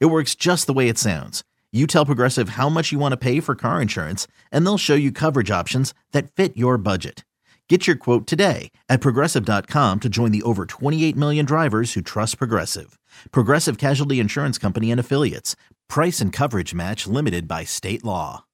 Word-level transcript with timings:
It 0.00 0.06
works 0.06 0.34
just 0.34 0.66
the 0.66 0.72
way 0.72 0.88
it 0.88 0.98
sounds. 0.98 1.42
You 1.72 1.86
tell 1.86 2.06
Progressive 2.06 2.50
how 2.50 2.68
much 2.68 2.92
you 2.92 2.98
want 2.98 3.12
to 3.12 3.16
pay 3.16 3.40
for 3.40 3.54
car 3.54 3.80
insurance, 3.80 4.26
and 4.50 4.64
they'll 4.66 4.78
show 4.78 4.94
you 4.94 5.10
coverage 5.10 5.50
options 5.50 5.94
that 6.12 6.30
fit 6.30 6.56
your 6.56 6.76
budget. 6.76 7.24
Get 7.68 7.86
your 7.86 7.96
quote 7.96 8.26
today 8.26 8.70
at 8.90 9.00
progressive.com 9.00 10.00
to 10.00 10.08
join 10.10 10.30
the 10.30 10.42
over 10.42 10.66
28 10.66 11.16
million 11.16 11.46
drivers 11.46 11.94
who 11.94 12.02
trust 12.02 12.36
Progressive. 12.36 12.98
Progressive 13.30 13.78
Casualty 13.78 14.20
Insurance 14.20 14.58
Company 14.58 14.90
and 14.90 15.00
Affiliates. 15.00 15.56
Price 15.88 16.20
and 16.20 16.34
coverage 16.34 16.74
match 16.74 17.06
limited 17.06 17.48
by 17.48 17.64
state 17.64 18.04
law. 18.04 18.44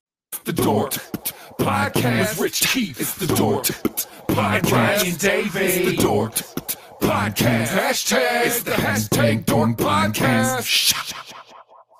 The 0.44 0.52
Dork 0.52 0.92
Podcast 1.58 2.38
with 2.38 2.40
Rich 2.40 2.60
Keefe. 2.68 3.00
It's 3.00 3.14
the 3.14 3.34
Dork 3.34 3.64
Podcast. 4.28 4.70
Ryan 4.70 5.16
Davey. 5.16 5.64
It's 5.64 5.90
the 5.90 5.96
Dork 6.00 6.34
Podcast. 7.00 7.68
Hashtag. 7.68 8.46
It's 8.46 8.62
the 8.62 8.72
hashtag 8.72 9.46
Dork 9.46 9.76
Podcast. 9.76 10.94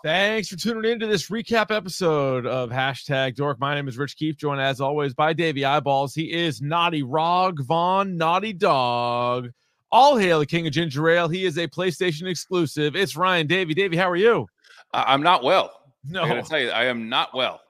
Thanks 0.04 0.48
for 0.48 0.56
tuning 0.56 0.90
in 0.92 1.00
to 1.00 1.06
this 1.06 1.28
recap 1.28 1.74
episode 1.74 2.46
of 2.46 2.70
hashtag 2.70 3.34
Dork. 3.34 3.58
My 3.60 3.74
name 3.74 3.88
is 3.88 3.98
Rich 3.98 4.16
Keefe, 4.16 4.36
joined 4.36 4.60
as 4.60 4.80
always 4.80 5.14
by 5.14 5.32
Davey 5.32 5.64
Eyeballs. 5.64 6.14
He 6.14 6.32
is 6.32 6.60
Naughty 6.62 7.02
Rog 7.02 7.62
Von 7.64 8.16
Naughty 8.16 8.52
Dog. 8.52 9.50
All 9.90 10.16
hail 10.16 10.38
the 10.40 10.46
King 10.46 10.66
of 10.66 10.72
Ginger 10.72 11.08
Ale. 11.08 11.28
He 11.28 11.44
is 11.44 11.58
a 11.58 11.66
PlayStation 11.66 12.28
exclusive. 12.28 12.94
It's 12.94 13.16
Ryan 13.16 13.46
Davey. 13.46 13.74
Davey, 13.74 13.96
how 13.96 14.08
are 14.10 14.16
you? 14.16 14.46
I- 14.92 15.12
I'm 15.12 15.22
not 15.22 15.42
well. 15.42 15.72
No. 16.05 16.22
I 16.22 16.28
gotta 16.28 16.42
tell 16.42 16.60
you, 16.60 16.70
I 16.70 16.84
am 16.84 17.08
not 17.08 17.34
well. 17.34 17.60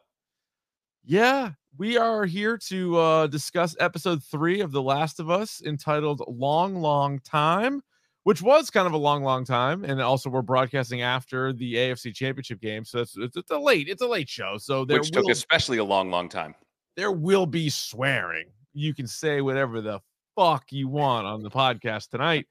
Yeah, 1.04 1.52
we 1.78 1.96
are 1.96 2.24
here 2.24 2.58
to 2.58 2.98
uh, 2.98 3.26
discuss 3.28 3.76
episode 3.78 4.22
three 4.24 4.60
of 4.60 4.72
The 4.72 4.82
Last 4.82 5.20
of 5.20 5.30
Us 5.30 5.62
entitled 5.64 6.22
Long, 6.26 6.74
Long 6.74 7.20
Time, 7.20 7.82
which 8.24 8.42
was 8.42 8.68
kind 8.68 8.88
of 8.88 8.94
a 8.94 8.98
long, 8.98 9.22
long 9.22 9.44
time. 9.44 9.84
And 9.84 10.02
also, 10.02 10.28
we're 10.28 10.42
broadcasting 10.42 11.02
after 11.02 11.52
the 11.52 11.74
AFC 11.74 12.12
Championship 12.12 12.60
game. 12.60 12.84
So 12.84 12.98
it's, 12.98 13.16
it's, 13.16 13.36
it's 13.36 13.50
a 13.52 13.58
late, 13.58 13.88
it's 13.88 14.02
a 14.02 14.08
late 14.08 14.28
show. 14.28 14.58
So 14.58 14.84
there 14.84 14.98
which 14.98 15.10
will, 15.14 15.22
took 15.22 15.30
especially 15.30 15.78
a 15.78 15.84
long, 15.84 16.10
long 16.10 16.28
time. 16.28 16.56
there 16.96 17.12
will 17.12 17.46
be 17.46 17.70
swearing. 17.70 18.46
You 18.74 18.92
can 18.92 19.06
say 19.06 19.40
whatever 19.40 19.80
the 19.80 20.00
fuck 20.36 20.64
you 20.70 20.88
want 20.88 21.28
on 21.28 21.44
the 21.44 21.50
podcast 21.50 22.10
tonight. 22.10 22.46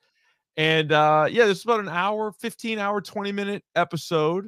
And 0.55 0.91
uh 0.91 1.27
yeah, 1.29 1.45
this 1.45 1.59
is 1.59 1.65
about 1.65 1.81
an 1.81 1.89
hour, 1.89 2.31
15 2.31 2.79
hour, 2.79 3.01
20 3.01 3.31
minute 3.31 3.63
episode. 3.75 4.47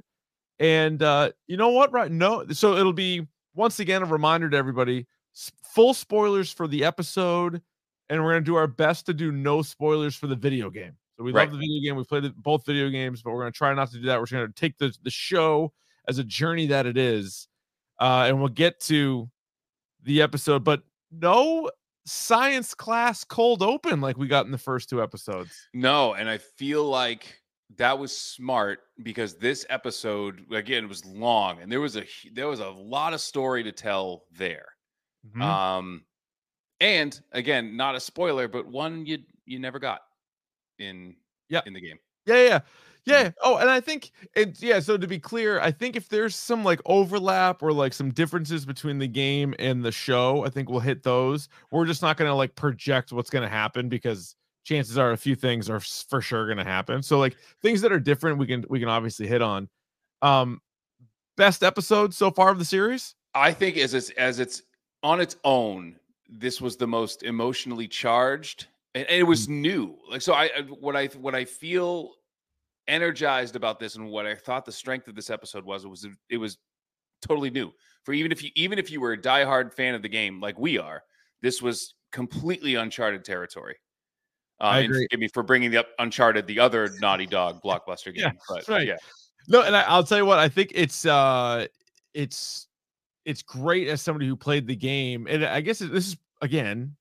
And 0.57 1.03
uh 1.03 1.31
you 1.47 1.57
know 1.57 1.69
what? 1.69 1.91
Right. 1.91 2.11
No, 2.11 2.47
so 2.47 2.75
it'll 2.75 2.93
be 2.93 3.27
once 3.53 3.79
again 3.79 4.01
a 4.01 4.05
reminder 4.05 4.49
to 4.49 4.57
everybody 4.57 5.07
full 5.73 5.93
spoilers 5.93 6.51
for 6.51 6.67
the 6.67 6.83
episode, 6.83 7.61
and 8.09 8.23
we're 8.23 8.31
gonna 8.33 8.41
do 8.45 8.55
our 8.55 8.67
best 8.67 9.05
to 9.05 9.13
do 9.13 9.31
no 9.31 9.61
spoilers 9.61 10.15
for 10.15 10.27
the 10.27 10.35
video 10.35 10.69
game. 10.69 10.97
So 11.17 11.23
we 11.23 11.31
Right. 11.31 11.43
love 11.43 11.51
the 11.53 11.57
video 11.59 11.81
game. 11.83 11.97
We 11.97 12.03
played 12.05 12.33
both 12.37 12.65
video 12.65 12.89
games, 12.89 13.21
but 13.21 13.31
we're 13.31 13.41
gonna 13.41 13.51
try 13.51 13.73
not 13.73 13.91
to 13.91 13.97
do 13.99 14.05
that. 14.07 14.17
We're 14.19 14.25
just 14.25 14.33
gonna 14.33 14.51
take 14.55 14.77
the 14.77 14.93
the 15.03 15.09
show 15.11 15.73
as 16.07 16.17
a 16.17 16.23
journey 16.23 16.67
that 16.67 16.85
it 16.85 16.97
is. 16.97 17.47
Uh, 17.99 18.25
and 18.27 18.39
we'll 18.39 18.47
get 18.49 18.79
to 18.79 19.29
the 20.03 20.21
episode, 20.21 20.63
but 20.63 20.83
no 21.11 21.69
science 22.05 22.73
class 22.73 23.23
cold 23.23 23.61
open 23.61 24.01
like 24.01 24.17
we 24.17 24.25
got 24.27 24.45
in 24.45 24.51
the 24.51 24.57
first 24.57 24.89
two 24.89 25.03
episodes. 25.03 25.67
No, 25.73 26.13
and 26.13 26.29
I 26.29 26.37
feel 26.37 26.85
like 26.85 27.38
that 27.77 27.97
was 27.97 28.15
smart 28.17 28.79
because 29.03 29.35
this 29.37 29.65
episode 29.69 30.45
again 30.51 30.87
was 30.87 31.05
long 31.05 31.61
and 31.61 31.71
there 31.71 31.79
was 31.81 31.95
a 31.97 32.05
there 32.33 32.47
was 32.47 32.59
a 32.59 32.69
lot 32.69 33.13
of 33.13 33.21
story 33.21 33.63
to 33.63 33.71
tell 33.71 34.25
there. 34.31 34.65
Mhm. 35.35 35.41
Um 35.41 36.05
and 36.81 37.19
again, 37.33 37.75
not 37.77 37.95
a 37.95 37.99
spoiler, 37.99 38.47
but 38.47 38.67
one 38.67 39.05
you 39.05 39.19
you 39.45 39.59
never 39.59 39.79
got 39.79 40.01
in 40.79 41.15
Yeah. 41.49 41.61
in 41.65 41.73
the 41.73 41.81
game. 41.81 41.99
Yeah, 42.25 42.35
yeah, 42.43 42.59
yeah. 43.05 43.31
Oh, 43.41 43.57
and 43.57 43.69
I 43.69 43.79
think 43.81 44.11
it's 44.35 44.61
yeah. 44.61 44.79
So 44.79 44.97
to 44.97 45.07
be 45.07 45.19
clear, 45.19 45.59
I 45.59 45.71
think 45.71 45.95
if 45.95 46.09
there's 46.09 46.35
some 46.35 46.63
like 46.63 46.79
overlap 46.85 47.63
or 47.63 47.73
like 47.73 47.93
some 47.93 48.11
differences 48.11 48.65
between 48.65 48.99
the 48.99 49.07
game 49.07 49.55
and 49.59 49.83
the 49.83 49.91
show, 49.91 50.45
I 50.45 50.49
think 50.49 50.69
we'll 50.69 50.79
hit 50.81 51.03
those. 51.03 51.49
We're 51.71 51.85
just 51.85 52.01
not 52.01 52.17
gonna 52.17 52.35
like 52.35 52.55
project 52.55 53.11
what's 53.11 53.29
gonna 53.29 53.49
happen 53.49 53.89
because 53.89 54.35
chances 54.69 54.97
are 54.97 55.11
a 55.11 55.17
few 55.17 55.35
things 55.35 55.69
are 55.69 55.79
for 55.79 56.21
sure 56.21 56.47
gonna 56.47 56.63
happen. 56.63 57.03
So 57.03 57.19
like 57.19 57.35
things 57.61 57.81
that 57.81 57.91
are 57.91 57.99
different, 57.99 58.37
we 58.37 58.47
can 58.47 58.65
we 58.69 58.79
can 58.79 58.87
obviously 58.87 59.27
hit 59.27 59.41
on. 59.41 59.67
Um, 60.21 60.61
best 61.35 61.63
episode 61.63 62.13
so 62.13 62.31
far 62.31 62.51
of 62.51 62.59
the 62.59 62.65
series. 62.65 63.15
I 63.33 63.51
think 63.51 63.77
as 63.77 63.93
it's 63.93 64.09
as 64.11 64.39
it's 64.39 64.61
on 65.03 65.19
its 65.19 65.35
own, 65.43 65.95
this 66.29 66.61
was 66.61 66.77
the 66.77 66.87
most 66.87 67.23
emotionally 67.23 67.87
charged, 67.87 68.67
and, 68.95 69.05
and 69.07 69.19
it 69.19 69.23
was 69.23 69.49
new. 69.49 69.97
Like 70.09 70.21
so, 70.21 70.33
I 70.33 70.45
I- 70.45 70.61
what 70.79 70.95
I 70.95 71.07
what 71.07 71.35
I 71.35 71.45
feel 71.45 72.13
energized 72.87 73.55
about 73.55 73.79
this, 73.79 73.95
and 73.95 74.09
what 74.09 74.25
I 74.25 74.35
thought 74.35 74.65
the 74.65 74.71
strength 74.71 75.07
of 75.07 75.15
this 75.15 75.29
episode 75.29 75.65
was, 75.65 75.83
it 75.83 75.89
was 75.89 76.07
it 76.29 76.37
was 76.37 76.57
totally 77.21 77.49
new 77.49 77.69
for 78.03 78.13
even 78.13 78.31
if 78.31 78.41
you 78.43 78.49
even 78.55 78.79
if 78.79 78.89
you 78.89 79.01
were 79.01 79.11
a 79.11 79.17
diehard 79.17 79.73
fan 79.73 79.93
of 79.93 80.01
the 80.01 80.07
game 80.09 80.39
like 80.39 80.57
we 80.57 80.77
are, 80.77 81.03
this 81.41 81.61
was 81.61 81.95
completely 82.11 82.75
uncharted 82.75 83.23
territory. 83.25 83.75
I 84.61 84.79
agree. 84.81 85.05
forgive 85.05 85.19
me 85.19 85.27
for 85.33 85.43
bringing 85.43 85.75
up 85.75 85.87
Uncharted, 85.99 86.45
the 86.47 86.59
other 86.59 86.89
Naughty 86.99 87.25
Dog 87.25 87.61
blockbuster 87.63 88.13
game. 88.13 88.23
Yeah, 88.25 88.31
but 88.47 88.67
right. 88.67 88.87
yeah, 88.87 88.97
No, 89.47 89.61
and 89.63 89.75
I, 89.75 89.81
I'll 89.83 90.03
tell 90.03 90.17
you 90.17 90.25
what, 90.25 90.39
I 90.39 90.49
think 90.49 90.71
it's 90.75 91.05
uh 91.05 91.67
it's 92.13 92.67
it's 93.25 93.41
great 93.43 93.87
as 93.87 94.01
somebody 94.01 94.27
who 94.27 94.35
played 94.35 94.67
the 94.67 94.75
game. 94.75 95.27
And 95.29 95.45
I 95.45 95.61
guess 95.61 95.79
this 95.79 96.07
is 96.07 96.17
again 96.41 96.95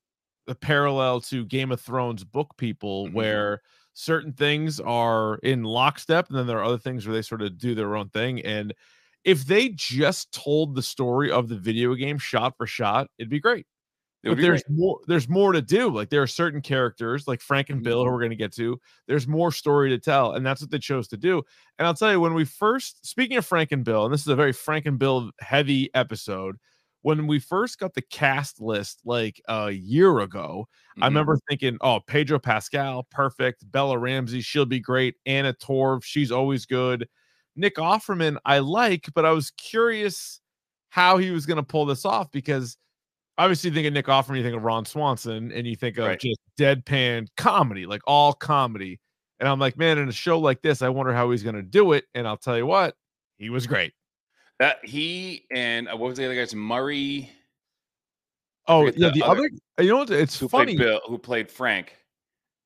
the 0.46 0.54
parallel 0.54 1.20
to 1.22 1.44
Game 1.46 1.72
of 1.72 1.80
Thrones 1.80 2.24
book 2.24 2.54
people 2.56 3.06
Mhm. 3.08 3.12
where 3.14 3.62
certain 3.94 4.32
things 4.32 4.78
are 4.80 5.38
in 5.42 5.62
lockstep 5.64 6.28
and 6.28 6.38
then 6.38 6.46
there 6.46 6.58
are 6.58 6.64
other 6.64 6.78
things 6.78 7.06
where 7.06 7.14
they 7.14 7.22
sort 7.22 7.42
of 7.42 7.58
do 7.58 7.74
their 7.74 7.96
own 7.96 8.08
thing. 8.10 8.40
And 8.44 8.72
if 9.24 9.44
they 9.44 9.70
just 9.70 10.30
told 10.32 10.74
the 10.76 10.82
story 10.82 11.30
of 11.30 11.48
the 11.48 11.56
video 11.56 11.94
game 11.96 12.16
shot 12.18 12.56
for 12.56 12.66
shot, 12.66 13.08
it'd 13.18 13.28
be 13.28 13.40
great 13.40 13.66
but 14.24 14.36
there's 14.38 14.62
great. 14.64 14.76
more 14.78 14.98
there's 15.06 15.28
more 15.28 15.52
to 15.52 15.62
do 15.62 15.88
like 15.90 16.10
there 16.10 16.22
are 16.22 16.26
certain 16.26 16.60
characters 16.60 17.26
like 17.28 17.40
frank 17.40 17.70
and 17.70 17.82
bill 17.82 18.04
who 18.04 18.10
we're 18.10 18.18
going 18.18 18.30
to 18.30 18.36
get 18.36 18.52
to 18.52 18.78
there's 19.06 19.26
more 19.28 19.52
story 19.52 19.88
to 19.90 19.98
tell 19.98 20.32
and 20.32 20.44
that's 20.44 20.60
what 20.60 20.70
they 20.70 20.78
chose 20.78 21.06
to 21.08 21.16
do 21.16 21.42
and 21.78 21.86
i'll 21.86 21.94
tell 21.94 22.10
you 22.12 22.20
when 22.20 22.34
we 22.34 22.44
first 22.44 23.04
speaking 23.06 23.36
of 23.36 23.46
frank 23.46 23.72
and 23.72 23.84
bill 23.84 24.04
and 24.04 24.12
this 24.12 24.20
is 24.22 24.28
a 24.28 24.36
very 24.36 24.52
frank 24.52 24.86
and 24.86 24.98
bill 24.98 25.30
heavy 25.40 25.88
episode 25.94 26.56
when 27.02 27.28
we 27.28 27.38
first 27.38 27.78
got 27.78 27.94
the 27.94 28.02
cast 28.02 28.60
list 28.60 29.00
like 29.04 29.40
a 29.48 29.70
year 29.70 30.18
ago 30.18 30.66
i 30.96 31.00
Mhm. 31.02 31.04
remember 31.04 31.38
thinking 31.48 31.78
oh 31.80 32.00
pedro 32.00 32.38
pascal 32.40 33.04
perfect 33.10 33.70
bella 33.70 33.96
ramsey 33.96 34.40
she'll 34.40 34.66
be 34.66 34.80
great 34.80 35.14
anna 35.26 35.52
torv 35.54 36.02
she's 36.02 36.32
always 36.32 36.66
good 36.66 37.08
nick 37.54 37.76
offerman 37.76 38.36
i 38.44 38.58
like 38.58 39.06
but 39.14 39.24
i 39.24 39.30
was 39.30 39.52
curious 39.52 40.40
how 40.90 41.18
he 41.18 41.30
was 41.30 41.46
going 41.46 41.56
to 41.56 41.62
pull 41.62 41.86
this 41.86 42.04
off 42.04 42.30
because 42.32 42.76
obviously 43.38 43.70
you 43.70 43.74
think 43.74 43.86
of 43.86 43.92
Nick 43.94 44.06
Offerman, 44.06 44.36
you 44.36 44.42
think 44.42 44.56
of 44.56 44.62
Ron 44.64 44.84
Swanson, 44.84 45.50
and 45.52 45.66
you 45.66 45.76
think 45.76 45.96
of 45.98 46.06
Right. 46.06 46.20
just 46.20 46.40
deadpan 46.58 47.28
comedy, 47.36 47.86
like 47.86 48.02
all 48.06 48.32
comedy. 48.34 49.00
And 49.40 49.48
I'm 49.48 49.58
like, 49.60 49.78
man, 49.78 49.98
in 49.98 50.08
a 50.08 50.12
show 50.12 50.38
like 50.38 50.60
this, 50.62 50.82
I 50.82 50.88
wonder 50.88 51.12
how 51.14 51.30
he's 51.30 51.44
going 51.44 51.54
to 51.54 51.62
do 51.62 51.92
it. 51.92 52.04
And 52.14 52.26
I'll 52.26 52.36
tell 52.36 52.56
you 52.58 52.66
what, 52.66 52.94
he 53.38 53.48
was 53.50 53.66
great. 53.66 53.92
that 54.58 54.84
he 54.84 55.46
and 55.52 55.88
uh, 55.88 55.96
what 55.96 56.08
was 56.08 56.18
the 56.18 56.24
other 56.24 56.34
guy's 56.34 56.52
Murray. 56.54 57.30
Oh 58.66 58.86
yeah, 58.86 58.90
the 58.90 59.10
the 59.12 59.22
other- 59.22 59.48
other, 59.76 59.84
you 59.84 59.90
know 59.90 59.98
what? 59.98 60.10
It's 60.10 60.38
who 60.38 60.48
funny. 60.48 60.76
played 60.76 60.84
Bill, 60.86 61.00
who 61.06 61.16
played 61.18 61.48
Frank. 61.50 61.94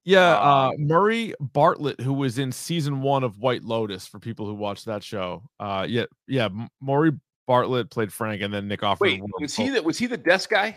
Yeah, 0.04 0.36
uh, 0.38 0.70
Um, 0.74 0.86
Murray 0.88 1.32
Bartlett, 1.38 2.00
who 2.00 2.12
was 2.12 2.38
in 2.38 2.50
season 2.50 3.02
one 3.02 3.22
of 3.22 3.38
White 3.38 3.62
Lotus, 3.62 4.04
for 4.06 4.18
people 4.18 4.46
who 4.46 4.54
watch 4.54 4.84
that 4.86 5.04
show. 5.04 5.44
Uh, 5.60 5.86
yeah, 5.88 6.06
yeah, 6.26 6.48
Murray 6.80 7.12
Bartlett 7.46 7.90
played 7.90 8.12
Frank, 8.12 8.42
and 8.42 8.52
then 8.52 8.68
Nick 8.68 8.80
Offerman. 8.80 9.00
Wait, 9.00 9.22
was 9.40 9.54
he 9.56 9.68
the 9.70 9.82
was 9.82 9.98
he 9.98 10.06
the 10.06 10.16
desk 10.16 10.50
guy? 10.50 10.76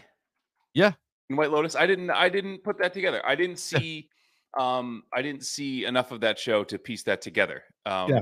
Yeah. 0.73 0.93
in 1.29 1.35
White 1.37 1.51
Lotus. 1.51 1.75
I 1.75 1.87
didn't 1.87 2.11
I 2.11 2.29
didn't 2.29 2.63
put 2.63 2.77
that 2.79 2.93
together. 2.93 3.21
I 3.25 3.35
didn't 3.35 3.59
see 3.59 4.09
um 4.57 5.03
I 5.13 5.21
didn't 5.21 5.43
see 5.43 5.85
enough 5.85 6.11
of 6.11 6.21
that 6.21 6.37
show 6.39 6.63
to 6.65 6.77
piece 6.77 7.03
that 7.03 7.21
together. 7.21 7.63
Um, 7.85 8.09
Yeah. 8.09 8.21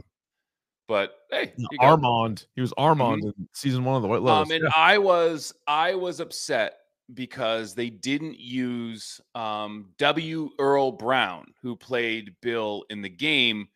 But 0.87 1.15
hey. 1.31 1.53
Armand? 1.79 2.45
He 2.55 2.61
was 2.61 2.73
Armand 2.77 3.23
in 3.23 3.33
season 3.53 3.85
one 3.85 3.95
of 3.95 4.01
the 4.01 4.07
White 4.07 4.21
Lotus. 4.21 4.49
Um, 4.49 4.55
and 4.55 4.63
Yeah. 4.65 4.71
I 4.75 4.97
was 4.97 5.53
I 5.67 5.95
was 5.95 6.19
upset 6.19 6.79
because 7.13 7.73
they 7.73 7.89
didn't 7.89 8.39
use 8.39 9.19
um, 9.35 9.89
W. 9.97 10.49
Earl 10.59 10.91
Brown, 10.91 11.45
who 11.61 11.75
played 11.75 12.35
Bill 12.41 12.85
in 12.89 13.01
the 13.01 13.09
game, 13.09 13.67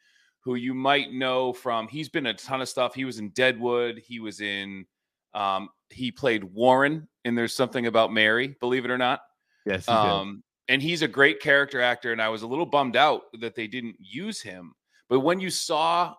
who 0.47 0.55
you 0.55 0.73
might 0.73 1.11
know 1.11 1.51
from 1.51 1.89
he's 1.89 2.07
been 2.07 2.27
a 2.27 2.33
ton 2.33 2.61
of 2.61 2.69
stuff. 2.69 2.95
He 2.95 3.03
was 3.03 3.19
in 3.19 3.31
Deadwood. 3.31 3.99
He 3.99 4.21
was 4.21 4.39
in 4.39 4.85
um, 5.33 5.67
he 5.89 6.09
played 6.09 6.41
Warren 6.41 7.05
and 7.25 7.38
There's 7.38 7.53
Something 7.53 7.85
About 7.85 8.13
Mary, 8.13 8.55
believe 8.61 8.85
it 8.85 8.91
or 8.91 8.97
not. 8.97 9.19
Yes. 9.65 9.85
he. 9.85 9.91
Um, 9.91 10.44
and 10.69 10.81
he's 10.81 11.01
a 11.01 11.07
great 11.07 11.41
character 11.41 11.81
actor, 11.81 12.13
and 12.13 12.21
I 12.21 12.29
was 12.29 12.44
a 12.44 12.47
little 12.47 12.65
bummed 12.65 12.95
out 12.95 13.23
that 13.41 13.55
they 13.55 13.67
didn't 13.67 13.97
use 13.99 14.41
him. 14.41 14.73
But 15.09 15.19
when 15.19 15.41
you 15.41 15.49
saw 15.49 16.15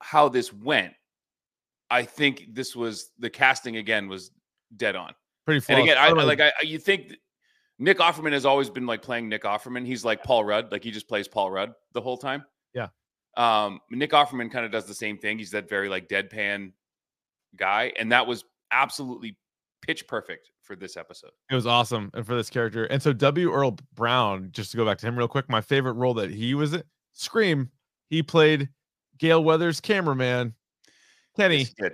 how 0.00 0.28
this 0.28 0.52
went, 0.52 0.92
I 1.90 2.04
think 2.04 2.44
this 2.52 2.76
was 2.76 3.10
the 3.18 3.28
casting 3.28 3.76
again 3.76 4.06
was 4.06 4.30
dead 4.76 4.94
on. 4.94 5.14
Pretty 5.46 5.64
And 5.68 5.82
again, 5.82 5.98
I, 5.98 6.10
like 6.10 6.40
I- 6.40 6.52
you 6.62 6.78
think 6.78 7.16
Nick 7.80 7.98
Offerman 7.98 8.32
has 8.32 8.46
always 8.46 8.70
been 8.70 8.86
like 8.86 9.02
playing 9.02 9.28
Nick 9.28 9.42
Offerman. 9.42 9.84
He's 9.84 10.04
like 10.04 10.22
Paul 10.22 10.44
Rudd, 10.44 10.70
like 10.70 10.84
he 10.84 10.92
just 10.92 11.08
plays 11.08 11.26
Paul 11.26 11.50
Rudd 11.50 11.72
the 11.92 12.00
whole 12.00 12.18
time. 12.18 12.44
Um, 13.36 13.80
Nick 13.90 14.10
Offerman 14.10 14.50
kind 14.50 14.64
of 14.64 14.72
does 14.72 14.86
the 14.86 14.94
same 14.94 15.18
thing. 15.18 15.38
He's 15.38 15.50
that 15.52 15.68
very 15.68 15.88
like 15.88 16.08
deadpan 16.08 16.72
guy, 17.56 17.92
and 17.98 18.10
that 18.12 18.26
was 18.26 18.44
absolutely 18.70 19.36
pitch 19.82 20.06
perfect 20.06 20.50
for 20.62 20.76
this 20.76 20.96
episode. 20.96 21.30
It 21.50 21.54
was 21.54 21.66
awesome, 21.66 22.10
and 22.14 22.26
for 22.26 22.34
this 22.34 22.50
character, 22.50 22.84
and 22.86 23.02
so 23.02 23.12
W. 23.12 23.52
Earl 23.52 23.76
Brown. 23.94 24.50
Just 24.52 24.70
to 24.72 24.76
go 24.76 24.84
back 24.84 24.98
to 24.98 25.06
him 25.06 25.16
real 25.16 25.28
quick, 25.28 25.48
my 25.48 25.60
favorite 25.60 25.94
role 25.94 26.14
that 26.14 26.30
he 26.30 26.54
was 26.54 26.74
in, 26.74 26.82
Scream. 27.12 27.70
He 28.10 28.22
played 28.22 28.68
Gale 29.18 29.42
Weathers' 29.42 29.80
cameraman, 29.80 30.54
Kenny. 31.36 31.58
Yes, 31.58 31.68
he 31.68 31.82
did. 31.82 31.92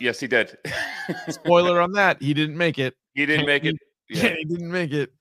Yes, 0.00 0.20
he 0.20 0.26
did. 0.26 0.58
Spoiler 1.28 1.80
on 1.80 1.92
that, 1.92 2.20
he 2.22 2.34
didn't 2.34 2.56
make 2.56 2.78
it. 2.78 2.94
he 3.14 3.26
didn't 3.26 3.46
make 3.46 3.64
it. 3.64 3.76
Yeah. 4.08 4.22
Kenny 4.22 4.44
didn't 4.44 4.70
make 4.70 4.92
it. 4.92 5.12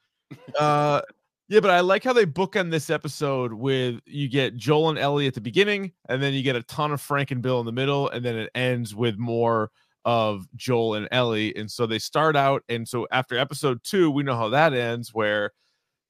Uh, 0.57 1.01
yeah, 1.49 1.61
but 1.61 1.71
I 1.71 1.79
like 1.79 2.03
how 2.03 2.13
they 2.13 2.25
bookend 2.25 2.71
this 2.71 2.89
episode 2.89 3.53
with 3.53 3.99
you 4.05 4.27
get 4.27 4.57
Joel 4.57 4.89
and 4.89 4.99
Ellie 4.99 5.27
at 5.27 5.33
the 5.33 5.41
beginning, 5.41 5.93
and 6.09 6.21
then 6.21 6.33
you 6.33 6.43
get 6.43 6.57
a 6.57 6.63
ton 6.63 6.91
of 6.91 6.99
Frank 6.99 7.31
and 7.31 7.41
Bill 7.41 7.59
in 7.61 7.65
the 7.65 7.71
middle, 7.71 8.09
and 8.09 8.23
then 8.23 8.35
it 8.35 8.49
ends 8.53 8.93
with 8.93 9.17
more 9.17 9.71
of 10.03 10.45
Joel 10.55 10.95
and 10.95 11.07
Ellie. 11.11 11.55
And 11.55 11.71
so 11.71 11.85
they 11.85 11.99
start 11.99 12.35
out, 12.35 12.63
and 12.67 12.87
so 12.87 13.07
after 13.11 13.37
episode 13.37 13.81
two, 13.83 14.11
we 14.11 14.23
know 14.23 14.35
how 14.35 14.49
that 14.49 14.73
ends, 14.73 15.13
where 15.13 15.51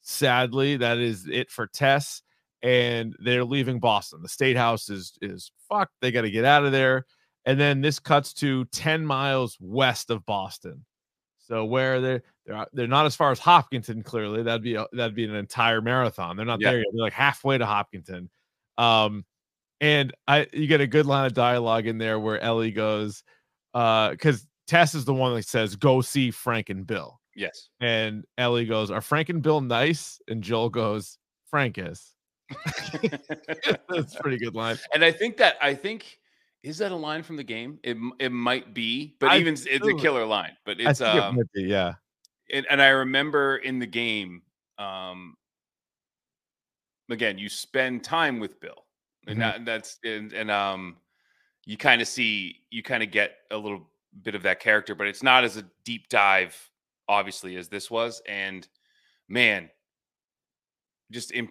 sadly 0.01 0.77
that 0.77 0.97
is 0.97 1.27
it 1.27 1.51
for 1.51 1.67
Tess, 1.67 2.23
and 2.63 3.15
they're 3.19 3.45
leaving 3.45 3.79
Boston. 3.79 4.23
The 4.23 4.29
state 4.29 4.57
house 4.57 4.89
is 4.89 5.17
is 5.21 5.51
fucked. 5.69 5.93
They 6.01 6.11
got 6.11 6.23
to 6.23 6.31
get 6.31 6.45
out 6.45 6.65
of 6.65 6.71
there. 6.71 7.05
And 7.45 7.59
then 7.59 7.79
this 7.81 7.99
cuts 7.99 8.33
to 8.35 8.65
10 8.65 9.05
miles 9.05 9.57
west 9.61 10.09
of 10.09 10.25
Boston. 10.25 10.83
So 11.47 11.63
where 11.65 12.01
they're 12.01 12.23
they're 12.45 12.65
they're 12.73 12.87
not 12.87 13.05
as 13.05 13.15
far 13.15 13.31
as 13.31 13.39
Hopkinton. 13.39 14.03
Clearly, 14.03 14.43
that'd 14.43 14.61
be 14.63 14.75
a, 14.75 14.85
that'd 14.93 15.15
be 15.15 15.23
an 15.25 15.33
entire 15.35 15.81
marathon. 15.81 16.35
They're 16.35 16.45
not 16.45 16.59
Yeah. 16.61 16.71
there 16.71 16.79
yet. 16.79 16.87
They're 16.93 17.03
like 17.03 17.13
halfway 17.13 17.57
to 17.57 17.65
Hopkinton. 17.65 18.29
Um, 18.77 19.25
and 19.79 20.13
I 20.27 20.47
you 20.51 20.67
get 20.67 20.81
a 20.81 20.87
good 20.87 21.05
line 21.05 21.25
of 21.25 21.33
dialogue 21.33 21.87
in 21.87 21.97
there 21.97 22.19
where 22.19 22.39
Ellie 22.41 22.71
goes, 22.71 23.23
uh, 23.73 24.09
because 24.09 24.45
Tess 24.67 24.93
is 24.95 25.05
the 25.05 25.13
one 25.13 25.33
that 25.35 25.45
says, 25.45 25.75
"Go 25.77 26.01
see 26.01 26.31
Frank 26.31 26.69
and 26.69 26.85
Bill," 26.85 27.19
Yes. 27.35 27.69
and 27.79 28.25
Ellie 28.37 28.65
goes, 28.65 28.91
"Are 28.91 29.01
Frank 29.01 29.29
and 29.29 29.41
Bill 29.41 29.61
nice?" 29.61 30.19
And 30.27 30.43
Joel 30.43 30.69
goes, 30.69 31.17
"Frank 31.49 31.77
is." 31.77 32.13
That's 33.89 34.15
a 34.15 34.19
pretty 34.19 34.37
good 34.37 34.55
line. 34.55 34.77
and 34.93 35.03
I 35.03 35.11
think 35.11 35.37
that 35.37 35.55
I 35.61 35.73
think 35.73 36.19
is 36.67 36.77
that 36.79 36.91
a 36.91 36.95
line 36.95 37.23
from 37.23 37.37
the 37.37 37.43
game? 37.43 37.79
It 37.83 37.97
it 38.19 38.31
might 38.31 38.73
be, 38.73 39.15
but 39.19 39.31
I 39.31 39.37
even 39.37 39.53
it's 39.53 39.87
a 39.87 39.93
killer 39.95 40.25
line. 40.25 40.57
But 40.65 40.81
it's 40.81 40.99
think 40.99 41.15
it 41.15 41.19
um, 41.19 41.39
be, 41.53 41.63
yeah. 41.63 41.93
and, 42.51 42.65
and 42.69 42.81
I 42.81 42.89
remember 42.89 43.57
in 43.57 43.79
the 43.79 43.87
game, 43.87 44.41
um, 44.77 45.37
again, 47.09 47.37
you 47.37 47.47
spend 47.47 48.03
time 48.03 48.39
with 48.39 48.59
Bill, 48.59 48.85
and 49.27 49.37
Mhm. 49.37 49.39
that, 49.39 49.65
that's 49.65 49.99
and, 50.03 50.33
and 50.33 50.51
um, 50.51 50.97
you 51.65 51.77
kind 51.77 52.01
of 52.01 52.07
see, 52.07 52.63
you 52.69 52.83
kind 52.83 53.01
of 53.01 53.11
get 53.11 53.37
a 53.51 53.57
little 53.57 53.89
bit 54.23 54.35
of 54.35 54.43
that 54.43 54.59
character, 54.59 54.93
but 54.93 55.07
it's 55.07 55.23
not 55.23 55.45
as 55.45 55.55
a 55.55 55.63
deep 55.85 56.09
dive, 56.09 56.69
obviously, 57.07 57.55
as 57.55 57.69
this 57.69 57.89
was. 57.89 58.21
And 58.27 58.67
man, 59.29 59.69
just 61.11 61.31
in 61.31 61.49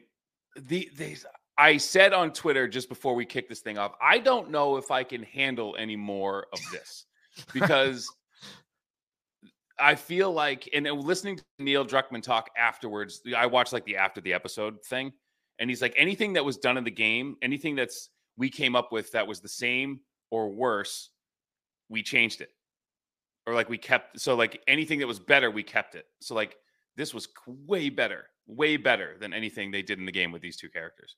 the 0.57 0.91
these. 0.95 1.25
I 1.59 1.79
said 1.79 2.13
on 2.13 2.33
Twitter 2.33 2.69
just 2.69 2.89
before 2.89 3.15
we 3.15 3.25
kick 3.25 3.49
this 3.49 3.61
thing 3.61 3.79
off, 3.79 3.93
I 4.01 4.19
don't 4.19 4.51
know 4.51 4.77
if 4.77 4.91
I 4.91 5.05
can 5.05 5.23
handle 5.23 5.75
any 5.79 5.97
more 5.97 6.47
of 6.53 6.61
this 6.71 7.07
because 7.53 8.11
I 9.79 9.95
feel 9.95 10.33
like, 10.33 10.69
and 10.73 10.87
listening 10.87 11.37
to 11.37 11.45
Neil 11.59 11.85
Druckmann 11.85 12.23
talk 12.23 12.51
afterwards, 12.57 13.23
I 13.37 13.47
watched 13.47 13.73
like 13.73 13.85
the 13.85 13.97
after 13.97 14.21
the 14.21 14.33
episode 14.33 14.83
thing, 14.85 15.13
and 15.59 15.71
he's 15.71 15.83
like, 15.83 15.95
anything 15.97 16.35
that 16.35 16.45
was 16.45 16.59
done 16.59 16.77
in 16.77 16.85
the 16.85 16.91
game, 16.91 17.37
anything 17.43 17.77
that's 17.77 18.11
we 18.37 18.51
came 18.51 18.77
up 18.77 18.93
with 18.93 19.13
that 19.13 19.27
was 19.27 19.41
the 19.41 19.49
same 19.49 20.01
or 20.31 20.51
worse, 20.51 21.11
we 21.89 22.03
changed 22.03 22.43
it, 22.43 22.51
or 23.47 23.55
like 23.55 23.69
we 23.69 23.79
kept. 23.79 24.21
So 24.21 24.35
like 24.35 24.63
anything 24.69 24.99
that 24.99 25.07
was 25.07 25.19
better, 25.19 25.51
we 25.51 25.63
kept 25.63 25.95
it. 25.95 26.05
So 26.21 26.35
like 26.35 26.57
this 26.97 27.15
was 27.15 27.29
way 27.47 27.89
better, 27.89 28.27
way 28.47 28.77
better 28.77 29.17
than 29.19 29.33
anything 29.33 29.71
they 29.71 29.83
did 29.83 29.99
in 29.99 30.07
the 30.07 30.13
game 30.13 30.33
with 30.33 30.43
these 30.43 30.57
two 30.57 30.69
characters. 30.69 31.17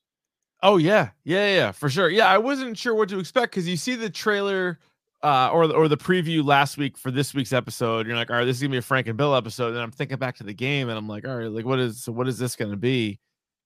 Oh 0.61 0.77
yeah, 0.77 1.09
yeah, 1.23 1.53
yeah, 1.55 1.71
for 1.71 1.89
sure. 1.89 2.09
Yeah, 2.09 2.27
I 2.27 2.37
wasn't 2.37 2.77
sure 2.77 2.93
what 2.93 3.09
to 3.09 3.19
expect 3.19 3.51
because 3.53 3.67
you 3.67 3.77
see 3.77 3.95
the 3.95 4.09
trailer 4.09 4.79
uh, 5.23 5.49
or 5.51 5.67
the- 5.67 5.73
or 5.73 5.87
the 5.87 5.97
preview 5.97 6.43
last 6.45 6.77
week 6.77 6.97
for 6.97 7.11
this 7.11 7.33
week's 7.33 7.53
episode. 7.53 8.07
You're 8.07 8.15
like, 8.15 8.29
all 8.29 8.37
right, 8.37 8.45
this 8.45 8.57
is 8.57 8.61
gonna 8.61 8.71
be 8.71 8.77
a 8.77 8.81
Frank 8.81 9.07
and 9.07 9.17
Bill 9.17 9.35
episode. 9.35 9.73
And 9.73 9.79
I'm 9.79 9.91
thinking 9.91 10.17
back 10.17 10.35
to 10.37 10.43
the 10.43 10.53
game, 10.53 10.89
and 10.89 10.97
I'm 10.97 11.07
like, 11.07 11.25
all 11.27 11.35
right, 11.37 11.49
like 11.51 11.65
what 11.65 11.79
is 11.79 12.03
so 12.03 12.11
what 12.11 12.27
is 12.27 12.37
this 12.37 12.55
gonna 12.55 12.75
be? 12.77 13.19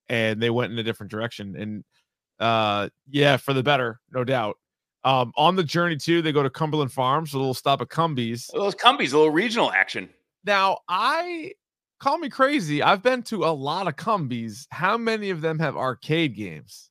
And 0.10 0.42
they 0.42 0.50
went 0.50 0.72
in 0.72 0.78
a 0.80 0.84
different 0.84 1.12
direction, 1.12 1.56
and 1.56 1.84
uh, 2.40 2.90
yeah, 3.10 3.38
for 3.38 3.54
the 3.54 3.64
better, 3.64 4.00
no 4.12 4.24
doubt. 4.24 4.58
Um, 5.06 5.34
on 5.36 5.56
the 5.56 5.64
journey 5.64 5.98
too, 5.98 6.22
they 6.22 6.32
go 6.32 6.44
to 6.44 6.50
Cumberland 6.50 6.92
Farms, 6.92 7.34
a 7.34 7.38
little 7.38 7.54
stop 7.54 7.82
at 7.82 7.90
Cumbies. 7.90 8.50
Those 8.54 8.76
Cumbies, 8.76 9.14
a 9.14 9.18
little 9.18 9.32
regional 9.32 9.72
action. 9.72 10.10
Now, 10.46 10.80
I 10.88 11.54
call 12.04 12.18
me 12.18 12.28
crazy. 12.28 12.84
I've 12.84 13.02
been 13.02 13.24
to 13.24 13.46
a 13.46 13.54
lot 13.54 13.88
of 13.88 13.96
Cumbies. 13.96 14.68
How 14.72 14.98
many 14.98 15.30
of 15.30 15.40
them 15.40 15.58
have 15.60 15.78
arcade 15.78 16.36
games? 16.36 16.90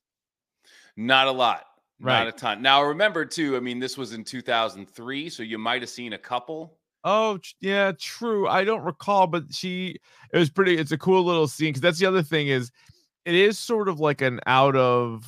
Not 0.97 1.27
a 1.27 1.31
lot. 1.31 1.65
Right. 1.99 2.23
Not 2.23 2.27
a 2.27 2.31
ton. 2.31 2.61
Now 2.61 2.83
remember 2.83 3.23
too, 3.23 3.55
I 3.55 3.59
mean, 3.59 3.79
this 3.79 3.97
was 3.97 4.13
in 4.13 4.23
2003, 4.23 5.29
so 5.29 5.43
you 5.43 5.57
might 5.59 5.81
have 5.81 5.89
seen 5.89 6.13
a 6.13 6.17
couple. 6.17 6.79
Oh, 7.03 7.37
yeah, 7.59 7.91
true. 7.99 8.47
I 8.47 8.63
don't 8.63 8.83
recall, 8.83 9.27
but 9.27 9.53
she 9.53 9.97
it 10.33 10.37
was 10.37 10.49
pretty 10.49 10.77
it's 10.77 10.91
a 10.91 10.97
cool 10.97 11.23
little 11.23 11.47
scene 11.47 11.69
because 11.69 11.81
that's 11.81 11.99
the 11.99 12.05
other 12.05 12.23
thing 12.23 12.47
is 12.47 12.71
it 13.25 13.35
is 13.35 13.59
sort 13.59 13.89
of 13.89 13.99
like 13.99 14.21
an 14.21 14.39
out 14.47 14.75
of 14.75 15.25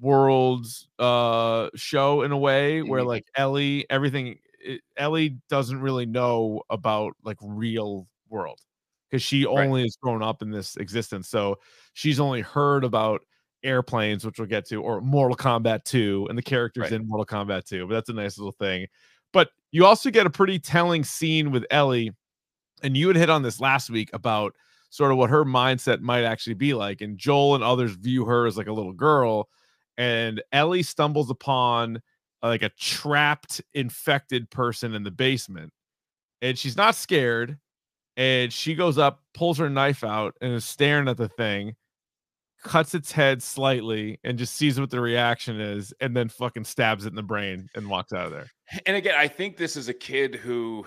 world 0.00 0.66
uh 0.98 1.70
show 1.76 2.22
in 2.22 2.32
a 2.32 2.38
way 2.38 2.82
where 2.82 3.02
Mhm. 3.02 3.06
like 3.06 3.26
Ellie 3.36 3.86
everything 3.90 4.38
it, 4.60 4.82
Ellie 4.96 5.38
doesn't 5.48 5.80
really 5.80 6.06
know 6.06 6.62
about 6.70 7.14
like 7.24 7.38
real 7.42 8.08
world 8.28 8.60
because 9.14 9.22
she 9.22 9.44
Right. 9.46 9.66
only 9.66 9.82
has 9.82 9.96
grown 10.02 10.22
up 10.22 10.42
in 10.42 10.50
this 10.50 10.76
existence. 10.76 11.28
So 11.28 11.58
she's 11.92 12.18
only 12.18 12.40
heard 12.40 12.82
about 12.84 13.22
airplanes, 13.62 14.24
which 14.26 14.38
we'll 14.38 14.48
get 14.48 14.66
to, 14.68 14.82
or 14.82 15.00
Mortal 15.00 15.36
Kombat 15.36 15.84
2 15.84 16.26
and 16.28 16.36
the 16.36 16.42
characters 16.42 16.82
Right. 16.82 16.92
in 16.92 17.06
Mortal 17.06 17.24
Kombat 17.26 17.64
2. 17.64 17.86
But 17.86 17.94
that's 17.94 18.08
a 18.08 18.12
nice 18.14 18.38
little 18.38 18.52
thing. 18.52 18.86
But 19.32 19.50
you 19.72 19.86
also 19.86 20.10
get 20.10 20.26
a 20.26 20.30
pretty 20.30 20.58
telling 20.58 21.04
scene 21.04 21.50
with 21.52 21.64
Ellie, 21.70 22.10
and 22.82 22.96
you 22.96 23.08
had 23.08 23.16
hit 23.16 23.30
on 23.30 23.42
this 23.42 23.60
last 23.60 23.90
week 23.90 24.10
about 24.12 24.54
sort 24.90 25.12
of 25.12 25.18
what 25.18 25.30
her 25.30 25.44
mindset 25.44 26.00
might 26.00 26.24
actually 26.24 26.54
be 26.54 26.74
like. 26.74 27.00
And 27.00 27.18
Joel 27.18 27.54
and 27.56 27.64
others 27.64 27.92
view 27.92 28.24
her 28.26 28.46
as 28.46 28.56
like 28.56 28.66
a 28.68 28.72
little 28.72 28.92
girl, 28.92 29.48
and 29.98 30.42
Ellie 30.52 30.82
stumbles 30.82 31.30
upon 31.30 31.98
uh, 32.42 32.48
like 32.48 32.62
a 32.62 32.70
trapped, 32.70 33.60
infected 33.74 34.50
person 34.50 34.94
in 34.94 35.02
the 35.04 35.10
basement, 35.10 35.72
and 36.42 36.58
she's 36.58 36.76
not 36.76 36.94
scared. 36.96 37.58
And 38.16 38.52
she 38.52 38.74
goes 38.74 38.98
up, 38.98 39.22
pulls 39.34 39.58
her 39.58 39.68
knife 39.68 40.04
out, 40.04 40.34
and 40.40 40.52
is 40.52 40.64
staring 40.64 41.08
at 41.08 41.16
the 41.16 41.28
thing, 41.28 41.74
cuts 42.62 42.94
its 42.94 43.10
head 43.10 43.42
slightly, 43.42 44.20
and 44.24 44.38
just 44.38 44.54
sees 44.54 44.78
what 44.78 44.90
the 44.90 45.00
reaction 45.00 45.60
is, 45.60 45.92
and 46.00 46.16
then 46.16 46.28
fucking 46.28 46.64
stabs 46.64 47.06
it 47.06 47.10
in 47.10 47.16
the 47.16 47.22
brain 47.22 47.68
and 47.74 47.88
walks 47.88 48.12
out 48.12 48.26
of 48.26 48.32
there. 48.32 48.46
And 48.86 48.96
again, 48.96 49.14
I 49.16 49.28
think 49.28 49.56
this 49.56 49.76
is 49.76 49.88
a 49.88 49.94
kid 49.94 50.36
who, 50.36 50.86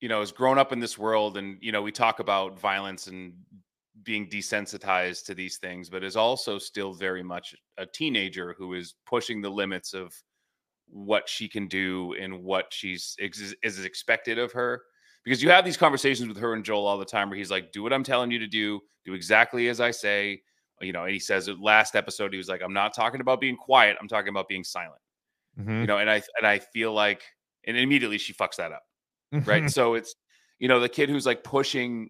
you 0.00 0.08
know, 0.08 0.20
has 0.20 0.32
grown 0.32 0.58
up 0.58 0.72
in 0.72 0.80
this 0.80 0.98
world 0.98 1.36
and, 1.36 1.56
you 1.60 1.72
know, 1.72 1.82
we 1.82 1.92
talk 1.92 2.20
about 2.20 2.60
violence 2.60 3.06
and 3.06 3.32
being 4.02 4.28
desensitized 4.28 5.24
to 5.26 5.34
these 5.34 5.58
things, 5.58 5.90
but 5.90 6.04
is 6.04 6.16
also 6.16 6.58
still 6.58 6.92
very 6.92 7.22
much 7.22 7.54
a 7.76 7.86
teenager 7.86 8.54
who 8.56 8.74
is 8.74 8.94
pushing 9.06 9.42
the 9.42 9.50
limits 9.50 9.92
of 9.92 10.14
what 10.86 11.28
she 11.28 11.48
can 11.48 11.68
do 11.68 12.14
and 12.20 12.42
what 12.42 12.66
she's 12.70 13.16
is 13.18 13.84
expected 13.84 14.38
of 14.38 14.52
her. 14.52 14.82
Because 15.24 15.42
you 15.42 15.50
have 15.50 15.64
these 15.64 15.76
conversations 15.76 16.28
with 16.28 16.38
her 16.38 16.54
and 16.54 16.64
Joel 16.64 16.86
all 16.86 16.98
the 16.98 17.04
time 17.04 17.28
where 17.28 17.36
he's 17.38 17.50
like, 17.50 17.72
do 17.72 17.82
what 17.82 17.92
I'm 17.92 18.02
telling 18.04 18.30
you 18.30 18.38
to 18.38 18.46
do, 18.46 18.80
do 19.04 19.12
exactly 19.14 19.68
as 19.68 19.80
I 19.80 19.90
say. 19.90 20.42
You 20.80 20.92
know, 20.92 21.04
and 21.04 21.12
he 21.12 21.18
says 21.18 21.46
it 21.48 21.60
last 21.60 21.94
episode, 21.94 22.32
he 22.32 22.38
was 22.38 22.48
like, 22.48 22.62
I'm 22.62 22.72
not 22.72 22.94
talking 22.94 23.20
about 23.20 23.38
being 23.40 23.56
quiet, 23.56 23.98
I'm 24.00 24.08
talking 24.08 24.30
about 24.30 24.48
being 24.48 24.64
silent 24.64 25.00
Mhm. 25.58 25.80
you 25.80 25.86
know 25.88 25.98
and 25.98 26.08
i 26.08 26.22
and 26.38 26.46
i 26.46 26.60
feel 26.60 26.92
like 26.92 27.22
and 27.66 27.76
immediately 27.76 28.18
she 28.18 28.32
fucks 28.32 28.54
that 28.56 28.70
up 28.70 28.84
right 29.46 29.68
so 29.68 29.94
it's 29.94 30.14
you 30.60 30.68
know 30.68 30.78
the 30.78 30.88
kid 30.88 31.08
who's 31.10 31.26
like 31.26 31.42
pushing 31.42 32.08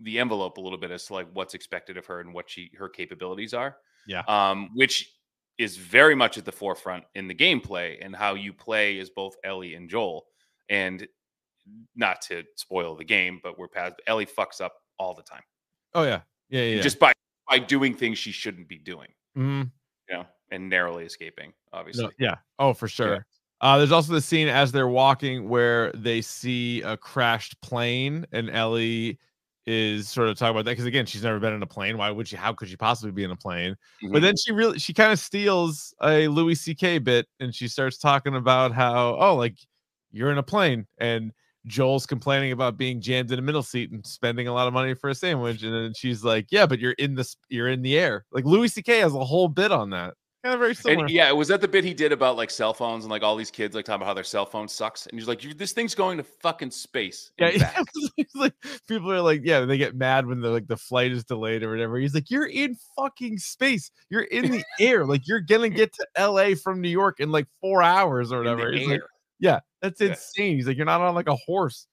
the 0.00 0.18
envelope 0.18 0.56
a 0.56 0.60
little 0.60 0.76
bit 0.76 0.90
as 0.90 1.04
to 1.06 1.12
like 1.14 1.28
what's 1.32 1.54
expected 1.54 1.96
of 1.96 2.04
her 2.06 2.18
and 2.20 2.34
what 2.34 2.50
she 2.50 2.68
her 2.76 2.88
capabilities 2.88 3.54
are 3.54 3.76
Yeah. 4.08 4.22
um 4.26 4.70
which 4.74 5.08
is 5.56 5.76
very 5.76 6.16
much 6.16 6.36
at 6.36 6.44
the 6.44 6.52
forefront 6.52 7.04
in 7.14 7.28
the 7.28 7.34
gameplay 7.34 7.96
and 8.04 8.14
how 8.14 8.34
you 8.34 8.52
play 8.52 8.98
as 8.98 9.08
both 9.08 9.36
Ellie 9.44 9.74
and 9.76 9.88
Joel. 9.88 10.26
And 10.68 11.06
not 11.96 12.20
to 12.22 12.44
spoil 12.56 12.96
the 12.96 13.04
game, 13.04 13.40
but 13.42 13.58
we're 13.58 13.68
past 13.68 13.94
Ellie 14.06 14.26
fucks 14.26 14.60
up 14.60 14.74
all 14.98 15.14
the 15.14 15.22
time. 15.22 15.42
Oh 15.94 16.04
yeah, 16.04 16.20
yeah, 16.48 16.62
yeah. 16.62 16.82
Just 16.82 16.98
by 16.98 17.12
by 17.48 17.58
doing 17.58 17.94
things 17.94 18.18
she 18.18 18.30
shouldn't 18.32 18.68
be 18.68 18.78
doing. 18.78 19.08
Mhm. 19.36 19.70
You 20.08 20.16
know, 20.16 20.26
and 20.50 20.68
narrowly 20.68 21.04
escaping, 21.04 21.52
obviously. 21.72 22.04
No, 22.04 22.10
yeah. 22.18 22.36
Oh, 22.58 22.72
for 22.74 22.88
sure. 22.88 23.26
Uh, 23.60 23.76
there's 23.78 23.90
also 23.92 24.12
the 24.12 24.20
scene 24.20 24.46
as 24.48 24.70
they're 24.70 24.88
walking 24.88 25.48
where 25.48 25.90
they 25.92 26.20
see 26.20 26.80
a 26.82 26.96
crashed 26.96 27.60
plane, 27.60 28.24
and 28.32 28.48
Ellie 28.50 29.18
is 29.66 30.08
sort 30.08 30.28
of 30.28 30.38
talking 30.38 30.52
about 30.52 30.64
that 30.64 30.70
because 30.72 30.86
again, 30.86 31.04
she's 31.04 31.24
never 31.24 31.38
been 31.40 31.52
in 31.52 31.62
a 31.62 31.66
plane. 31.66 31.98
Why 31.98 32.10
would 32.10 32.28
she? 32.28 32.36
How 32.36 32.52
could 32.52 32.68
she 32.68 32.76
possibly 32.76 33.10
be 33.12 33.24
in 33.24 33.30
a 33.30 33.36
plane? 33.36 33.76
But 34.00 34.18
Mhm. 34.18 34.22
then 34.22 34.34
she 34.36 34.52
really, 34.52 34.78
she 34.78 34.94
kind 34.94 35.12
of 35.12 35.18
steals 35.18 35.92
a 36.02 36.28
Louis 36.28 36.54
C.K. 36.54 36.98
bit, 36.98 37.26
and 37.40 37.54
she 37.54 37.68
starts 37.68 37.98
talking 37.98 38.34
about 38.36 38.72
how, 38.72 39.16
oh, 39.18 39.34
like 39.36 39.58
you're 40.10 40.30
in 40.30 40.38
a 40.38 40.42
plane, 40.42 40.86
and 40.98 41.32
Joel's 41.66 42.06
complaining 42.06 42.52
about 42.52 42.76
being 42.76 43.00
jammed 43.00 43.32
in 43.32 43.38
a 43.38 43.42
middle 43.42 43.62
seat 43.62 43.90
and 43.90 44.06
spending 44.06 44.48
a 44.48 44.52
lot 44.52 44.68
of 44.68 44.74
money 44.74 44.94
for 44.94 45.10
a 45.10 45.14
sandwich, 45.14 45.62
and 45.62 45.74
then 45.74 45.92
she's 45.94 46.24
like, 46.24 46.46
yeah, 46.50 46.66
but 46.66 46.78
you're 46.78 46.92
in 46.92 47.14
this, 47.14 47.36
you're 47.48 47.68
in 47.68 47.82
the 47.82 47.98
air. 47.98 48.24
Like 48.32 48.44
Louis 48.44 48.68
C.K. 48.68 48.98
has 49.00 49.14
a 49.14 49.24
whole 49.24 49.48
bit 49.48 49.72
on 49.72 49.90
that, 49.90 50.14
kind 50.48 50.54
of 50.54 50.60
very 50.60 50.74
similar. 50.74 51.04
And 51.04 51.10
yeah, 51.10 51.30
was 51.32 51.48
that 51.48 51.60
the 51.60 51.68
bit 51.68 51.84
he 51.84 51.94
did 51.94 52.12
about 52.12 52.36
like 52.36 52.50
cell 52.50 52.72
phones 52.72 53.04
and 53.04 53.10
like 53.10 53.22
all 53.22 53.36
these 53.36 53.50
kids 53.50 53.74
like 53.74 53.84
talking 53.84 53.96
about 53.96 54.06
how 54.06 54.14
their 54.14 54.24
cell 54.24 54.46
phone 54.46 54.68
sucks? 54.68 55.06
And 55.06 55.18
he's 55.18 55.28
like, 55.28 55.40
"This 55.56 55.72
thing's 55.72 55.94
going 55.94 56.18
to 56.18 56.24
fucking 56.24 56.70
space." 56.70 57.30
Yeah, 57.38 57.50
yeah, 57.50 57.82
like 58.34 58.54
people 58.86 59.12
are 59.12 59.20
like, 59.20 59.42
yeah, 59.44 59.60
they 59.60 59.78
get 59.78 59.96
mad 59.96 60.26
when 60.26 60.40
the 60.40 60.50
like 60.50 60.66
the 60.66 60.76
flight 60.76 61.12
is 61.12 61.24
delayed 61.24 61.62
or 61.62 61.70
whatever. 61.70 61.98
He's 61.98 62.14
like, 62.14 62.30
you're 62.30 62.46
in 62.46 62.76
fucking 62.96 63.38
space. 63.38 63.90
You're 64.10 64.22
in 64.22 64.50
the 64.50 64.64
air. 64.80 65.04
Like 65.06 65.26
you're 65.26 65.40
gonna 65.40 65.68
get 65.68 65.92
to 65.94 66.06
LA 66.18 66.54
from 66.54 66.80
New 66.80 66.90
York 66.90 67.20
in 67.20 67.30
like 67.30 67.46
four 67.60 67.82
hours 67.82 68.32
or 68.32 68.38
whatever. 68.38 68.72
He's 68.72 68.88
like, 68.88 69.00
yeah, 69.40 69.60
that's 69.82 70.00
Yeah. 70.00 70.08
insane. 70.08 70.56
He's 70.56 70.66
like, 70.66 70.76
you're 70.76 70.86
not 70.86 71.00
on 71.00 71.14
like 71.14 71.28
a 71.28 71.36
horse. 71.36 71.86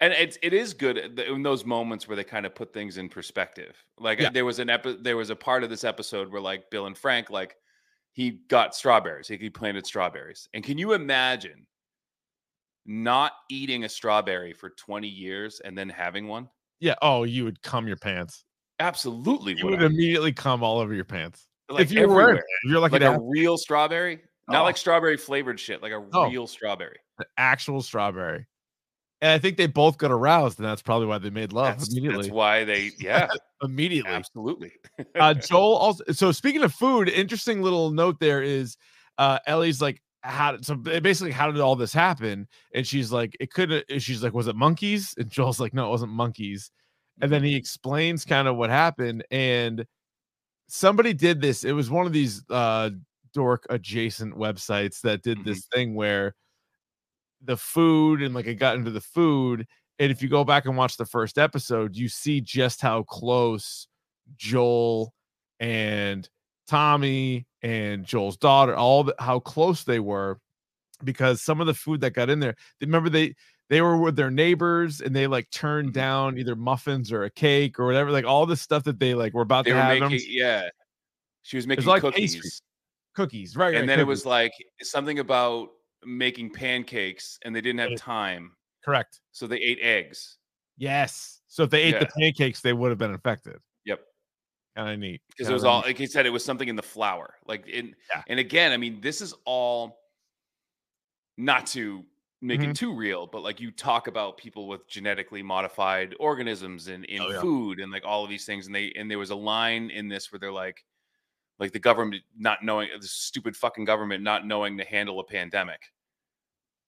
and 0.00 0.12
it's 0.12 0.36
it 0.42 0.52
is 0.52 0.74
good 0.74 0.98
eh, 1.18 1.22
in 1.32 1.42
those 1.42 1.64
moments 1.64 2.06
where 2.06 2.16
they 2.16 2.24
kind 2.24 2.44
of 2.44 2.54
put 2.54 2.72
things 2.72 2.98
in 2.98 3.08
perspective. 3.08 3.74
Like 3.98 4.20
Yeah. 4.20 4.30
there 4.30 4.44
was 4.44 4.58
an 4.58 4.68
epi- 4.70 4.98
there 5.00 5.16
was 5.16 5.30
a 5.30 5.36
part 5.36 5.64
of 5.64 5.70
this 5.70 5.84
episode 5.84 6.30
where 6.30 6.40
like 6.42 6.70
Bill 6.70 6.86
and 6.86 6.96
Frank 6.98 7.30
like 7.30 7.56
he 8.12 8.30
got 8.48 8.74
strawberries. 8.74 9.28
He, 9.28 9.50
planted 9.50 9.86
strawberries. 9.86 10.48
And 10.54 10.64
can 10.64 10.78
you 10.78 10.92
imagine 10.94 11.66
not 12.86 13.32
eating 13.50 13.84
a 13.84 13.88
strawberry 13.88 14.52
for 14.52 14.70
20 14.70 15.06
years 15.08 15.60
and 15.60 15.76
then 15.76 15.88
having 15.88 16.26
one? 16.28 16.48
Yeah. 16.80 16.94
Oh, 17.02 17.24
you 17.24 17.44
would 17.44 17.60
cum 17.62 17.86
your 17.86 17.96
pants. 17.96 18.44
Absolutely. 18.80 19.54
You 19.56 19.64
would 19.66 19.80
would 19.80 19.90
immediately 19.92 20.32
cum 20.32 20.62
all 20.62 20.78
over 20.78 20.94
your 20.94 21.04
pants. 21.04 21.46
Like 21.68 21.82
if 21.84 21.92
you 21.92 22.06
were 22.06 22.20
everywhere. 22.22 22.44
If 22.64 22.70
you're 22.70 22.80
lucky 22.80 22.98
like 22.98 23.16
a 23.16 23.20
real 23.20 23.56
strawberry, 23.58 24.20
not 24.48 24.60
Oh. 24.60 24.64
like 24.64 24.76
strawberry 24.76 25.16
flavored 25.16 25.58
shit, 25.58 25.82
like 25.82 25.92
a 25.92 26.06
Oh. 26.12 26.28
real 26.30 26.46
strawberry. 26.46 26.98
The 27.18 27.26
actual 27.36 27.82
strawberry. 27.82 28.46
And 29.22 29.30
I 29.32 29.38
think 29.38 29.56
they 29.56 29.66
both 29.66 29.96
got 29.96 30.10
aroused, 30.10 30.58
and 30.58 30.68
that's 30.68 30.82
probably 30.82 31.06
why 31.06 31.16
they 31.18 31.30
made 31.30 31.52
love 31.52 31.78
That's, 31.78 31.90
immediately. 31.90 32.24
that's 32.24 32.34
why 32.34 32.64
they, 32.64 32.90
yeah, 32.98 33.28
immediately. 33.62 34.10
absolutely. 34.12 34.72
uh 35.18 35.32
joel 35.48 35.76
also 35.76 36.04
so 36.12 36.30
speaking 36.32 36.62
of 36.62 36.72
food 36.74 37.08
interesting 37.08 37.62
little 37.62 37.90
note 37.90 38.20
there 38.20 38.42
is 38.42 38.76
uh 39.16 39.38
ellie's 39.46 39.80
like 39.80 40.02
how 40.22 40.58
so 40.60 40.74
basically 40.74 41.30
how 41.30 41.50
did 41.50 41.60
all 41.60 41.76
this 41.76 41.92
happen 41.94 42.46
and 42.74 42.86
she's 42.86 43.10
like 43.10 43.34
it 43.40 43.50
could 43.50 43.84
she's 43.98 44.22
like 44.22 44.34
was 44.34 44.48
it 44.48 44.56
monkeys 44.56 45.14
and 45.16 45.30
joel's 45.30 45.60
like 45.60 45.72
no 45.72 45.86
it 45.86 45.90
wasn't 45.90 46.10
monkeys 46.12 46.70
and 47.22 47.32
then 47.32 47.42
he 47.42 47.54
explains 47.56 48.24
kind 48.26 48.46
of 48.48 48.56
what 48.56 48.68
happened 48.68 49.24
and 49.30 49.86
somebody 50.68 51.14
did 51.14 51.40
this 51.40 51.64
it 51.64 51.72
was 51.72 51.88
one 51.88 52.06
of 52.06 52.12
these 52.12 52.42
uh 52.50 52.90
dork 53.32 53.64
adjacent 53.70 54.34
websites 54.36 55.00
that 55.00 55.22
did 55.22 55.42
this 55.44 55.66
thing 55.72 55.94
where 55.94 56.34
the 57.44 57.56
food 57.56 58.22
and 58.22 58.34
like 58.34 58.46
it 58.46 58.54
got 58.56 58.76
into 58.76 58.90
the 58.90 59.00
food 59.00 59.66
and 59.98 60.10
if 60.10 60.20
you 60.22 60.28
go 60.28 60.44
back 60.44 60.66
and 60.66 60.76
watch 60.76 60.96
the 60.96 61.06
first 61.06 61.38
episode 61.38 61.94
you 61.96 62.08
see 62.08 62.40
just 62.40 62.80
how 62.80 63.02
close 63.04 63.86
Joel 64.36 65.12
and 65.60 66.28
Tommy 66.66 67.46
and 67.62 68.04
Joel's 68.04 68.36
daughter, 68.36 68.74
all 68.74 69.04
the, 69.04 69.14
how 69.20 69.38
close 69.38 69.84
they 69.84 70.00
were, 70.00 70.38
because 71.04 71.40
some 71.42 71.60
of 71.60 71.66
the 71.68 71.74
food 71.74 72.00
that 72.00 72.10
got 72.10 72.28
in 72.28 72.40
there. 72.40 72.56
they- 72.80 72.86
Remember 72.86 73.08
they 73.08 73.34
they 73.68 73.80
were 73.80 73.96
with 73.96 74.14
their 74.16 74.30
neighbors 74.30 75.00
and 75.00 75.14
they 75.14 75.26
like 75.26 75.48
turned 75.50 75.88
Mm-hmm. 75.88 75.94
down 75.94 76.38
either 76.38 76.56
muffins 76.56 77.10
or 77.12 77.24
a 77.24 77.30
cake 77.30 77.78
or 77.78 77.86
whatever, 77.86 78.10
like 78.10 78.24
all 78.24 78.46
the 78.46 78.56
stuff 78.56 78.84
that 78.84 78.98
they 78.98 79.14
like 79.14 79.32
were 79.34 79.42
about 79.42 79.64
they 79.64 79.70
to 79.72 79.76
were 79.76 79.82
have 79.82 79.98
them- 80.00 80.10
making, 80.12 80.26
yeah. 80.30 80.68
She 81.42 81.56
was 81.56 81.66
making 81.68 81.84
like 81.86 82.02
cookies. 82.02 82.60
cookies, 83.14 83.56
right? 83.56 83.68
and 83.74 83.82
right, 83.82 83.86
then 83.86 84.00
it 84.00 84.06
was 84.06 84.26
like 84.26 84.52
something 84.82 85.20
about 85.20 85.68
making 86.04 86.50
pancakes 86.50 87.38
and 87.44 87.54
they 87.54 87.60
didn't 87.60 87.80
have 87.80 87.96
time 87.96 88.52
correct. 88.84 89.20
so 89.32 89.46
they 89.46 89.58
ate 89.58 89.78
eggs 89.80 90.38
Yes. 90.78 91.40
So 91.48 91.62
if 91.62 91.70
they 91.70 91.84
ate 91.84 91.98
the 91.98 92.06
pancakes, 92.18 92.60
they 92.60 92.74
would 92.74 92.90
have 92.90 92.98
been 92.98 93.10
infected. 93.12 93.56
Yep. 93.86 94.00
Kind 94.76 94.90
of 94.92 94.98
neat. 94.98 95.22
because 95.28 95.48
it 95.48 95.52
was 95.54 95.64
all 95.64 95.80
like 95.80 95.96
he 95.96 96.06
said 96.06 96.26
it 96.26 96.30
was 96.30 96.44
something 96.44 96.68
in 96.68 96.76
the 96.76 96.82
flour 96.82 97.36
like 97.46 97.66
in 97.66 97.94
Yeah. 98.14 98.22
and 98.28 98.38
again 98.38 98.72
i 98.72 98.76
mean 98.76 99.00
this 99.00 99.22
is 99.22 99.32
all 99.46 99.98
not 101.38 101.66
to 101.68 102.04
make 102.42 102.60
Mhm. 102.60 102.70
it 102.72 102.76
too 102.76 102.94
real 102.94 103.26
but 103.26 103.42
like 103.42 103.58
you 103.58 103.70
talk 103.70 104.06
about 104.06 104.36
people 104.36 104.68
with 104.68 104.86
genetically 104.86 105.42
modified 105.42 106.14
organisms 106.20 106.88
in 106.88 107.04
in 107.04 107.22
Oh, 107.22 107.30
yeah. 107.30 107.40
food 107.40 107.80
and 107.80 107.90
like 107.90 108.04
all 108.04 108.22
of 108.22 108.28
these 108.28 108.44
things 108.44 108.66
and 108.66 108.74
they 108.74 108.92
and 108.92 109.10
there 109.10 109.18
was 109.18 109.30
a 109.30 109.34
line 109.36 109.88
in 109.90 110.08
this 110.08 110.30
where 110.30 110.38
they're 110.38 110.52
like 110.52 110.84
like 111.58 111.72
the 111.72 111.78
government 111.78 112.22
not 112.36 112.62
knowing 112.62 112.88
the 113.00 113.06
stupid 113.06 113.56
fucking 113.56 113.84
government 113.84 114.22
not 114.22 114.46
knowing 114.46 114.76
to 114.78 114.84
handle 114.84 115.20
a 115.20 115.24
pandemic 115.24 115.80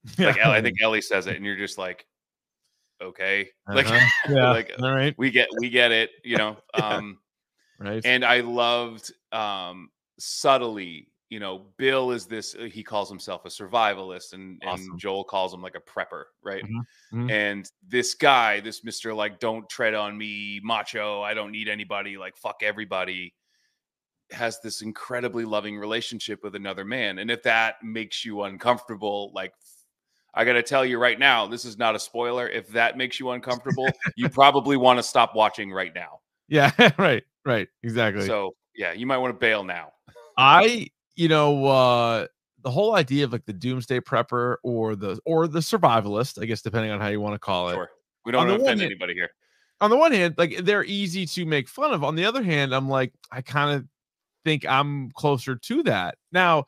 like 0.19 0.37
Yeah. 0.37 0.51
i 0.51 0.61
think 0.63 0.81
ellie 0.83 1.01
says 1.01 1.27
it 1.27 1.37
and 1.37 1.45
you're 1.45 1.57
just 1.57 1.79
like 1.79 2.07
okay 3.01 3.49
like 3.69 3.87
Uh-huh. 3.87 4.07
yeah. 4.35 4.51
like 4.51 4.73
all 4.83 4.93
right. 4.93 5.15
we 5.19 5.31
get 5.31 5.49
we 5.59 5.71
get 5.71 5.93
it 5.93 6.11
you 6.25 6.37
know 6.37 6.57
Yeah. 6.79 6.87
um 6.89 7.19
Right. 7.81 8.05
and 8.05 8.25
I 8.25 8.41
loved 8.41 9.13
um 9.31 9.91
subtly, 10.19 11.13
you 11.31 11.39
know, 11.39 11.67
Bill 11.77 12.11
is 12.11 12.27
this 12.27 12.57
uh, 12.57 12.63
he 12.65 12.83
calls 12.83 13.09
himself 13.09 13.45
a 13.45 13.49
survivalist 13.49 14.33
and 14.33 14.61
Awesome. 14.67 14.91
and 14.91 14.99
Joel 14.99 15.23
calls 15.23 15.55
him 15.55 15.63
like 15.63 15.77
a 15.77 15.81
prepper, 15.81 16.25
right? 16.43 16.65
Mhm, 16.65 16.81
mhm. 17.13 17.31
And 17.31 17.71
this 17.87 18.15
guy, 18.15 18.59
this 18.59 18.81
Mr. 18.81 19.15
like 19.15 19.39
don't 19.39 19.69
tread 19.69 19.95
on 19.95 20.19
me, 20.19 20.61
macho, 20.65 21.23
I 21.23 21.35
don't 21.35 21.53
need 21.53 21.69
anybody, 21.69 22.19
like 22.19 22.37
fuck 22.37 22.63
everybody 22.65 23.33
has 24.31 24.61
this 24.61 24.83
incredibly 24.83 25.45
loving 25.45 25.79
relationship 25.79 26.43
with 26.43 26.55
another 26.55 26.85
man. 26.85 27.19
And 27.19 27.31
if 27.31 27.43
that 27.45 27.77
makes 27.83 28.25
you 28.25 28.43
uncomfortable, 28.43 29.33
like 29.35 29.55
I 30.35 30.45
got 30.45 30.53
to 30.55 30.63
tell 30.63 30.85
you 30.85 30.99
right 30.99 31.19
now, 31.19 31.47
this 31.47 31.65
is 31.65 31.79
not 31.79 31.95
a 31.95 31.99
spoiler. 31.99 32.49
If 32.49 32.69
that 32.69 32.97
makes 32.97 33.19
you 33.19 33.31
uncomfortable, 33.31 33.89
you 34.17 34.29
probably 34.29 34.77
want 34.77 34.99
to 34.99 35.03
stop 35.03 35.35
watching 35.35 35.73
right 35.73 35.95
now. 35.95 36.21
yeah. 36.49 36.71
right. 36.99 37.25
Right. 37.45 37.69
Exactly. 37.83 38.27
So 38.27 38.55
yeah, 38.77 38.93
you 38.93 39.07
might 39.07 39.19
want 39.19 39.35
to 39.35 39.39
bail 39.39 39.65
now. 39.65 39.93
I, 40.37 40.89
you 41.17 41.29
know, 41.29 41.65
uh 41.67 42.27
the 42.63 42.71
whole 42.71 42.95
idea 42.97 43.25
of 43.25 43.33
like 43.33 43.47
the 43.47 43.53
doomsday 43.53 44.01
prepper 44.01 44.57
or 44.63 44.95
the 44.97 45.19
or 45.25 45.47
the 45.49 45.61
survivalist, 45.61 46.43
I 46.43 46.45
guess 46.45 46.61
depending 46.61 46.91
on 46.91 47.01
how 47.01 47.09
you 47.09 47.21
want 47.21 47.35
to 47.35 47.39
call 47.39 47.71
it. 47.71 47.75
Sure. 47.75 47.89
We 48.27 48.33
don't 48.33 48.43
On 48.43 48.49
want 48.49 48.59
to 48.61 48.65
offend 48.65 48.81
hand- 48.81 48.91
anybody 48.93 49.15
here. 49.15 49.31
On 49.81 49.91
the 49.91 49.97
one 49.97 50.13
hand, 50.13 50.35
like 50.37 50.59
they're 50.65 50.85
easy 50.85 51.25
to 51.25 51.47
make 51.47 51.69
fun 51.69 51.93
of. 51.93 52.03
On 52.03 52.17
the 52.17 52.25
other 52.25 52.43
hand, 52.43 52.75
I'm 52.75 52.89
like, 52.89 53.13
I 53.31 53.43
kind 53.43 53.77
of 53.77 53.87
think 54.45 54.67
I'm 54.67 55.11
closer 55.13 55.57
to 55.57 55.83
that. 55.85 56.17
Now, 56.33 56.65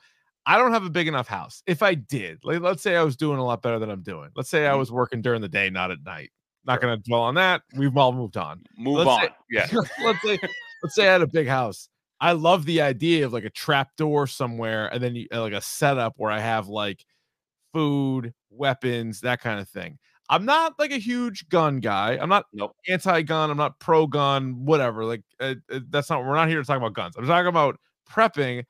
I 0.47 0.57
don't 0.59 0.73
have 0.73 0.85
a 0.85 0.91
big 0.91 1.07
enough 1.09 1.29
house. 1.29 1.63
If 1.67 1.83
I 1.83 1.95
did, 1.95 2.39
like 2.45 2.61
let's 2.61 2.83
say 2.83 2.97
I 2.97 3.03
was 3.03 3.17
doing 3.17 3.39
a 3.39 3.45
lot 3.45 3.63
better 3.63 3.79
than 3.79 3.91
I'm 3.91 4.03
doing. 4.03 4.31
Let's 4.37 4.49
say 4.51 4.67
I 4.67 4.73
Mhm. 4.73 4.79
was 4.79 4.91
working 4.93 5.23
during 5.23 5.43
the 5.43 5.49
day, 5.49 5.71
not 5.71 5.91
at 5.91 6.03
night. 6.03 6.31
Not 6.65 6.75
Sure. 6.75 6.91
gonna 6.91 6.97
dwell 6.99 7.23
on 7.23 7.35
that. 7.37 7.63
We've 7.77 7.97
all 7.97 8.13
moved 8.13 8.37
on. 8.37 8.63
Move 8.77 8.99
let's 9.07 9.11
on. 9.11 9.21
say- 9.21 9.35
yeah. 9.51 9.67
let's 10.05 10.23
say 10.23 10.39
let's 10.83 10.95
say 10.95 11.09
I 11.09 11.13
had 11.13 11.23
a 11.23 11.27
big 11.27 11.47
house. 11.49 11.89
I 12.21 12.33
love 12.33 12.65
the 12.67 12.83
idea 12.83 13.25
of 13.27 13.33
like 13.33 13.45
a 13.45 13.51
trap 13.51 13.97
door 13.97 14.27
somewhere 14.27 14.89
and 14.93 15.03
then 15.03 15.15
you, 15.15 15.27
like 15.31 15.53
a 15.55 15.61
setup 15.63 16.15
where 16.17 16.31
I 16.31 16.41
have 16.41 16.69
like 16.69 17.05
food, 17.73 18.35
weapons, 18.51 19.21
that 19.21 19.41
kind 19.41 19.61
of 19.61 19.69
thing. 19.69 19.99
I'm 20.31 20.45
not 20.47 20.79
like 20.79 20.93
a 20.93 20.99
huge 20.99 21.49
gun 21.51 21.81
guy. 21.81 22.17
I'm 22.21 22.31
not 22.31 22.47
Nope. 22.55 22.77
anti-gun. 22.89 23.51
I'm 23.51 23.59
not 23.59 23.81
pro-gun. 23.81 24.65
Whatever. 24.65 25.05
Like 25.05 25.23
uh, 25.41 25.57
uh, 25.73 25.81
that's 25.91 26.11
not. 26.11 26.25
We're 26.25 26.37
not 26.37 26.49
here 26.49 26.61
to 26.61 26.67
talk 26.67 26.79
about 26.79 26.95
guns. 26.95 27.17
I'm 27.19 27.27
talking 27.27 27.49
about 27.49 27.79
prepping. 28.11 28.65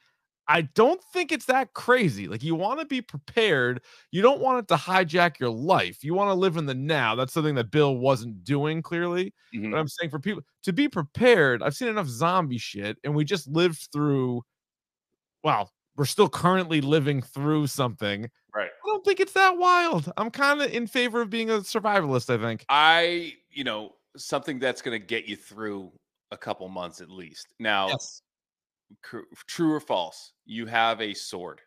I 0.48 0.62
don't 0.62 1.00
think 1.12 1.32
it's 1.32 1.46
that 1.46 1.74
crazy. 1.74 2.28
Like 2.28 2.42
you 2.42 2.56
want 2.56 2.80
to 2.80 2.86
be 2.86 3.02
prepared. 3.02 3.82
You 4.10 4.22
don't 4.22 4.40
want 4.40 4.58
it 4.60 4.68
to 4.68 4.74
hijack 4.76 5.38
your 5.38 5.50
life. 5.50 6.02
You 6.04 6.14
want 6.14 6.30
to 6.30 6.34
live 6.34 6.56
in 6.56 6.66
the 6.66 6.74
now. 6.74 7.14
That's 7.14 7.32
something 7.32 7.54
that 7.56 7.70
Bill 7.70 7.96
wasn't 7.98 8.42
doing 8.44 8.82
clearly. 8.82 9.32
Mhm. 9.54 9.70
But 9.72 9.78
I'm 9.78 9.88
saying 9.88 10.10
for 10.10 10.18
people 10.20 10.42
to 10.64 10.72
be 10.72 10.88
prepared, 10.88 11.62
I've 11.62 11.76
seen 11.76 11.88
enough 11.88 12.08
zombie 12.08 12.58
shit, 12.58 12.98
and 13.04 13.14
we 13.14 13.24
just 13.24 13.48
lived 13.48 13.88
through. 13.92 14.42
Well, 15.44 15.70
we're 16.00 16.06
still 16.06 16.30
currently 16.30 16.80
living 16.80 17.20
through 17.20 17.66
something. 17.66 18.30
Right. 18.54 18.70
I 18.70 18.86
don't 18.86 19.04
think 19.04 19.20
it's 19.20 19.34
that 19.34 19.58
wild. 19.58 20.10
I'm 20.16 20.30
kind 20.30 20.62
of 20.62 20.72
in 20.72 20.86
favor 20.86 21.20
of 21.20 21.28
being 21.28 21.50
a 21.50 21.58
survivalist. 21.58 22.34
I 22.34 22.42
think. 22.42 22.64
I, 22.70 23.34
you 23.50 23.64
know, 23.64 23.96
something 24.16 24.58
that's 24.58 24.80
going 24.80 24.98
to 24.98 25.06
get 25.06 25.26
you 25.26 25.36
through 25.36 25.92
a 26.30 26.38
couple 26.38 26.66
months 26.70 27.02
at 27.02 27.10
least. 27.10 27.48
Now, 27.58 27.90
cr- 29.02 29.28
true 29.46 29.74
or 29.74 29.80
false? 29.80 30.32
You 30.46 30.64
have 30.64 31.02
a 31.02 31.12
sword. 31.12 31.60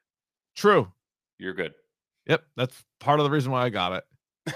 True. 0.56 0.92
You're 1.38 1.54
good. 1.54 1.76
Yep, 2.26 2.44
that's 2.58 2.84
part 3.00 3.20
of 3.20 3.26
the 3.26 3.30
reason 3.30 3.52
why 3.52 3.66
I 3.66 3.70
got 3.70 3.94
it. 4.48 4.56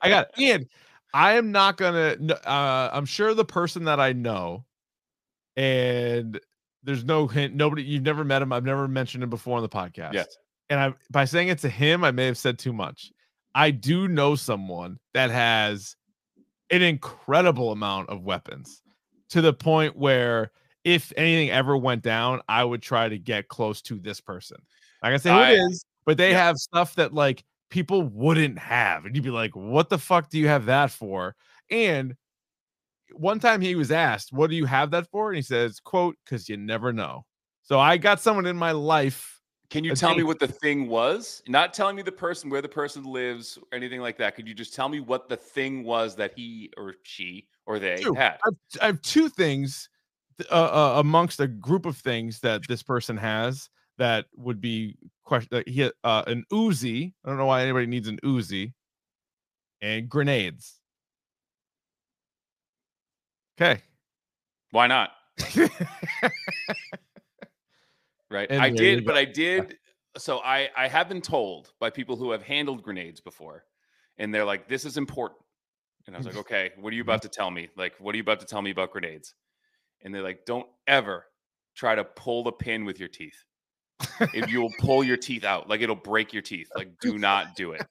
I 0.00 0.08
got 0.08 0.28
it. 0.38 0.42
And 0.42 0.66
I 1.12 1.34
am 1.34 1.52
not 1.52 1.76
gonna. 1.76 2.16
Uh, 2.46 2.90
I'm 2.94 3.04
sure 3.04 3.34
the 3.34 3.44
person 3.44 3.84
that 3.84 4.00
I 4.00 4.14
know, 4.14 4.64
and 5.54 6.40
there's 6.82 7.04
no 7.04 7.26
hint. 7.26 7.54
Nobody. 7.54 7.82
You've 7.82 8.02
never 8.02 8.24
met 8.24 8.42
him. 8.42 8.52
I've 8.52 8.64
never 8.64 8.88
mentioned 8.88 9.22
him 9.22 9.30
before 9.30 9.56
on 9.56 9.62
the 9.62 9.68
podcast. 9.68 10.14
Yes. 10.14 10.36
And 10.68 10.80
I, 10.80 10.94
by 11.10 11.24
saying 11.24 11.48
it 11.48 11.58
to 11.60 11.68
him, 11.68 12.04
I 12.04 12.10
may 12.10 12.26
have 12.26 12.38
said 12.38 12.58
too 12.58 12.72
much. 12.72 13.10
I 13.54 13.70
do 13.70 14.06
know 14.06 14.36
someone 14.36 14.98
that 15.14 15.30
has 15.30 15.96
an 16.70 16.82
incredible 16.82 17.72
amount 17.72 18.08
of 18.08 18.22
weapons 18.22 18.82
to 19.30 19.40
the 19.40 19.52
point 19.52 19.96
where 19.96 20.52
if 20.84 21.12
anything 21.16 21.50
ever 21.50 21.76
went 21.76 22.02
down, 22.02 22.40
I 22.48 22.64
would 22.64 22.82
try 22.82 23.08
to 23.08 23.18
get 23.18 23.48
close 23.48 23.82
to 23.82 23.98
this 23.98 24.20
person. 24.20 24.58
Like 25.02 25.14
I 25.14 25.16
say 25.16 25.30
who 25.30 25.36
I- 25.36 25.50
it 25.52 25.56
is, 25.56 25.84
but 26.06 26.16
they 26.16 26.30
yeah. 26.30 26.44
have 26.44 26.56
stuff 26.56 26.94
that 26.94 27.12
like 27.12 27.44
people 27.70 28.02
wouldn't 28.02 28.58
have. 28.58 29.04
And 29.04 29.14
you'd 29.14 29.24
be 29.24 29.30
like, 29.30 29.54
what 29.56 29.88
the 29.88 29.98
fuck 29.98 30.30
do 30.30 30.38
you 30.38 30.48
have 30.48 30.66
that 30.66 30.90
for? 30.90 31.34
And 31.70 32.14
one 33.14 33.38
time 33.40 33.60
he 33.60 33.74
was 33.74 33.90
asked, 33.90 34.32
What 34.32 34.50
do 34.50 34.56
you 34.56 34.66
have 34.66 34.90
that 34.92 35.08
for? 35.10 35.28
And 35.28 35.36
he 35.36 35.42
says, 35.42 35.80
quote, 35.80 36.16
because 36.24 36.48
you 36.48 36.56
never 36.56 36.92
know. 36.92 37.24
So 37.62 37.78
I 37.78 37.96
got 37.96 38.20
someone 38.20 38.46
in 38.46 38.56
my 38.56 38.72
life. 38.72 39.40
Can 39.70 39.84
you 39.84 39.94
tell 39.94 40.16
me 40.16 40.24
what 40.24 40.40
the 40.40 40.48
thing 40.48 40.88
was? 40.88 41.42
Not 41.46 41.72
telling 41.72 41.94
me 41.94 42.02
the 42.02 42.10
person, 42.10 42.50
where 42.50 42.60
the 42.60 42.68
person 42.68 43.04
lives, 43.04 43.56
or 43.56 43.76
anything 43.76 44.00
like 44.00 44.18
that. 44.18 44.34
Could 44.34 44.48
you 44.48 44.54
just 44.54 44.74
tell 44.74 44.88
me 44.88 44.98
what 44.98 45.28
the 45.28 45.36
thing 45.36 45.84
was 45.84 46.16
that 46.16 46.32
he 46.34 46.70
or 46.76 46.94
she 47.04 47.46
or 47.66 47.78
they 47.78 48.02
Two. 48.02 48.14
had? 48.14 48.38
I 48.44 48.46
have, 48.46 48.54
I 48.82 48.86
have 48.86 49.02
two 49.02 49.28
things 49.28 49.88
uh, 50.50 50.54
uh, 50.54 50.94
amongst 50.98 51.38
a 51.38 51.46
group 51.46 51.86
of 51.86 51.96
things 51.96 52.40
that 52.40 52.66
this 52.66 52.82
person 52.82 53.16
has 53.16 53.68
that 53.98 54.26
would 54.34 54.60
be 54.60 54.96
question. 55.22 55.62
He 55.66 55.82
had, 55.82 55.92
uh, 56.02 56.24
an 56.26 56.44
Uzi. 56.52 57.12
I 57.24 57.28
don't 57.28 57.38
know 57.38 57.46
why 57.46 57.62
anybody 57.62 57.86
needs 57.86 58.08
an 58.08 58.18
Uzi. 58.24 58.72
And 59.80 60.08
grenades. 60.08 60.79
Okay. 63.60 63.82
Why 64.70 64.86
not? 64.86 65.10
Right. 68.30 68.48
And 68.48 68.62
I 68.62 68.70
did, 68.70 69.04
but 69.04 69.16
I 69.16 69.24
did. 69.24 69.76
So 70.16 70.38
I 70.38 70.70
I 70.76 70.86
have 70.86 71.08
been 71.08 71.20
told 71.20 71.72
by 71.80 71.90
people 71.90 72.16
who 72.16 72.30
have 72.30 72.42
handled 72.42 72.82
grenades 72.82 73.20
before, 73.20 73.64
and 74.18 74.32
they're 74.32 74.44
like, 74.44 74.68
"This 74.68 74.84
is 74.84 74.96
important." 74.96 75.40
And 76.06 76.14
I 76.14 76.18
was 76.18 76.26
like, 76.26 76.36
"Okay, 76.44 76.70
what 76.78 76.92
are 76.92 76.96
you 76.96 77.02
about 77.02 77.22
to 77.22 77.28
tell 77.28 77.50
me? 77.50 77.68
Like, 77.76 77.94
what 77.98 78.14
are 78.14 78.18
you 78.18 78.22
about 78.22 78.38
to 78.40 78.46
tell 78.46 78.62
me 78.62 78.70
about 78.70 78.92
grenades?" 78.92 79.34
And 80.02 80.14
they're 80.14 80.22
like, 80.22 80.44
"Don't 80.46 80.68
ever 80.86 81.26
try 81.74 81.96
to 81.96 82.04
pull 82.04 82.44
the 82.44 82.52
pin 82.52 82.84
with 82.84 83.00
your 83.00 83.08
teeth. 83.08 83.44
If 84.34 84.50
you 84.50 84.60
will 84.60 84.72
pull 84.78 85.04
your 85.04 85.16
teeth 85.16 85.44
out, 85.44 85.68
like 85.68 85.80
it'll 85.80 85.94
break 85.96 86.32
your 86.32 86.42
teeth. 86.42 86.68
Like, 86.74 86.98
do 87.00 87.18
not 87.18 87.54
do 87.56 87.72
it." 87.72 87.82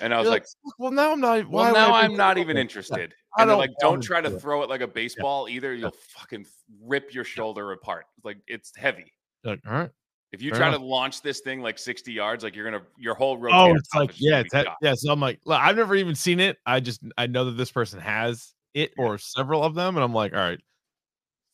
And 0.00 0.12
I 0.12 0.18
was 0.18 0.24
You're 0.26 0.32
like, 0.32 0.46
well, 0.78 0.90
now 0.90 1.12
I'm 1.12 1.20
not. 1.20 1.48
well, 1.48 1.72
now 1.72 1.94
I'm 1.94 2.16
not 2.16 2.34
that?" 2.36 2.40
even 2.40 2.56
interested. 2.56 3.14
I 3.38 3.42
And 3.42 3.50
don't 3.50 3.58
like, 3.58 3.70
don't 3.80 4.00
try 4.00 4.20
to 4.20 4.38
throw 4.38 4.62
it 4.62 4.70
like 4.70 4.80
a 4.80 4.86
baseball 4.86 5.48
either. 5.48 5.74
You'll 5.74 5.94
fucking 6.08 6.46
rip 6.82 7.12
your 7.12 7.24
shoulder 7.24 7.72
apart. 7.72 8.06
Like 8.24 8.38
it's 8.46 8.74
heavy. 8.76 9.12
Like, 9.44 9.60
all 9.66 9.72
right. 9.74 9.90
If 10.32 10.42
you 10.42 10.50
Fair 10.50 10.58
try 10.58 10.68
enough. 10.68 10.80
to 10.80 10.86
launch 10.86 11.22
this 11.22 11.40
thing 11.40 11.60
like 11.62 11.78
60 11.78 12.12
yards, 12.12 12.42
like 12.44 12.56
you're 12.56 12.64
gonna 12.64 12.82
your 12.98 13.14
whole 13.14 13.38
rotator 13.38 13.52
Oh, 13.72 13.74
it's 13.74 13.94
like 13.94 14.10
yeah, 14.16 14.40
it's 14.40 14.52
that, 14.52 14.68
yeah. 14.82 14.94
So 14.96 15.12
I'm 15.12 15.20
like, 15.20 15.40
look, 15.44 15.60
I've 15.60 15.76
never 15.76 15.94
even 15.94 16.14
seen 16.14 16.40
it. 16.40 16.56
I 16.66 16.80
just 16.80 17.00
I 17.16 17.26
know 17.26 17.44
that 17.46 17.52
this 17.52 17.70
person 17.70 18.00
has 18.00 18.52
it 18.74 18.92
Yeah. 18.98 19.04
or 19.04 19.18
several 19.18 19.62
of 19.62 19.74
them, 19.74 19.96
and 19.96 20.04
I'm 20.04 20.12
like, 20.14 20.32
all 20.32 20.38
right. 20.40 20.58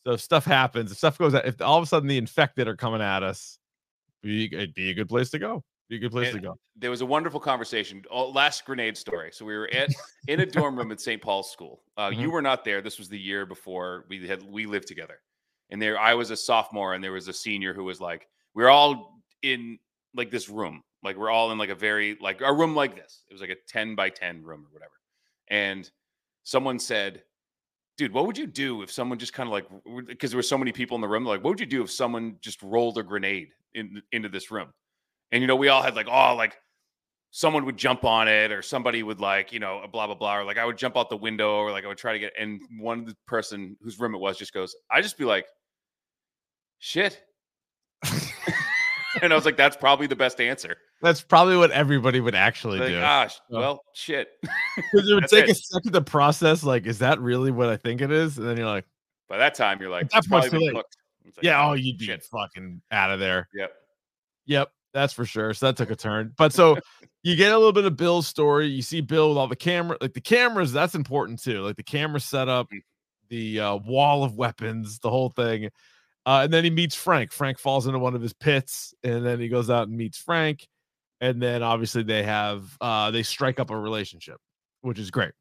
So 0.05 0.13
if 0.13 0.21
stuff 0.21 0.43
happens, 0.43 0.91
if 0.91 0.97
stuff 0.97 1.17
goes, 1.17 1.33
out, 1.35 1.45
if 1.45 1.61
all 1.61 1.77
of 1.77 1.83
a 1.83 1.85
sudden 1.85 2.09
the 2.09 2.17
infected 2.17 2.67
are 2.67 2.75
coming 2.75 3.01
at 3.01 3.23
us, 3.23 3.57
be 4.23 4.45
it'd 4.45 4.73
be 4.73 4.89
a 4.89 4.93
good 4.93 5.09
place 5.09 5.29
to 5.31 5.39
go. 5.39 5.63
Be 5.89 5.97
a 5.97 5.99
good 5.99 6.11
place 6.11 6.31
to 6.31 6.39
go. 6.39 6.57
There 6.75 6.89
was 6.89 7.01
a 7.01 7.05
wonderful 7.05 7.39
conversation. 7.39 8.03
Oh, 8.09 8.29
last 8.29 8.65
grenade 8.65 8.97
story. 8.97 9.31
So 9.31 9.45
we 9.45 9.55
were 9.55 9.69
at 9.71 9.93
in 10.27 10.39
a 10.39 10.45
dorm 10.45 10.75
room 10.77 10.91
at 10.91 11.01
St. 11.01 11.21
Paul's 11.21 11.51
School. 11.51 11.83
Uh, 11.97 12.11
You 12.13 12.29
Mhm. 12.29 12.31
were 12.31 12.41
not 12.41 12.63
there. 12.63 12.81
This 12.81 12.97
was 12.97 13.09
the 13.09 13.19
year 13.19 13.45
before 13.45 14.05
we 14.09 14.25
had 14.27 14.41
we 14.41 14.65
lived 14.65 14.87
together. 14.87 15.21
And 15.69 15.81
there, 15.81 15.99
I 15.99 16.13
was 16.13 16.31
a 16.31 16.37
sophomore, 16.37 16.93
and 16.93 17.03
there 17.03 17.11
was 17.11 17.27
a 17.27 17.33
senior 17.33 17.73
who 17.73 17.83
was 17.83 17.99
like, 17.99 18.27
we 18.53 18.63
are 18.63 18.69
all 18.69 19.21
in 19.41 19.77
like 20.15 20.31
this 20.31 20.47
room, 20.49 20.83
like 21.03 21.17
we're 21.17 21.29
all 21.31 21.51
in 21.51 21.57
like 21.57 21.69
a 21.69 21.75
very 21.75 22.15
like 22.21 22.41
a 22.41 22.53
room 22.53 22.75
like 22.75 22.95
this. 22.95 23.23
It 23.29 23.33
was 23.33 23.41
like 23.41 23.49
a 23.49 23.55
ten 23.67 23.93
by 23.95 24.09
ten 24.09 24.41
room 24.43 24.65
or 24.65 24.69
whatever. 24.71 24.93
And 25.49 25.89
someone 26.43 26.79
said, 26.79 27.23
"Dude, 27.97 28.13
what 28.13 28.25
would 28.27 28.37
you 28.37 28.47
do 28.47 28.81
if 28.81 28.91
someone 28.91 29.19
just 29.19 29.33
kind 29.33 29.47
of 29.47 29.53
like 29.53 29.65
because 30.07 30.31
there 30.31 30.37
were 30.37 30.43
so 30.43 30.57
many 30.57 30.71
people 30.71 30.95
in 30.95 31.01
the 31.01 31.07
room? 31.07 31.25
Like, 31.25 31.43
what 31.43 31.51
would 31.51 31.59
you 31.59 31.65
do 31.65 31.83
if 31.83 31.91
someone 31.91 32.37
just 32.41 32.61
rolled 32.63 32.97
a 32.97 33.03
grenade 33.03 33.49
in, 33.73 34.01
into 34.11 34.29
this 34.29 34.51
room?" 34.51 34.69
And 35.31 35.41
you 35.41 35.47
know, 35.47 35.55
we 35.55 35.69
all 35.69 35.81
had 35.81 35.95
like, 35.95 36.07
oh, 36.09 36.35
like 36.35 36.57
someone 37.31 37.65
would 37.65 37.77
jump 37.77 38.03
on 38.03 38.27
it, 38.27 38.51
or 38.51 38.61
somebody 38.61 39.03
would 39.03 39.19
like, 39.19 39.51
you 39.51 39.59
know, 39.59 39.85
blah 39.91 40.07
blah 40.07 40.15
blah, 40.15 40.37
or 40.37 40.43
like 40.45 40.57
I 40.57 40.65
would 40.65 40.77
jump 40.77 40.97
out 40.97 41.09
the 41.09 41.17
window, 41.17 41.55
or 41.55 41.71
like 41.71 41.85
I 41.85 41.87
would 41.87 41.97
try 41.97 42.13
to 42.13 42.19
get. 42.19 42.33
And 42.39 42.61
one 42.79 42.99
of 42.99 43.05
the 43.07 43.15
person 43.27 43.77
whose 43.81 43.99
room 43.99 44.15
it 44.15 44.19
was 44.19 44.37
just 44.37 44.53
goes, 44.53 44.75
I 44.91 45.01
just 45.01 45.17
be 45.17 45.25
like, 45.25 45.45
shit. 46.79 47.21
and 49.21 49.31
I 49.31 49.35
was 49.35 49.45
like, 49.45 49.57
that's 49.57 49.77
probably 49.77 50.07
the 50.07 50.15
best 50.15 50.41
answer. 50.41 50.77
That's 51.03 51.21
probably 51.21 51.57
what 51.57 51.69
everybody 51.71 52.19
would 52.21 52.33
actually 52.33 52.79
Like, 52.79 52.87
do. 52.89 52.99
gosh, 53.01 53.39
Yeah. 53.49 53.59
well, 53.59 53.83
shit. 53.93 54.29
'Cause 54.43 55.07
it 55.07 55.13
would 55.13 55.23
that's 55.23 55.33
take 55.33 55.47
a 55.47 55.51
it. 55.51 55.57
second 55.57 55.91
to 55.93 56.01
process. 56.01 56.63
Like, 56.63 56.87
is 56.87 56.97
that 56.99 57.19
really 57.19 57.51
what 57.51 57.69
I 57.69 57.77
think 57.77 58.01
it 58.01 58.09
is? 58.09 58.37
And 58.39 58.47
then 58.47 58.57
you're 58.57 58.65
like, 58.65 58.85
By 59.29 59.37
that 59.37 59.53
time, 59.53 59.79
you're 59.81 59.89
like, 59.91 60.05
At 60.05 60.11
that 60.11 60.17
it's 60.19 60.27
probably 60.27 60.49
too 60.49 60.59
late. 60.59 60.73
cooked. 60.73 60.97
Like, 61.25 61.35
yeah, 61.41 61.67
oh, 61.67 61.73
you'd 61.73 61.97
be 61.97 62.05
shit. 62.05 62.23
fucking 62.23 62.81
out 62.91 63.11
of 63.11 63.19
there. 63.19 63.47
Yep. 63.53 63.73
Yep, 64.45 64.71
that's 64.93 65.13
for 65.13 65.25
sure. 65.25 65.53
So 65.53 65.65
that 65.67 65.77
took 65.77 65.89
a 65.91 65.95
turn. 65.95 66.33
But 66.37 66.53
so 66.53 66.77
you 67.23 67.35
get 67.35 67.51
a 67.51 67.57
little 67.57 67.71
bit 67.73 67.85
of 67.85 67.95
Bill's 67.97 68.27
story. 68.27 68.67
You 68.67 68.81
see 68.81 69.01
Bill 69.01 69.29
with 69.29 69.37
all 69.37 69.47
the 69.47 69.55
camera, 69.55 69.97
like 70.01 70.13
the 70.13 70.21
cameras, 70.21 70.71
that's 70.71 70.95
important 70.95 71.41
too. 71.41 71.61
Like 71.61 71.75
the 71.77 71.83
camera 71.83 72.19
setup, 72.19 72.69
Mm. 72.71 72.81
the 73.29 73.59
uh, 73.59 73.75
wall 73.77 74.23
of 74.23 74.35
weapons, 74.37 74.99
the 74.99 75.09
whole 75.09 75.29
thing. 75.29 75.69
Uh, 76.25 76.41
and 76.43 76.53
then 76.53 76.63
he 76.63 76.69
meets 76.69 76.95
Frank. 76.95 77.31
Frank 77.33 77.57
falls 77.59 77.87
into 77.87 77.99
one 77.99 78.15
of 78.15 78.21
his 78.21 78.31
pits, 78.33 78.93
and 79.03 79.25
then 79.25 79.39
he 79.41 79.47
goes 79.49 79.69
out 79.69 79.87
and 79.89 79.97
meets 79.97 80.17
Frank. 80.17 80.67
And 81.23 81.41
then 81.41 81.63
obviously 81.63 82.03
they 82.03 82.23
have 82.23 82.77
uh 82.81 83.09
they 83.11 83.23
strike 83.23 83.59
up 83.59 83.71
a 83.71 83.77
relationship, 83.79 84.37
which 84.81 84.99
is 84.99 85.09
great. 85.11 85.31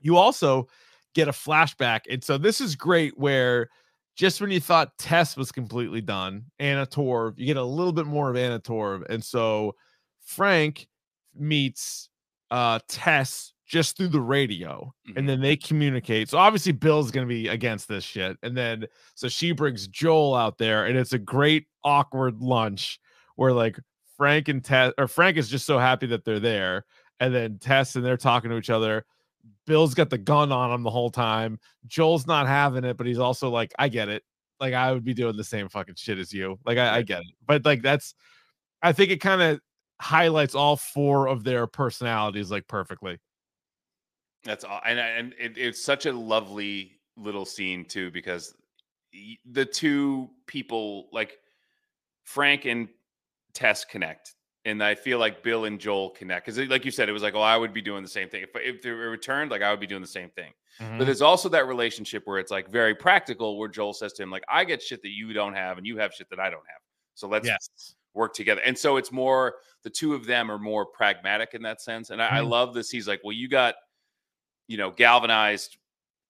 You 0.00 0.16
also 0.16 0.68
get 1.14 1.28
a 1.28 1.32
flashback. 1.32 2.00
And 2.10 2.22
so 2.24 2.38
this 2.38 2.60
is 2.60 2.76
great 2.76 3.18
where 3.18 3.68
just 4.16 4.40
when 4.40 4.50
you 4.50 4.60
thought 4.60 4.96
Tess 4.98 5.36
was 5.36 5.50
completely 5.52 6.00
done, 6.00 6.44
Anna 6.58 6.86
Torv, 6.86 7.34
you 7.38 7.46
get 7.46 7.56
a 7.56 7.64
little 7.64 7.92
bit 7.92 8.06
more 8.06 8.30
of 8.30 8.36
Anna 8.36 8.60
Torv. 8.60 9.04
And 9.10 9.24
so 9.24 9.74
Frank 10.24 10.86
meets 11.34 12.08
uh 12.50 12.78
Tess 12.88 13.52
just 13.66 13.96
through 13.96 14.08
the 14.08 14.20
radio 14.20 14.92
Mhm. 15.08 15.16
and 15.16 15.28
then 15.28 15.40
they 15.40 15.56
communicate. 15.56 16.28
So 16.28 16.38
obviously 16.38 16.72
Bill's 16.72 17.10
going 17.12 17.26
to 17.26 17.32
be 17.32 17.46
against 17.48 17.88
this 17.88 18.02
shit. 18.04 18.36
And 18.42 18.56
then 18.56 18.86
so 19.14 19.28
she 19.28 19.52
brings 19.52 19.86
Joel 19.88 20.34
out 20.34 20.58
there 20.58 20.86
and 20.86 20.98
it's 20.98 21.12
a 21.12 21.18
great 21.18 21.66
awkward 21.84 22.40
lunch 22.40 22.98
where 23.36 23.52
like 23.52 23.78
Frank 24.20 24.48
and 24.48 24.62
Tess 24.62 24.92
or 24.98 25.08
Frank 25.08 25.38
is 25.38 25.48
just 25.48 25.64
so 25.64 25.78
happy 25.78 26.06
that 26.08 26.26
they're 26.26 26.38
there 26.38 26.84
and 27.20 27.34
then 27.34 27.56
Tess 27.58 27.96
and 27.96 28.04
they're 28.04 28.18
talking 28.18 28.50
to 28.50 28.58
each 28.58 28.68
other. 28.68 29.06
Bill's 29.66 29.94
got 29.94 30.10
the 30.10 30.18
gun 30.18 30.52
on 30.52 30.70
him 30.70 30.82
the 30.82 30.90
whole 30.90 31.08
time. 31.08 31.58
Joel's 31.86 32.26
not 32.26 32.46
having 32.46 32.84
it, 32.84 32.98
but 32.98 33.06
he's 33.06 33.18
also 33.18 33.48
like, 33.48 33.72
I 33.78 33.88
get 33.88 34.10
it. 34.10 34.22
Like 34.60 34.74
I 34.74 34.92
would 34.92 35.04
be 35.04 35.14
doing 35.14 35.38
the 35.38 35.44
same 35.44 35.70
fucking 35.70 35.94
shit 35.94 36.18
as 36.18 36.34
you. 36.34 36.58
Like 36.66 36.76
I, 36.76 36.98
I 36.98 37.02
get 37.02 37.20
it. 37.20 37.34
But 37.46 37.64
like 37.64 37.80
that's 37.80 38.14
I 38.82 38.92
think 38.92 39.10
it 39.10 39.22
kind 39.22 39.40
of 39.40 39.60
highlights 40.02 40.54
all 40.54 40.76
four 40.76 41.26
of 41.26 41.42
their 41.42 41.66
personalities 41.66 42.50
like 42.50 42.68
perfectly. 42.68 43.16
That's 44.44 44.64
all, 44.64 44.82
and 44.84 44.98
and 44.98 45.34
it, 45.38 45.56
it's 45.56 45.82
such 45.82 46.04
a 46.04 46.12
lovely 46.12 46.92
little 47.16 47.46
scene 47.46 47.86
too 47.86 48.10
because 48.10 48.54
the 49.50 49.64
two 49.64 50.28
people 50.46 51.08
like 51.10 51.38
Frank 52.24 52.66
and 52.66 52.86
Tess 53.54 53.84
connect, 53.84 54.34
and 54.64 54.82
I 54.82 54.94
feel 54.94 55.18
like 55.18 55.42
Bill 55.42 55.64
and 55.64 55.80
Joel 55.80 56.10
connect 56.10 56.46
because, 56.46 56.58
like 56.68 56.84
you 56.84 56.90
said, 56.90 57.08
it 57.08 57.12
was 57.12 57.22
like, 57.22 57.34
oh, 57.34 57.40
I 57.40 57.56
would 57.56 57.72
be 57.72 57.82
doing 57.82 58.02
the 58.02 58.08
same 58.08 58.28
thing 58.28 58.42
if 58.42 58.50
if 58.54 58.82
they 58.82 58.90
were 58.90 59.10
returned, 59.10 59.50
like 59.50 59.62
I 59.62 59.70
would 59.70 59.80
be 59.80 59.86
doing 59.86 60.02
the 60.02 60.08
same 60.08 60.30
thing. 60.30 60.52
Mm-hmm. 60.80 60.98
But 60.98 61.04
there's 61.04 61.22
also 61.22 61.48
that 61.50 61.66
relationship 61.66 62.22
where 62.26 62.38
it's 62.38 62.50
like 62.50 62.70
very 62.70 62.94
practical, 62.94 63.58
where 63.58 63.68
Joel 63.68 63.92
says 63.92 64.12
to 64.14 64.22
him, 64.22 64.30
like, 64.30 64.44
I 64.48 64.64
get 64.64 64.82
shit 64.82 65.02
that 65.02 65.10
you 65.10 65.32
don't 65.32 65.54
have, 65.54 65.78
and 65.78 65.86
you 65.86 65.98
have 65.98 66.12
shit 66.12 66.30
that 66.30 66.40
I 66.40 66.50
don't 66.50 66.66
have, 66.68 66.80
so 67.14 67.28
let's 67.28 67.46
yes. 67.46 67.94
work 68.14 68.34
together. 68.34 68.60
And 68.64 68.76
so 68.76 68.96
it's 68.96 69.12
more 69.12 69.56
the 69.82 69.90
two 69.90 70.14
of 70.14 70.26
them 70.26 70.50
are 70.50 70.58
more 70.58 70.86
pragmatic 70.86 71.50
in 71.54 71.62
that 71.62 71.80
sense. 71.80 72.10
And 72.10 72.22
I, 72.22 72.38
I 72.38 72.40
Mhm. 72.40 72.48
love 72.48 72.74
this. 72.74 72.90
He's 72.90 73.08
like, 73.08 73.20
well, 73.24 73.32
you 73.32 73.48
got, 73.48 73.74
you 74.68 74.76
know, 74.76 74.90
galvanized 74.90 75.76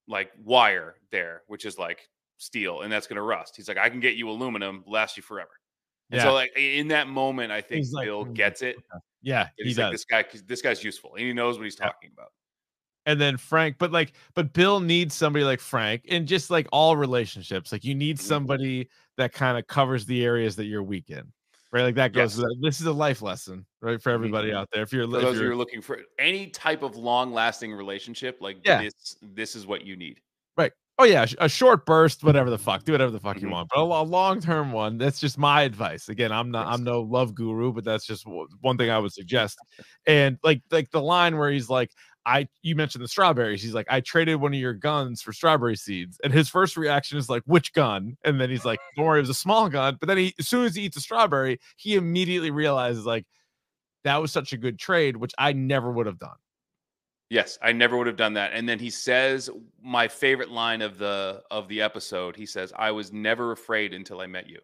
like 0.09 0.33
wire 0.43 0.97
there, 1.13 1.43
which 1.47 1.65
is 1.65 1.79
like 1.79 2.09
steel, 2.39 2.81
and 2.83 2.93
that's 2.93 3.07
gonna 3.07 3.23
rust. 3.23 3.55
He's 3.57 3.69
like, 3.69 3.79
I 3.79 3.89
can 3.91 4.01
get 4.01 4.15
you 4.17 4.29
aluminum, 4.31 4.83
last 4.87 5.17
you 5.17 5.23
forever. 5.23 5.51
And 6.11 6.19
Yeah. 6.19 6.25
so 6.25 6.33
like 6.35 6.53
in 6.57 6.89
that 6.89 7.09
moment, 7.09 7.53
I 7.53 7.61
think 7.61 7.87
like, 7.93 8.05
Bill 8.07 8.25
"Mm, 8.25 8.35
gets 8.35 8.63
it. 8.63 8.77
yeah, 9.23 9.51
And 9.59 9.67
he 9.67 9.69
he's 9.69 9.77
does. 9.77 9.85
like, 9.85 9.93
this 9.93 10.05
guy, 10.05 10.41
this 10.47 10.63
guy's 10.63 10.83
useful, 10.85 11.15
and 11.15 11.25
he 11.25 11.33
knows 11.33 11.59
what 11.59 11.65
he's 11.65 11.77
Yeah. 11.81 11.87
talking 11.87 12.11
about. 12.13 12.33
and 13.07 13.21
then 13.21 13.37
Frank, 13.39 13.79
but 13.79 13.93
like, 13.93 14.13
but 14.35 14.53
Bill 14.53 14.81
needs 14.81 15.15
somebody 15.15 15.45
like 15.45 15.61
Frank, 15.61 16.05
and 16.11 16.29
just 16.29 16.51
like 16.51 16.69
all 16.73 16.97
relationships, 16.97 17.73
like 17.73 17.85
you 17.85 17.95
need 17.95 18.19
Mhm. 18.19 18.21
somebody 18.21 18.89
that 19.17 19.33
kind 19.33 19.59
of 19.59 19.67
covers 19.67 20.07
the 20.07 20.25
areas 20.25 20.57
that 20.57 20.67
you're 20.67 20.83
weak 20.83 21.11
in, 21.11 21.33
right? 21.73 21.83
Like 21.85 21.95
that 21.97 22.13
goes. 22.13 22.39
Yes. 22.39 22.47
This 22.61 22.81
is 22.81 22.87
a 22.87 22.93
life 22.93 23.23
lesson, 23.23 23.67
right, 23.81 24.01
for 24.03 24.11
everybody 24.11 24.51
Mhm. 24.51 24.55
out 24.55 24.69
there. 24.73 24.83
If 24.83 24.93
you're, 24.93 25.05
For 25.11 25.21
if 25.21 25.23
those 25.23 25.35
you 25.37 25.41
you're 25.41 25.51
who 25.51 25.53
are 25.53 25.57
looking 25.57 25.83
for 25.83 26.03
any 26.19 26.51
type 26.51 26.83
of 26.83 26.97
long-lasting 26.97 27.73
relationship, 27.73 28.39
like 28.41 28.59
Yeah. 28.65 28.79
this, 28.79 29.17
this 29.23 29.57
is 29.57 29.67
what 29.67 29.85
you 29.85 29.97
need. 29.97 30.21
Oh 31.01 31.05
yeah, 31.05 31.25
a 31.39 31.49
short 31.49 31.87
burst, 31.87 32.23
whatever 32.23 32.51
the 32.51 32.59
fuck, 32.59 32.85
do 32.85 32.93
whatever 32.93 33.11
the 33.11 33.21
fuck 33.21 33.41
you 33.41 33.49
Mhm. 33.49 33.53
want. 33.53 33.69
But 33.75 33.81
a, 33.81 33.85
long 34.03 34.41
term 34.41 34.71
one, 34.73 34.99
that's 34.99 35.19
just 35.19 35.39
my 35.39 35.63
advice. 35.63 36.09
Again, 36.09 36.31
I'm 36.31 36.51
not, 36.51 36.67
I'm 36.67 36.85
no 36.85 37.01
love 37.01 37.35
guru, 37.35 37.73
but 37.73 37.85
that's 37.85 38.07
just 38.07 38.27
one 38.61 38.77
thing 38.77 38.91
I 38.91 38.99
would 38.99 39.13
suggest. 39.13 39.59
And 40.07 40.39
like, 40.45 40.63
like 40.71 40.91
the 40.91 41.01
line 41.03 41.39
where 41.39 41.51
he's 41.51 41.69
like, 41.71 41.91
I, 42.27 42.49
you 42.63 42.77
mentioned 42.77 43.03
the 43.03 43.09
strawberries. 43.09 43.63
He's 43.63 43.73
like, 43.75 43.87
I 43.89 44.01
traded 44.01 44.37
one 44.43 44.53
of 44.53 44.61
your 44.61 44.75
guns 44.75 45.23
for 45.23 45.33
strawberry 45.33 45.77
seeds, 45.77 46.19
and 46.23 46.33
his 46.35 46.51
first 46.51 46.77
reaction 46.77 47.17
is 47.17 47.31
like, 47.31 47.43
which 47.47 47.73
gun? 47.73 48.17
And 48.25 48.39
then 48.41 48.51
he's 48.51 48.65
like, 48.67 48.79
don't 48.97 49.07
worry, 49.07 49.21
it 49.21 49.23
was 49.23 49.31
a 49.31 49.35
small 49.35 49.69
gun. 49.71 49.97
But 49.99 50.07
then 50.09 50.19
he, 50.19 50.35
as 50.39 50.47
soon 50.49 50.67
as 50.67 50.75
he 50.77 50.83
eats 50.83 50.99
a 50.99 51.01
strawberry, 51.01 51.59
he 51.79 51.95
immediately 51.97 52.51
realizes 52.51 53.07
like, 53.07 53.25
that 54.05 54.21
was 54.21 54.33
such 54.33 54.53
a 54.53 54.59
good 54.59 54.79
trade, 54.79 55.17
which 55.17 55.33
I 55.39 55.53
never 55.55 55.91
would 55.91 56.07
have 56.07 56.19
done. 56.19 56.37
Yes, 57.31 57.57
I 57.63 57.71
never 57.71 57.97
would 57.97 58.09
have 58.09 58.17
done 58.17 58.35
that. 58.35 58.51
And 58.53 58.69
then 58.69 58.81
he 58.81 58.91
says 58.91 59.49
my 59.81 60.09
favorite 60.09 60.51
line 60.51 60.83
of 60.83 60.99
the 60.99 61.43
of 61.53 61.69
the 61.69 61.81
episode. 61.81 62.35
He 62.35 62.45
says, 62.45 62.73
"I 62.77 62.91
was 62.91 63.13
never 63.13 63.53
afraid 63.53 63.95
until 63.95 64.21
I 64.21 64.27
met 64.27 64.49
you." 64.49 64.59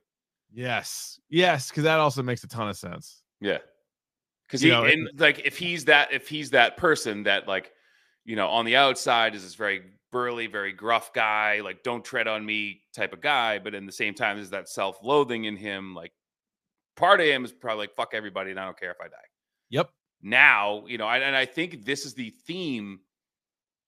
Yes, 0.52 1.20
yes, 1.29 1.70
because 1.70 1.85
that 1.85 2.00
also 2.00 2.24
makes 2.24 2.42
a 2.42 2.48
ton 2.48 2.68
of 2.68 2.76
sense. 2.76 3.22
Yeah. 3.40 3.59
Cuz 4.48 4.61
he 4.61 4.68
know, 4.68 4.85
and 4.85 5.09
like 5.18 5.40
if 5.46 5.57
he's 5.57 5.85
that 5.87 6.12
if 6.12 6.29
he's 6.29 6.50
that 6.50 6.76
person 6.76 7.22
that 7.22 7.46
like 7.46 7.72
you 8.24 8.35
know, 8.35 8.48
on 8.48 8.64
the 8.64 8.74
outside 8.74 9.37
is 9.37 9.44
this 9.44 9.55
very 9.55 9.83
burly, 10.11 10.48
very 10.48 10.72
gruff 10.72 11.12
guy, 11.12 11.61
like 11.61 11.85
don't 11.85 12.05
tread 12.05 12.26
on 12.26 12.44
me 12.44 12.83
type 12.92 13.12
of 13.12 13.20
guy, 13.20 13.61
but 13.61 13.74
in 13.76 13.87
the 13.87 13.92
same 13.92 14.14
time 14.14 14.37
there's 14.37 14.50
that 14.50 14.68
self-loathing 14.68 15.44
in 15.44 15.57
him 15.57 15.94
like 15.94 16.12
part 16.96 17.20
of 17.20 17.26
him 17.26 17.44
is 17.44 17.52
probably 17.52 17.85
like 17.85 17.94
fuck 17.94 18.12
everybody 18.12 18.50
and 18.50 18.59
I 18.59 18.64
don't 18.64 18.79
care 18.79 18.90
if 18.90 19.00
I 19.00 19.07
die. 19.07 19.16
Yep. 19.70 19.90
Now 20.27 20.85
you 20.87 20.99
know 20.99 21.09
and 21.09 21.37
i 21.37 21.47
think 21.47 21.85
this 21.87 22.05
is 22.07 22.15
the 22.15 22.31
theme 22.47 23.01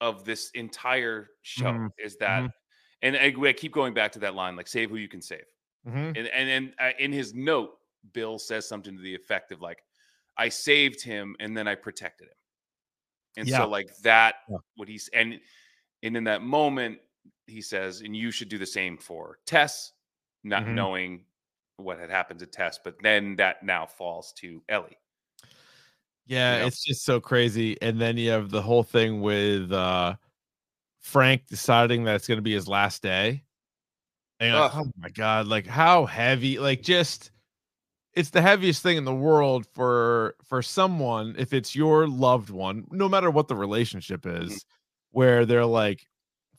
of 0.01 0.24
this 0.24 0.51
entire 0.53 1.31
show 1.42 1.72
Mhm, 1.72 1.90
is 1.98 2.16
that 2.18 2.44
and 3.03 3.16
I, 3.16 3.35
I 3.48 3.53
keep 3.55 3.72
going 3.72 3.94
back 3.94 4.12
to 4.12 4.20
that 4.20 4.35
line 4.35 4.57
like 4.57 4.68
save 4.68 4.90
who 4.90 4.96
you 4.96 5.09
can 5.09 5.22
save 5.22 5.46
Mhm. 5.87 6.16
and 6.16 6.29
and, 6.29 6.51
and 6.51 6.74
uh, 6.81 6.92
in 6.98 7.12
his 7.12 7.35
note 7.35 7.79
bill 8.12 8.38
says 8.38 8.68
something 8.68 8.96
to 8.96 9.03
the 9.03 9.14
effect 9.14 9.53
of 9.53 9.61
like 9.62 9.83
i 10.38 10.48
saved 10.48 11.03
him 11.03 11.37
and 11.40 11.57
then 11.57 11.68
i 11.68 11.74
protected 11.74 12.29
him 12.29 12.35
and 13.37 13.48
Yeah. 13.48 13.59
so 13.59 13.68
like 13.68 13.88
that 14.03 14.37
Yeah. 14.48 14.59
what 14.77 14.88
he's 14.88 15.09
and 15.12 15.40
and 16.03 16.16
in 16.16 16.24
that 16.24 16.42
moment 16.42 17.01
he 17.46 17.62
says 17.62 18.01
and 18.03 18.16
you 18.16 18.31
should 18.31 18.48
do 18.48 18.59
the 18.59 18.66
same 18.66 18.98
for 18.98 19.38
tess 19.46 19.92
not 20.44 20.68
Mhm. 20.68 20.74
knowing 20.74 21.24
what 21.77 21.98
had 21.98 22.11
happened 22.11 22.40
to 22.40 22.46
tess 22.46 22.79
but 22.83 22.96
then 23.03 23.37
that 23.37 23.62
now 23.62 23.87
falls 23.87 24.33
to 24.35 24.62
ellie 24.68 24.98
Yeah, 26.28 26.56
it's 26.58 26.84
just 26.84 27.04
so 27.04 27.20
crazy. 27.20 27.80
And 27.82 28.00
then 28.00 28.18
you 28.18 28.30
have 28.30 28.50
the 28.50 28.62
whole 28.62 28.84
thing 28.84 29.22
with 29.22 29.72
uh 29.72 30.16
Frank 31.00 31.46
deciding 31.48 32.04
that 32.04 32.16
it's 32.16 32.28
gonna 32.28 32.42
be 32.42 32.54
his 32.54 32.68
last 32.68 33.02
day. 33.02 33.44
And 34.40 34.56
like, 34.56 34.68
oh 34.74 34.86
my 34.98 35.10
god, 35.10 35.48
like 35.48 35.66
how 35.66 36.06
heavy, 36.06 36.58
like 36.58 36.82
just 36.82 37.32
it's 38.14 38.30
the 38.30 38.42
heaviest 38.42 38.82
thing 38.82 38.96
in 38.98 39.04
the 39.04 39.14
world 39.14 39.66
for 39.74 40.36
for 40.44 40.62
someone 40.62 41.34
if 41.38 41.52
it's 41.54 41.76
your 41.76 42.08
loved 42.08 42.50
one, 42.50 42.86
no 42.92 43.08
matter 43.08 43.30
what 43.30 43.48
the 43.48 43.56
relationship 43.56 44.26
Mm-hmm. 44.40 44.56
is, 44.56 44.64
where 45.12 45.46
they're 45.46 45.66
like, 45.66 46.06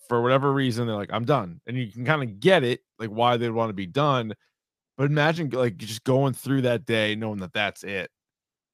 for 0.10 0.22
whatever 0.24 0.54
reason, 0.54 0.88
they're 0.88 0.96
like, 0.98 1.14
I'm 1.14 1.26
done. 1.26 1.62
And 1.68 1.78
you 1.78 1.92
can 1.92 2.06
kind 2.06 2.24
of 2.24 2.40
get 2.42 2.64
it, 2.64 2.82
like 3.00 3.10
why 3.12 3.38
they'd 3.38 3.50
want 3.52 3.70
to 3.70 3.74
be 3.74 3.88
done. 3.88 4.34
But 4.98 5.06
imagine 5.08 5.50
like 5.52 5.78
just 5.78 6.04
going 6.06 6.34
through 6.34 6.64
that 6.64 6.86
day 6.86 7.16
knowing 7.16 7.40
that 7.40 7.54
that's 7.54 7.84
it. 7.84 8.12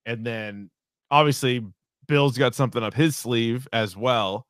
And 0.06 0.26
then 0.26 0.70
obviously 1.16 1.66
Bill's 2.08 2.38
got 2.38 2.54
something 2.56 2.84
up 2.84 2.94
his 2.94 3.16
sleeve 3.16 3.68
as 3.72 3.96
well. 3.96 4.46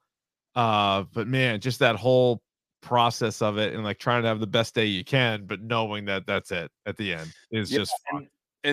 Uh, 0.56 1.04
but 1.14 1.28
man, 1.28 1.60
just 1.60 1.80
that 1.80 1.96
whole 1.96 2.42
process 2.82 3.42
of 3.42 3.58
it 3.58 3.74
and 3.74 3.84
like 3.84 4.00
trying 4.00 4.22
to 4.24 4.28
have 4.28 4.40
the 4.40 4.48
best 4.48 4.74
day 4.74 4.86
you 4.86 5.04
can, 5.04 5.46
but 5.46 5.62
knowing 5.62 6.06
that 6.06 6.26
that's 6.26 6.52
it 6.52 6.72
at 6.86 6.98
the 6.98 7.14
end 7.14 7.32
is 7.52 7.72
Yeah, 7.72 7.80
just 7.80 7.94
fun. 8.12 8.22
and, 8.22 8.28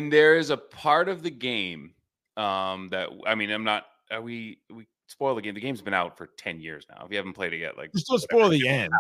and 0.05 0.13
there 0.13 0.37
is 0.37 0.51
a 0.51 0.57
part 0.57 1.09
of 1.09 1.23
the 1.23 1.31
game 1.31 1.95
um 2.39 2.89
that 2.89 3.11
I 3.27 3.35
mean 3.35 3.51
I'm 3.51 3.65
not 3.65 3.85
are 4.11 4.23
we 4.23 4.59
we 4.71 4.87
spoil 5.07 5.35
the 5.35 5.43
game. 5.43 5.55
The 5.55 5.61
game's 5.61 5.83
been 5.83 5.93
out 5.93 6.17
for 6.17 6.31
10 6.39 6.61
years 6.61 6.87
now. 6.89 7.05
If 7.05 7.11
you 7.11 7.19
haven't 7.19 7.35
played 7.35 7.53
it 7.53 7.59
yet, 7.59 7.77
like 7.77 7.93
Just 7.93 8.07
don't 8.07 8.19
spoil 8.19 8.49
the 8.49 8.67
end. 8.67 8.91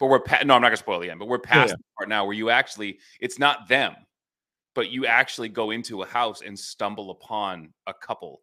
but 0.00 0.06
we're 0.06 0.18
pa- 0.18 0.42
no, 0.44 0.54
I'm 0.54 0.62
not 0.62 0.68
gonna 0.68 0.76
spoil 0.76 0.98
the 0.98 1.10
end, 1.10 1.20
but 1.20 1.28
we're 1.28 1.38
past 1.38 1.70
yeah. 1.70 1.76
the 1.76 1.82
part 1.96 2.08
now 2.08 2.24
where 2.24 2.34
you 2.34 2.50
actually 2.50 2.98
it's 3.20 3.38
not 3.38 3.68
them, 3.68 3.94
but 4.74 4.90
you 4.90 5.06
actually 5.06 5.48
go 5.48 5.70
into 5.70 6.02
a 6.02 6.06
house 6.06 6.42
and 6.42 6.58
stumble 6.58 7.10
upon 7.10 7.72
a 7.86 7.94
couple. 7.94 8.42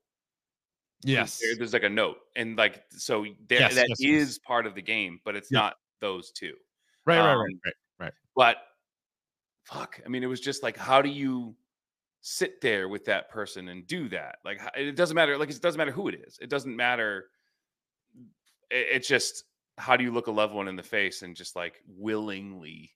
Yes. 1.03 1.39
there- 1.39 1.55
there's 1.55 1.73
like 1.73 1.83
a 1.83 1.89
note, 1.89 2.17
and 2.35 2.57
like 2.57 2.83
so 2.89 3.25
there, 3.47 3.59
Yes, 3.61 3.75
that 3.75 3.87
yes, 3.89 3.99
is 3.99 4.27
yes. 4.29 4.37
part 4.39 4.65
of 4.65 4.73
the 4.75 4.81
game, 4.81 5.21
but 5.23 5.35
it's 5.35 5.51
Yeah. 5.51 5.59
not 5.59 5.77
those 5.99 6.31
two. 6.31 6.55
Right, 7.05 7.19
right, 7.19 7.35
right, 7.35 7.53
um, 7.53 7.73
right. 7.99 8.13
But 8.35 8.57
fuck, 9.63 10.01
I 10.05 10.09
mean, 10.09 10.23
it 10.23 10.27
was 10.27 10.41
just 10.41 10.63
like, 10.63 10.75
how 10.77 11.01
do 11.01 11.09
you 11.09 11.55
sit 12.21 12.59
there 12.61 12.89
with 12.89 13.05
that 13.05 13.29
person 13.29 13.69
and 13.69 13.85
do 13.87 14.09
that? 14.09 14.39
Like, 14.43 14.59
it 14.75 14.95
doesn't 14.95 15.15
matter. 15.15 15.37
Like, 15.37 15.49
it 15.49 15.61
doesn't 15.61 15.77
matter 15.77 15.91
who 15.91 16.07
it 16.07 16.15
is. 16.15 16.37
It 16.41 16.49
doesn't 16.49 16.75
matter. 16.75 17.29
It, 18.69 18.87
it's 18.91 19.07
just 19.07 19.43
how 19.77 19.95
do 19.95 20.03
you 20.03 20.11
look 20.11 20.27
a 20.27 20.31
loved 20.31 20.53
one 20.53 20.67
in 20.67 20.75
the 20.75 20.83
face 20.83 21.21
and 21.21 21.35
just 21.35 21.55
like 21.55 21.81
willingly 21.87 22.91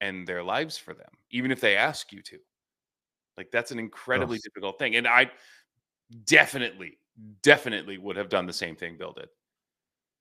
end 0.00 0.26
their 0.28 0.42
lives 0.42 0.76
for 0.76 0.92
them, 0.94 1.10
even 1.30 1.50
if 1.50 1.60
they 1.60 1.76
ask 1.76 2.12
you 2.12 2.20
to. 2.22 2.38
Like, 3.38 3.50
that's 3.50 3.70
an 3.70 3.78
incredibly 3.78 4.36
Ugh. 4.36 4.42
difficult 4.44 4.78
thing, 4.78 4.96
and 4.96 5.06
I 5.08 5.30
definitely, 6.24 6.98
definitely 7.42 7.96
would 7.96 8.16
have 8.16 8.28
done 8.28 8.46
the 8.46 8.52
same 8.52 8.76
thing 8.76 8.96
Bill 8.98 9.12
did. 9.12 9.28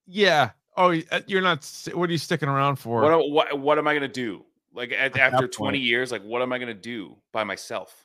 Yeah. 0.05 0.51
Oh, 0.77 0.93
uh, 1.11 1.21
you're 1.27 1.41
not. 1.41 1.69
What 1.93 2.09
are 2.09 2.11
you 2.11 2.17
sticking 2.19 2.47
around 2.47 2.75
for? 2.77 3.01
What, 3.01 3.11
am- 3.11 3.31
what 3.33 3.59
what 3.59 3.77
am 3.79 3.87
I 3.87 3.93
gonna 3.95 4.07
do? 4.07 4.45
Like 4.73 4.91
at, 4.91 5.17
after 5.17 5.47
20 5.47 5.77
point. 5.77 5.83
years, 5.83 6.11
like 6.11 6.21
what 6.23 6.41
am 6.43 6.53
I 6.53 6.59
gonna 6.59 6.73
do 6.73 7.17
by 7.33 7.43
myself? 7.43 8.03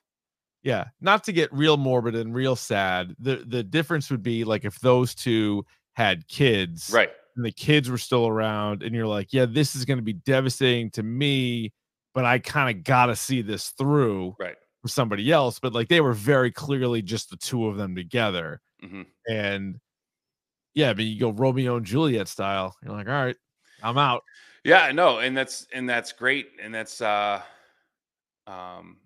yeah 0.64 0.84
not 1.00 1.24
to 1.24 1.32
get 1.32 1.52
real 1.52 1.76
morbid 1.76 2.14
and 2.14 2.32
real 2.32 2.54
sad 2.54 3.16
the 3.18 3.42
the 3.48 3.64
difference 3.64 4.12
would 4.12 4.22
be 4.22 4.44
like 4.44 4.64
if 4.64 4.78
those 4.78 5.12
two 5.12 5.66
had 5.94 6.24
kids 6.28 6.88
Right. 6.94 7.10
and 7.34 7.44
the 7.44 7.50
kids 7.50 7.90
were 7.90 7.98
still 7.98 8.28
around 8.28 8.84
and 8.84 8.94
you're 8.94 9.08
like 9.08 9.32
yeah 9.32 9.44
this 9.44 9.74
is 9.74 9.84
going 9.84 9.98
to 9.98 10.04
be 10.04 10.12
devastating 10.12 10.88
to 10.92 11.02
me 11.02 11.72
but 12.14 12.24
i 12.24 12.38
kind 12.38 12.76
of 12.78 12.84
gotta 12.84 13.16
see 13.16 13.42
this 13.42 13.70
through 13.70 14.36
Right. 14.38 14.54
For 14.82 14.88
somebody 14.88 15.32
else 15.32 15.58
but 15.58 15.72
like 15.72 15.88
they 15.88 16.00
were 16.00 16.12
very 16.12 16.50
clearly 16.50 17.00
just 17.00 17.30
the 17.30 17.36
two 17.36 17.66
of 17.66 17.76
them 17.76 17.94
together 17.94 18.60
hmm 18.80 19.02
and 19.28 19.78
yeah 20.74 20.92
but 20.92 21.04
you 21.04 21.18
go 21.18 21.30
romeo 21.30 21.76
and 21.76 21.86
juliet 21.86 22.28
style 22.28 22.76
you're 22.82 22.92
like 22.92 23.06
all 23.08 23.12
right 23.14 23.36
i'm 23.82 23.96
out 23.96 24.22
Yeah, 24.64 24.92
no, 24.92 25.18
and 25.18 25.36
that's 25.36 25.66
and 25.74 25.88
that's 25.88 26.12
great, 26.12 26.50
and 26.62 26.72
that's 26.72 27.00
uh, 27.00 27.42
um, 28.46 28.98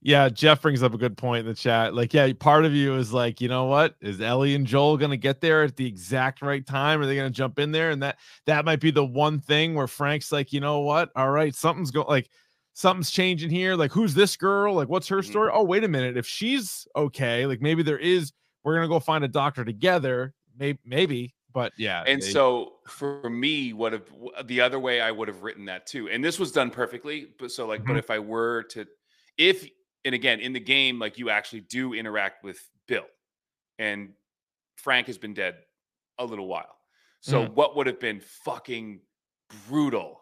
Yeah, 0.00 0.28
Jeff 0.28 0.62
brings 0.62 0.82
up 0.84 0.94
a 0.94 0.98
good 0.98 1.16
point 1.16 1.40
in 1.40 1.46
the 1.46 1.54
chat. 1.54 1.94
Like, 1.94 2.14
yeah, 2.14 2.30
part 2.38 2.64
of 2.64 2.74
you 2.74 2.94
is 2.96 3.12
like, 3.12 3.40
you 3.40 3.48
know 3.48 3.64
what? 3.64 3.96
Is 4.00 4.20
Ellie 4.20 4.54
and 4.54 4.66
Joel 4.66 4.96
gonna 4.96 5.16
get 5.16 5.40
there 5.40 5.64
at 5.64 5.76
the 5.76 5.86
exact 5.86 6.42
right 6.42 6.64
time? 6.64 7.00
Are 7.00 7.06
they 7.06 7.16
gonna 7.16 7.30
jump 7.30 7.58
in 7.58 7.72
there? 7.72 7.90
And 7.90 8.02
that 8.04 8.18
that 8.46 8.64
might 8.64 8.80
be 8.80 8.92
the 8.92 9.04
one 9.04 9.40
thing 9.40 9.74
where 9.74 9.88
Frank's 9.88 10.30
like, 10.30 10.52
you 10.52 10.60
know 10.60 10.80
what? 10.80 11.10
All 11.16 11.30
right, 11.30 11.54
something's 11.54 11.90
going 11.90 12.06
like 12.06 12.30
something's 12.74 13.10
changing 13.10 13.50
here. 13.50 13.74
Like, 13.76 13.92
who's 13.92 14.14
this 14.14 14.36
girl? 14.36 14.74
Like, 14.74 14.88
what's 14.88 15.08
her 15.08 15.18
Mhm. 15.18 15.24
story? 15.30 15.50
Oh, 15.52 15.62
wait 15.64 15.84
a 15.84 15.88
minute. 15.88 16.16
If 16.16 16.26
she's 16.26 16.86
okay, 16.94 17.46
like 17.46 17.62
maybe 17.62 17.82
there 17.82 17.98
is, 17.98 18.32
we're 18.62 18.74
gonna 18.74 18.88
go 18.88 19.00
find 19.00 19.24
a 19.24 19.28
doctor 19.28 19.64
together. 19.64 20.34
Maybe, 20.56 20.78
maybe, 20.84 21.34
but 21.52 21.72
yeah. 21.76 22.04
and 22.06 22.20
they- 22.22 22.30
so 22.30 22.78
for 22.86 23.28
me, 23.30 23.72
what 23.72 23.94
if 23.94 24.02
the 24.44 24.60
other 24.60 24.78
way 24.78 25.00
I 25.00 25.10
would 25.10 25.28
have 25.28 25.42
written 25.42 25.64
that 25.66 25.86
too, 25.86 26.08
and 26.08 26.22
this 26.22 26.38
was 26.38 26.52
done 26.52 26.70
perfectly. 26.70 27.26
But 27.38 27.50
so 27.50 27.66
like, 27.66 27.84
but 27.84 27.94
Mhm. 27.94 27.98
if 27.98 28.10
I 28.10 28.18
were 28.18 28.62
to, 28.70 28.86
if 29.38 29.68
and 30.04 30.14
again 30.14 30.40
in 30.40 30.52
the 30.52 30.60
game, 30.60 30.98
like 30.98 31.18
you 31.18 31.30
actually 31.30 31.60
do 31.62 31.94
interact 31.94 32.44
with 32.44 32.68
Bill, 32.86 33.06
and 33.78 34.14
Frank 34.76 35.06
has 35.06 35.16
been 35.18 35.32
dead 35.34 35.64
a 36.18 36.24
little 36.24 36.46
while. 36.46 36.76
So 37.20 37.46
what 37.46 37.74
would 37.74 37.86
have 37.86 37.98
been 37.98 38.20
fucking 38.20 39.00
brutal, 39.66 40.20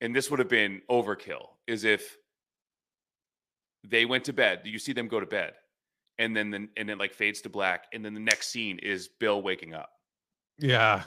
and 0.00 0.14
this 0.14 0.30
would 0.30 0.38
have 0.38 0.48
been 0.48 0.80
overkill, 0.88 1.48
is 1.66 1.84
if 1.84 2.16
they 3.84 4.04
went 4.04 4.24
to 4.24 4.32
bed. 4.32 4.62
You 4.64 4.78
see 4.78 4.92
them 4.92 5.08
go 5.08 5.20
to 5.20 5.26
bed, 5.26 5.54
and 6.18 6.36
then 6.36 6.50
the, 6.50 6.68
and 6.76 6.90
it 6.90 6.98
like 6.98 7.12
fades 7.14 7.40
to 7.42 7.48
black, 7.48 7.86
and 7.92 8.04
then 8.04 8.14
the 8.14 8.20
next 8.20 8.48
scene 8.48 8.78
is 8.78 9.08
Bill 9.08 9.42
waking 9.42 9.74
up. 9.74 9.90
yeah, 10.58 11.02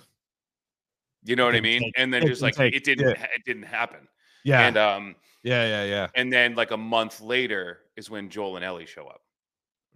You 1.24 1.36
know 1.36 1.46
what 1.46 1.56
I 1.56 1.62
mean? 1.62 1.82
take- 1.82 1.94
and 1.98 2.14
then 2.14 2.26
just 2.28 2.42
like 2.42 2.56
take- 2.56 2.76
it 2.76 2.84
didn't 2.84 3.10
yeah. 3.10 3.28
it 3.34 3.44
didn't 3.46 3.64
happen. 3.64 4.08
yeah, 4.44 4.68
And 4.68 4.78
um 4.78 5.16
yeah, 5.44 5.66
yeah, 5.68 5.84
yeah. 5.86 6.08
and 6.16 6.32
then 6.34 6.56
like 6.56 6.72
a 6.72 6.78
month 6.78 7.22
later 7.22 7.80
is 7.96 8.10
when 8.10 8.30
Joel 8.30 8.56
and 8.58 8.66
Ellie 8.66 8.86
show 8.86 9.08
up. 9.08 9.22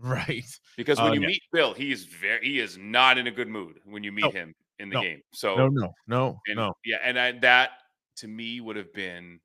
Right. 0.02 0.46
because 0.78 0.98
when 0.98 1.10
Oh, 1.10 1.14
you 1.14 1.22
yeah. 1.22 1.28
meet 1.28 1.44
Bill, 1.52 1.74
he 1.74 1.92
is 1.92 2.06
very 2.06 2.46
he 2.46 2.60
is 2.60 2.78
not 2.78 3.18
in 3.18 3.28
a 3.28 3.32
good 3.32 3.50
mood 3.50 3.80
when 3.84 4.04
you 4.04 4.12
meet 4.14 4.26
No. 4.26 4.32
him 4.32 4.56
in 4.80 4.88
the 4.90 4.96
No. 4.96 5.02
game. 5.02 5.22
So 5.34 5.56
No, 5.58 5.68
no, 5.68 5.94
no, 6.08 6.40
and, 6.48 6.56
no. 6.56 6.74
yeah, 6.86 6.98
and 7.04 7.20
I, 7.20 7.34
that 7.40 7.72
to 8.18 8.28
me 8.30 8.62
would 8.62 8.78
have 8.78 8.94
been 8.94 9.40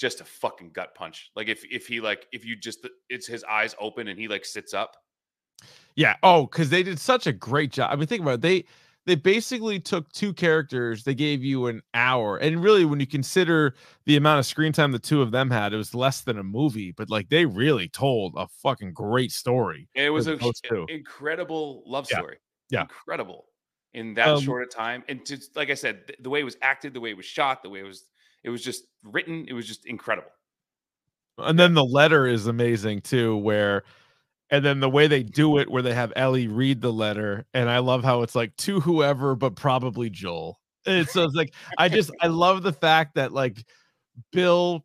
just 0.00 0.20
a 0.22 0.24
fucking 0.24 0.70
gut 0.70 0.94
punch. 0.94 1.30
Like 1.36 1.48
if 1.48 1.62
if 1.70 1.86
he 1.86 2.00
like 2.00 2.26
if 2.32 2.44
you 2.44 2.56
just 2.56 2.88
it's 3.10 3.26
his 3.26 3.44
eyes 3.44 3.74
open 3.78 4.08
and 4.08 4.18
he 4.18 4.26
like 4.28 4.44
sits 4.46 4.72
up. 4.72 4.96
Yeah. 5.94 6.16
Oh, 6.22 6.46
because 6.46 6.70
they 6.70 6.82
did 6.82 6.98
such 6.98 7.26
a 7.26 7.32
great 7.32 7.70
job. 7.70 7.90
I 7.92 7.96
mean, 7.96 8.06
think 8.06 8.22
about 8.22 8.34
it. 8.34 8.40
They 8.40 8.64
they 9.06 9.14
basically 9.14 9.78
took 9.80 10.10
two 10.12 10.32
characters, 10.32 11.04
they 11.04 11.14
gave 11.14 11.42
you 11.42 11.66
an 11.66 11.82
hour. 11.94 12.36
And 12.38 12.62
really, 12.62 12.84
when 12.84 13.00
you 13.00 13.06
consider 13.06 13.74
the 14.06 14.16
amount 14.16 14.38
of 14.38 14.46
screen 14.46 14.72
time 14.72 14.92
the 14.92 14.98
two 14.98 15.20
of 15.20 15.32
them 15.32 15.50
had, 15.50 15.72
it 15.72 15.76
was 15.76 15.94
less 15.94 16.20
than 16.22 16.38
a 16.38 16.42
movie, 16.42 16.92
but 16.92 17.10
like 17.10 17.28
they 17.28 17.44
really 17.44 17.88
told 17.88 18.34
a 18.36 18.46
fucking 18.62 18.92
great 18.92 19.32
story. 19.32 19.88
And 19.94 20.06
it 20.06 20.10
was 20.10 20.26
for 20.26 20.34
a 20.34 20.36
those 20.36 20.60
two. 20.60 20.86
incredible 20.88 21.82
love 21.86 22.06
story. 22.06 22.38
Yeah. 22.70 22.82
Incredible 22.82 23.46
in 23.94 24.14
that 24.14 24.28
Um, 24.28 24.40
short 24.42 24.62
a 24.62 24.66
time. 24.66 25.02
And 25.08 25.26
just 25.26 25.56
like 25.56 25.70
I 25.70 25.74
said, 25.74 26.06
th- 26.06 26.18
the 26.22 26.30
way 26.30 26.40
it 26.40 26.44
was 26.44 26.56
acted, 26.62 26.94
the 26.94 27.00
way 27.00 27.10
it 27.10 27.16
was 27.16 27.26
shot, 27.26 27.62
the 27.62 27.68
way 27.70 27.80
it 27.80 27.84
was 27.84 28.04
it 28.44 28.50
was 28.50 28.62
just 28.62 28.84
written, 29.02 29.46
it 29.48 29.52
was 29.52 29.66
just 29.66 29.86
incredible. 29.86 30.30
And 31.38 31.58
then 31.58 31.74
the 31.74 31.84
letter 31.84 32.26
is 32.26 32.46
amazing 32.46 33.02
too, 33.02 33.36
where 33.36 33.82
and 34.50 34.64
then 34.64 34.80
the 34.80 34.90
way 34.90 35.06
they 35.06 35.22
do 35.22 35.58
it, 35.58 35.70
where 35.70 35.82
they 35.82 35.94
have 35.94 36.12
Ellie 36.16 36.48
read 36.48 36.80
the 36.80 36.92
letter, 36.92 37.46
and 37.54 37.70
I 37.70 37.78
love 37.78 38.02
how 38.04 38.22
it's 38.22 38.34
like 38.34 38.56
to 38.58 38.80
whoever, 38.80 39.36
but 39.36 39.54
probably 39.54 40.10
Joel. 40.10 40.60
And 40.86 41.08
so 41.08 41.24
it's 41.24 41.34
like 41.34 41.54
I 41.78 41.88
just 41.88 42.10
I 42.20 42.26
love 42.26 42.62
the 42.62 42.72
fact 42.72 43.14
that 43.14 43.32
like 43.32 43.64
Bill 44.32 44.84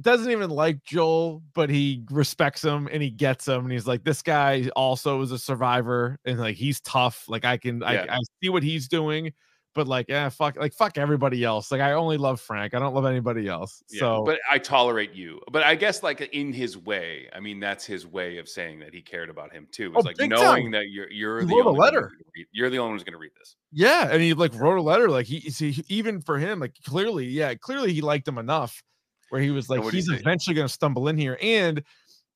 doesn't 0.00 0.30
even 0.30 0.50
like 0.50 0.84
Joel, 0.84 1.42
but 1.54 1.70
he 1.70 2.04
respects 2.10 2.62
him 2.62 2.88
and 2.92 3.02
he 3.02 3.10
gets 3.10 3.48
him, 3.48 3.64
and 3.64 3.72
he's 3.72 3.86
like, 3.86 4.04
this 4.04 4.22
guy 4.22 4.68
also 4.76 5.22
is 5.22 5.32
a 5.32 5.38
survivor, 5.38 6.18
and 6.24 6.38
like 6.38 6.56
he's 6.56 6.80
tough. 6.82 7.24
Like 7.26 7.44
I 7.44 7.56
can 7.56 7.80
Yeah. 7.80 8.06
I, 8.08 8.16
I 8.16 8.18
see 8.42 8.50
what 8.50 8.62
he's 8.62 8.86
doing, 8.86 9.32
but 9.74 9.86
like 9.86 10.06
yeah, 10.08 10.28
fuck 10.28 10.56
like 10.56 10.72
fuck 10.74 10.98
everybody 10.98 11.44
else. 11.44 11.70
Like 11.70 11.80
I 11.80 11.92
only 11.92 12.16
love 12.16 12.40
Frank. 12.40 12.74
I 12.74 12.78
don't 12.78 12.94
love 12.94 13.04
anybody 13.06 13.46
else. 13.48 13.82
Yeah, 13.90 14.00
So 14.00 14.22
but 14.24 14.40
I 14.50 14.58
tolerate 14.58 15.12
you. 15.14 15.40
But 15.50 15.62
I 15.62 15.74
guess 15.76 16.02
like 16.02 16.20
in 16.32 16.52
his 16.52 16.76
way, 16.76 17.28
I 17.32 17.40
mean 17.40 17.60
that's 17.60 17.84
his 17.84 18.06
way 18.06 18.38
of 18.38 18.48
saying 18.48 18.80
that 18.80 18.92
he 18.92 19.00
cared 19.00 19.30
about 19.30 19.52
him 19.52 19.68
too. 19.70 19.92
It's 19.94 19.96
Oh, 19.98 20.00
like 20.00 20.16
knowing 20.18 20.64
time. 20.64 20.70
that 20.72 20.88
you're 20.90 21.10
you're 21.10 21.40
He 21.40 21.46
the 21.46 21.52
only 21.54 21.64
one 21.64 21.76
letter. 21.76 22.10
read- 22.34 22.46
you're 22.52 22.68
the 22.70 22.78
only 22.78 22.88
one 22.90 22.94
who's 22.98 23.04
going 23.04 23.12
to 23.12 23.18
read 23.18 23.32
this. 23.38 23.56
Yeah, 23.72 24.08
and 24.10 24.20
he 24.20 24.34
like 24.34 24.54
wrote 24.54 24.78
a 24.78 24.82
letter. 24.82 25.08
Like 25.08 25.26
he, 25.26 25.40
see, 25.50 25.84
even 25.88 26.20
for 26.20 26.38
him, 26.38 26.58
like 26.60 26.74
clearly, 26.84 27.26
yeah, 27.26 27.54
clearly 27.54 27.92
he 27.92 28.00
liked 28.00 28.26
him 28.26 28.38
enough 28.38 28.82
where 29.28 29.40
he 29.40 29.50
was 29.52 29.70
like, 29.70 29.80
he's 29.92 30.08
eventually 30.08 30.54
going 30.56 30.66
to 30.66 30.72
stumble 30.72 31.06
in 31.06 31.16
here. 31.16 31.38
And 31.40 31.84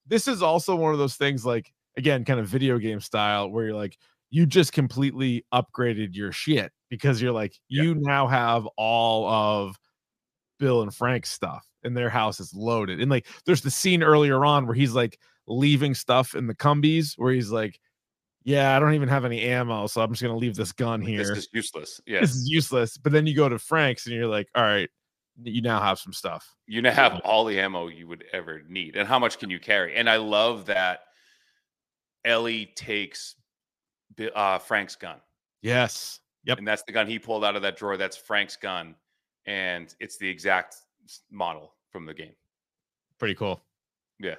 this 0.06 0.28
is 0.28 0.42
also 0.42 0.76
one 0.76 0.92
of 0.92 0.98
those 1.00 1.16
things, 1.16 1.44
like 1.44 1.72
again, 1.96 2.24
kind 2.24 2.38
of 2.38 2.46
video 2.46 2.78
game 2.78 3.00
style, 3.00 3.48
where 3.50 3.64
you're 3.66 3.74
like, 3.74 3.98
you 4.30 4.46
just 4.46 4.72
completely 4.72 5.44
upgraded 5.52 6.14
your 6.14 6.30
shit 6.30 6.70
because 6.98 7.20
you're 7.20 7.32
like, 7.32 7.54
Yeah. 7.68 7.82
you 7.82 7.94
now 7.96 8.26
have 8.26 8.66
all 8.76 9.28
of 9.28 9.76
Bill 10.58 10.82
and 10.82 10.94
Frank's 10.94 11.30
stuff, 11.30 11.66
and 11.82 11.96
their 11.96 12.10
house 12.10 12.40
is 12.40 12.52
loaded. 12.54 13.00
And 13.00 13.10
like, 13.10 13.26
there's 13.46 13.62
the 13.62 13.70
scene 13.70 14.02
earlier 14.02 14.44
on 14.44 14.66
where 14.66 14.74
he's 14.74 14.92
like 14.94 15.18
leaving 15.46 15.94
stuff 15.94 16.34
in 16.34 16.46
the 16.46 16.54
cumbies, 16.54 17.14
where 17.16 17.32
he's 17.32 17.50
like. 17.50 17.78
Yeah, 18.46 18.76
I 18.76 18.78
don't 18.78 18.92
even 18.92 19.08
have 19.08 19.24
any 19.24 19.40
ammo, 19.40 19.86
so 19.86 20.02
I'm 20.02 20.10
just 20.10 20.20
gonna 20.20 20.36
leave 20.36 20.54
this 20.54 20.70
gun 20.70 21.00
here 21.00 21.16
This 21.20 21.30
is 21.30 21.48
useless. 21.54 21.98
Yeah. 22.06 22.20
this 22.20 22.34
is 22.34 22.46
useless. 22.46 22.98
But 22.98 23.12
then 23.12 23.26
you 23.26 23.34
go 23.34 23.48
to 23.48 23.58
Frank's 23.58 24.04
and 24.04 24.14
you're 24.14 24.26
like, 24.26 24.48
all 24.54 24.62
right, 24.62 24.90
you 25.42 25.62
now 25.62 25.80
have 25.80 25.98
some 25.98 26.12
stuff. 26.12 26.54
you 26.66 26.82
now 26.82 26.92
have 26.92 27.22
all 27.24 27.46
the 27.46 27.58
ammo 27.58 27.88
you 27.88 28.06
would 28.06 28.22
ever 28.34 28.60
need 28.68 28.96
and 28.96 29.08
how 29.08 29.18
much 29.18 29.38
can 29.38 29.48
you 29.48 29.58
carry 29.58 29.96
and 29.96 30.10
i 30.10 30.16
love 30.16 30.66
that 30.66 31.00
ellie 32.24 32.66
takes 32.76 33.34
uh, 34.34 34.58
frank's 34.58 34.94
gun 34.96 35.16
Yes. 35.62 36.20
Yep. 36.46 36.58
and 36.58 36.68
that's 36.68 36.82
the 36.82 36.92
gun 36.92 37.06
he 37.06 37.18
pulled 37.18 37.44
out 37.44 37.56
of 37.56 37.62
that 37.62 37.76
drawer 37.76 37.96
that's 37.96 38.16
frank's 38.16 38.56
gun 38.56 38.94
and 39.46 39.94
it's 40.00 40.16
the 40.18 40.28
exact 40.28 40.76
model 41.30 41.74
from 41.90 42.06
the 42.06 42.14
game 42.14 42.34
Pretty 43.18 43.34
cool. 43.34 43.62
yeah 44.18 44.34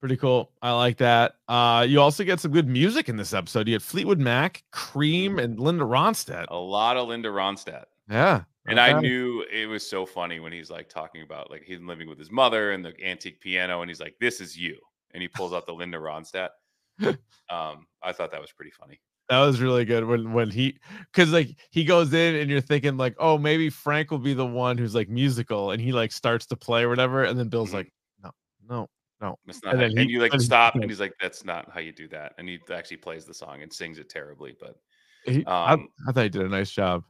Pretty 0.00 0.16
cool. 0.16 0.50
I 0.62 0.72
like 0.72 0.96
that. 0.96 1.34
Uh, 1.46 1.84
you 1.86 2.00
also 2.00 2.24
get 2.24 2.40
some 2.40 2.52
good 2.52 2.66
music 2.66 3.10
in 3.10 3.18
this 3.18 3.34
episode. 3.34 3.68
You 3.68 3.74
had 3.74 3.82
Fleetwood 3.82 4.18
Mac, 4.18 4.64
Cream, 4.72 5.38
and 5.38 5.60
Linda 5.60 5.84
Ronstadt. 5.84 6.46
a 6.48 6.56
lot 6.56 6.96
of 6.96 7.06
linda 7.08 7.28
ronstadt 7.28 7.84
Yeah. 8.08 8.44
and 8.66 8.80
i 8.80 8.98
knew 8.98 9.44
it 9.52 9.66
was 9.66 9.86
so 9.86 10.06
funny 10.06 10.40
when 10.40 10.52
he's 10.52 10.70
like 10.70 10.88
talking 10.88 11.20
about 11.20 11.50
like 11.50 11.64
he's 11.66 11.80
living 11.80 12.08
with 12.08 12.18
his 12.18 12.30
mother 12.30 12.72
and 12.72 12.82
the 12.82 12.94
antique 13.04 13.40
piano 13.40 13.82
and 13.82 13.90
he's 13.90 14.00
like 14.00 14.14
this 14.20 14.40
is 14.40 14.56
you 14.56 14.78
and 15.12 15.20
he 15.20 15.28
pulls 15.28 15.52
out 15.52 15.66
the 15.66 15.72
linda 15.74 15.98
ronstadt 15.98 16.48
um 17.50 17.86
i 18.02 18.10
thought 18.12 18.30
that 18.30 18.40
was 18.40 18.52
pretty 18.52 18.70
funny 18.70 18.98
that 19.30 19.38
was 19.38 19.60
really 19.60 19.84
good 19.84 20.04
when 20.04 20.32
when 20.32 20.50
he 20.50 20.76
because 21.12 21.32
like 21.32 21.56
he 21.70 21.84
goes 21.84 22.12
in 22.12 22.34
and 22.34 22.50
you're 22.50 22.60
thinking 22.60 22.96
like, 22.96 23.14
oh, 23.18 23.38
maybe 23.38 23.70
Frank 23.70 24.10
will 24.10 24.18
be 24.18 24.34
the 24.34 24.44
one 24.44 24.76
who's 24.76 24.94
like 24.94 25.08
musical, 25.08 25.70
and 25.70 25.80
he 25.80 25.92
like 25.92 26.10
starts 26.12 26.46
to 26.46 26.56
play 26.56 26.82
or 26.82 26.88
whatever, 26.88 27.24
and 27.24 27.38
then 27.38 27.48
Bill's 27.48 27.70
Mhm. 27.70 27.74
like, 27.74 27.92
no, 28.22 28.30
no, 28.68 28.88
no. 29.20 29.38
That's 29.46 29.62
not 29.62 29.74
And 29.74 29.82
then 29.82 29.90
and 29.92 30.00
he- 30.00 30.14
you 30.14 30.20
like 30.20 30.32
and 30.34 30.42
stop 30.42 30.74
and 30.74 30.84
he's 30.84 30.98
like, 31.00 31.14
that's 31.20 31.44
not 31.44 31.70
how 31.70 31.78
you 31.80 31.92
do 31.92 32.08
that. 32.08 32.34
And 32.38 32.48
he 32.48 32.58
actually 32.72 32.96
plays 32.96 33.24
the 33.24 33.32
song 33.32 33.62
and 33.62 33.72
sings 33.72 33.98
it 33.98 34.08
terribly. 34.10 34.56
But 34.60 34.76
He, 35.24 35.46
I, 35.46 35.74
Um, 35.74 35.88
I 36.08 36.12
thought 36.12 36.24
he 36.24 36.28
did 36.28 36.42
a 36.42 36.48
nice 36.48 36.72
job. 36.72 37.04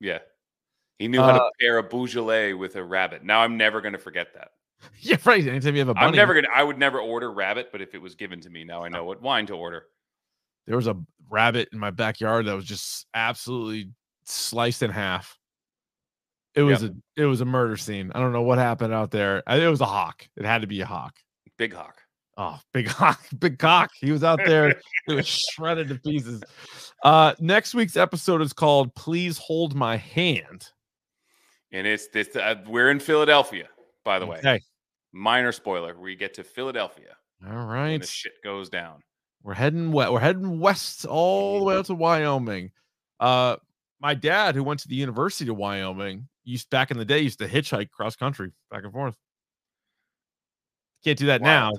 yeah. 0.00 0.20
He 0.98 1.08
knew 1.08 1.20
how 1.20 1.32
to 1.32 1.42
Uh, 1.42 1.50
pair 1.60 1.76
a 1.76 1.82
Beaujolais 1.82 2.54
with 2.54 2.76
a 2.76 2.82
rabbit. 2.82 3.22
Now 3.22 3.40
I'm 3.42 3.58
never 3.58 3.82
gonna 3.82 3.98
forget 3.98 4.32
that. 4.34 4.52
Yeah, 5.00 5.16
right. 5.26 5.46
Anytime 5.46 5.74
you 5.74 5.80
have 5.80 5.88
a 5.90 5.94
bunny, 5.94 6.06
I'm 6.06 6.14
never 6.14 6.32
gonna 6.32 6.48
I 6.54 6.62
would 6.62 6.78
never 6.78 7.00
order 7.00 7.30
rabbit, 7.30 7.68
but 7.70 7.82
if 7.82 7.94
it 7.94 8.00
was 8.00 8.14
given 8.14 8.40
to 8.40 8.48
me, 8.50 8.64
now 8.64 8.82
I 8.82 8.88
know 8.88 9.04
what 9.04 9.20
wine 9.20 9.46
to 9.46 9.54
order. 9.54 9.86
There 10.66 10.76
was 10.76 10.86
a 10.86 10.96
rabbit 11.30 11.68
in 11.72 11.78
my 11.78 11.90
backyard 11.90 12.46
that 12.46 12.54
was 12.54 12.64
just 12.64 13.06
absolutely 13.14 13.90
sliced 14.24 14.82
in 14.82 14.90
half. 14.90 15.38
It 16.54 16.62
was 16.62 16.82
a 16.82 16.94
it 17.16 17.26
was 17.26 17.42
a 17.42 17.44
murder 17.44 17.76
scene. 17.76 18.10
I 18.14 18.20
don't 18.20 18.32
know 18.32 18.42
what 18.42 18.56
happened 18.56 18.94
out 18.94 19.10
there. 19.10 19.42
It 19.46 19.68
was 19.68 19.82
a 19.82 19.86
hawk. 19.86 20.26
It 20.36 20.46
had 20.46 20.62
to 20.62 20.66
be 20.66 20.80
a 20.80 20.86
hawk. 20.86 21.14
Big 21.58 21.74
hawk. 21.74 22.00
Oh, 22.38 22.58
big 22.72 22.88
hawk, 22.88 23.20
big 23.38 23.58
cock. 23.58 23.90
He 24.00 24.10
was 24.10 24.24
out 24.24 24.40
there. 24.44 24.70
it 24.70 24.82
was 25.08 25.26
shredded 25.52 25.88
to 25.88 25.96
pieces. 25.96 26.42
Uh, 27.04 27.34
next 27.40 27.74
week's 27.74 27.96
episode 27.96 28.40
is 28.40 28.52
called 28.52 28.94
"Please 28.94 29.36
Hold 29.38 29.74
My 29.74 29.96
Hand." 29.96 30.66
And 31.72 31.86
it's 31.86 32.08
this 32.08 32.34
uh, 32.34 32.56
we're 32.66 32.90
in 32.90 33.00
Philadelphia, 33.00 33.68
by 34.04 34.18
the 34.18 34.26
way. 34.26 34.38
Okay. 34.38 34.60
Minor 35.12 35.52
spoiler. 35.52 35.98
We 35.98 36.14
get 36.14 36.34
to 36.34 36.44
Philadelphia 36.44 37.16
All 37.46 37.66
right. 37.66 38.04
shit 38.06 38.32
goes 38.44 38.68
down. 38.68 39.02
We're 39.46 39.54
heading 39.54 39.92
west. 39.92 40.10
We're 40.12 40.18
heading 40.18 40.58
west 40.58 41.06
all 41.06 41.60
the 41.60 41.64
way 41.66 41.76
out 41.76 41.84
to 41.84 41.94
Wyoming. 41.94 42.72
Uh, 43.20 43.54
my 44.00 44.12
dad, 44.12 44.56
who 44.56 44.64
went 44.64 44.80
to 44.80 44.88
the 44.88 44.96
University 44.96 45.48
of 45.48 45.56
Wyoming, 45.56 46.26
used 46.42 46.68
back 46.68 46.90
in 46.90 46.98
the 46.98 47.04
day 47.04 47.20
used 47.20 47.38
to 47.38 47.46
hitchhike 47.46 47.92
cross 47.92 48.16
country 48.16 48.50
back 48.72 48.82
and 48.82 48.92
forth. 48.92 49.14
Can't 51.04 51.16
do 51.16 51.26
that 51.26 51.42
now. 51.42 51.70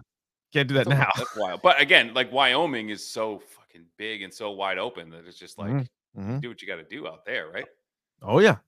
Can't 0.54 0.70
do 0.70 0.76
that 0.76 0.88
That's 0.88 0.98
a- 0.98 1.04
now. 1.04 1.12
That's 1.18 1.36
wild. 1.36 1.62
But 1.62 1.82
again, 1.82 2.14
like 2.14 2.32
Wyoming 2.32 2.88
is 2.88 3.06
so 3.06 3.40
fucking 3.40 3.84
big 3.98 4.22
and 4.22 4.34
so 4.34 4.52
wide 4.52 4.78
open 4.78 5.10
that 5.10 5.26
it's 5.28 5.38
just 5.38 5.58
like 5.58 5.70
Mhm, 5.72 5.88
mhm. 6.18 6.42
do 6.42 6.48
what 6.48 6.62
you 6.62 6.70
got 6.70 6.78
to 6.78 6.84
do 6.86 7.06
out 7.06 7.26
there, 7.26 7.50
right? 7.50 7.66
Oh 8.22 8.40
yeah, 8.40 8.60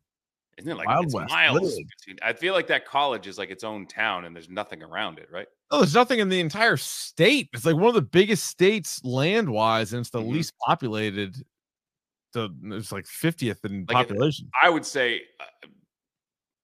Isn't 0.60 0.72
it 0.72 0.76
like 0.76 0.88
Wild 0.88 1.06
it's 1.06 1.13
West, 1.15 1.30
miles? 1.34 1.60
Between, 1.98 2.17
I 2.22 2.34
feel 2.34 2.54
like 2.54 2.67
that 2.67 2.86
college 2.86 3.28
is 3.28 3.38
like 3.38 3.50
its 3.50 3.63
own 3.63 3.88
town 3.88 4.26
and 4.26 4.36
there's 4.36 4.50
nothing 4.50 4.84
around 4.84 5.17
it, 5.17 5.30
right? 5.32 5.48
Oh, 5.72 5.80
there's 5.80 5.93
nothing 5.95 6.19
in 6.19 6.30
the 6.30 6.39
entire 6.39 6.78
state. 6.78 7.50
It's 7.54 7.65
like 7.65 7.76
one 7.76 7.88
of 7.88 7.93
the 7.93 8.02
biggest 8.02 8.45
states 8.45 9.04
land 9.06 9.50
wise, 9.50 9.93
and 9.93 10.02
it's 10.02 10.10
the 10.10 10.19
Mhm. 10.22 10.32
least 10.34 10.54
populated. 10.65 11.36
So 12.34 12.50
it's 12.65 12.91
like 12.91 13.06
50th 13.08 13.63
in 13.65 13.86
Like, 13.89 14.06
it- 14.06 14.10
population. 14.10 14.50
I 14.62 14.69
would 14.69 14.86
say 14.86 15.22
uh, 15.39 15.45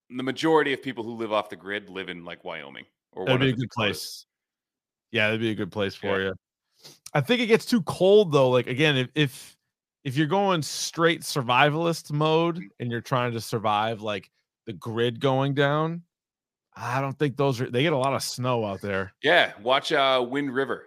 the 0.09 0.23
majority 0.23 0.73
of 0.73 0.81
people 0.83 1.03
who 1.03 1.13
live 1.15 1.31
off 1.31 1.49
the 1.49 1.55
grid 1.55 1.89
live 1.89 2.09
in 2.09 2.23
like 2.25 2.43
Wyoming 2.43 2.85
or 3.13 3.25
That'd 3.25 3.41
be 3.41 3.49
a 3.49 3.51
the 3.53 3.57
good 3.61 3.71
place. 3.71 4.25
Yeah, 5.11 5.27
that'd 5.27 5.39
be 5.39 5.49
a 5.51 5.55
good 5.55 5.71
place 5.71 5.95
for 5.95 6.19
Yeah. 6.21 6.27
you. 6.29 6.35
I 7.13 7.21
think 7.21 7.39
it 7.41 7.45
gets 7.47 7.65
too 7.65 7.81
cold 7.83 8.31
though. 8.33 8.49
Like 8.49 8.67
again, 8.67 8.97
if 8.97 9.09
if 9.15 9.54
if 10.05 10.15
you're 10.15 10.27
going 10.27 10.61
straight 10.61 11.21
survivalist 11.21 12.11
mode 12.11 12.63
and 12.79 12.89
you're 12.89 13.01
trying 13.01 13.33
to 13.33 13.41
survive 13.41 14.01
like 14.01 14.31
the 14.67 14.73
grid 14.73 15.19
going 15.19 15.53
down, 15.53 16.03
I 16.75 17.01
don't 17.01 17.17
think 17.19 17.35
those 17.35 17.59
are 17.59 17.69
they 17.69 17.81
get 17.83 17.91
a 17.91 17.97
lot 17.97 18.13
of 18.13 18.23
snow 18.23 18.63
out 18.63 18.79
there. 18.81 19.13
Yeah, 19.23 19.51
watch 19.61 19.91
uh 19.91 20.25
Wind 20.27 20.53
River. 20.53 20.85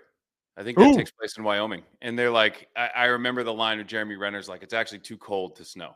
I 0.57 0.63
think 0.63 0.79
that 0.79 0.87
Ooh. 0.89 0.97
takes 0.97 1.11
place 1.13 1.37
in 1.37 1.45
Wyoming. 1.45 1.83
And 2.03 2.19
they're 2.19 2.31
like, 2.33 2.69
I, 2.77 2.91
I 2.95 3.05
remember 3.07 3.45
the 3.45 3.53
line 3.55 3.79
of 3.79 3.87
Jeremy 3.87 4.17
Renner's 4.17 4.49
like, 4.49 4.63
it's 4.65 4.75
actually 4.75 4.99
too 4.99 5.17
cold 5.17 5.55
to 5.57 5.65
snow. 5.65 5.95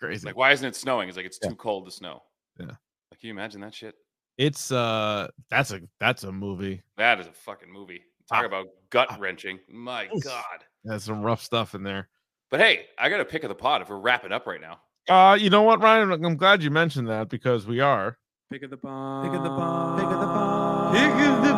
crazy. 0.00 0.26
like, 0.26 0.36
why 0.36 0.52
isn't 0.52 0.66
it 0.66 0.76
snowing? 0.76 1.08
It's 1.08 1.16
like 1.16 1.26
it's 1.26 1.38
Yeah. 1.42 1.50
too 1.50 1.56
cold 1.56 1.84
to 1.86 1.90
snow. 1.90 2.22
Yeah. 2.58 2.66
Like, 2.66 3.20
can 3.20 3.28
you 3.28 3.30
imagine 3.32 3.60
that 3.62 3.74
shit? 3.74 3.94
It's 4.38 4.72
uh 4.72 5.28
that's 5.50 5.72
a 5.72 5.80
that's 6.00 6.24
a 6.24 6.32
movie. 6.32 6.82
That 6.96 7.20
is 7.20 7.26
a 7.26 7.32
fucking 7.32 7.70
movie. 7.72 8.02
Talk 8.28 8.44
Ah. 8.44 8.46
about 8.46 8.66
gut 8.90 9.18
wrenching. 9.20 9.58
My 9.68 10.08
Oof. 10.14 10.22
God. 10.24 10.64
There's 10.84 11.04
some 11.04 11.22
rough 11.22 11.42
stuff 11.42 11.74
in 11.74 11.82
there. 11.82 12.08
But 12.50 12.60
hey, 12.60 12.86
I 12.98 13.08
got 13.08 13.20
a 13.20 13.24
pick 13.24 13.44
of 13.44 13.48
the 13.48 13.54
pot 13.54 13.82
if 13.82 13.88
we're 13.88 13.98
wrapping 13.98 14.32
up 14.32 14.46
right 14.46 14.60
now. 14.60 14.80
Uh, 15.08 15.34
you 15.34 15.50
know 15.50 15.62
what, 15.62 15.80
Ryan? 15.80 16.12
I'm 16.12 16.36
glad 16.36 16.62
you 16.62 16.70
mentioned 16.70 17.08
that 17.08 17.28
because 17.28 17.66
we 17.66 17.80
are. 17.80 18.18
Pick 18.50 18.62
of 18.62 18.70
the 18.70 18.76
pot. 18.76 19.24
Pick 19.24 19.32
of 19.32 19.42
the 19.42 19.48
pot. 19.48 19.96
Pick 19.98 20.04
of 20.06 20.20
the 20.20 20.26
pot. 20.26 20.94
Pick 20.94 21.26
of 21.26 21.42
the 21.42 21.52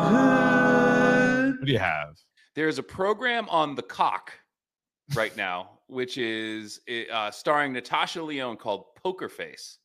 What 1.58 1.66
do 1.66 1.72
you 1.72 1.78
have? 1.78 2.16
There's 2.54 2.78
a 2.78 2.82
program 2.82 3.48
on 3.48 3.74
the 3.74 3.82
cock 3.82 4.32
right 5.14 5.36
now, 5.36 5.80
which 5.88 6.16
is 6.18 6.80
uh, 7.12 7.30
starring 7.30 7.72
Natasha 7.72 8.22
Lyonne 8.22 8.56
called 8.56 8.94
Poker 9.02 9.28
Face. 9.28 9.78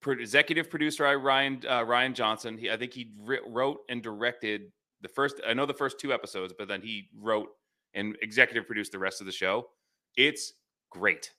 Pro- 0.00 0.14
executive 0.14 0.70
producer 0.70 1.04
I 1.04 1.16
Ryan 1.16 1.60
uh, 1.68 1.80
Rian 1.80 2.14
Johnson. 2.14 2.56
He, 2.58 2.70
I 2.70 2.76
think 2.76 2.92
he 2.92 3.12
ri- 3.20 3.40
wrote 3.46 3.80
and 3.88 4.02
directed 4.02 4.70
the 5.00 5.08
first. 5.08 5.40
I 5.46 5.54
know 5.54 5.66
the 5.66 5.74
first 5.74 5.98
two 5.98 6.12
episodes, 6.12 6.54
but 6.56 6.68
then 6.68 6.80
he 6.80 7.08
wrote 7.18 7.48
and 7.94 8.16
executive 8.22 8.66
produced 8.66 8.92
the 8.92 8.98
rest 8.98 9.20
of 9.20 9.26
the 9.26 9.32
show. 9.32 9.68
It's 10.16 10.52
great. 10.90 11.30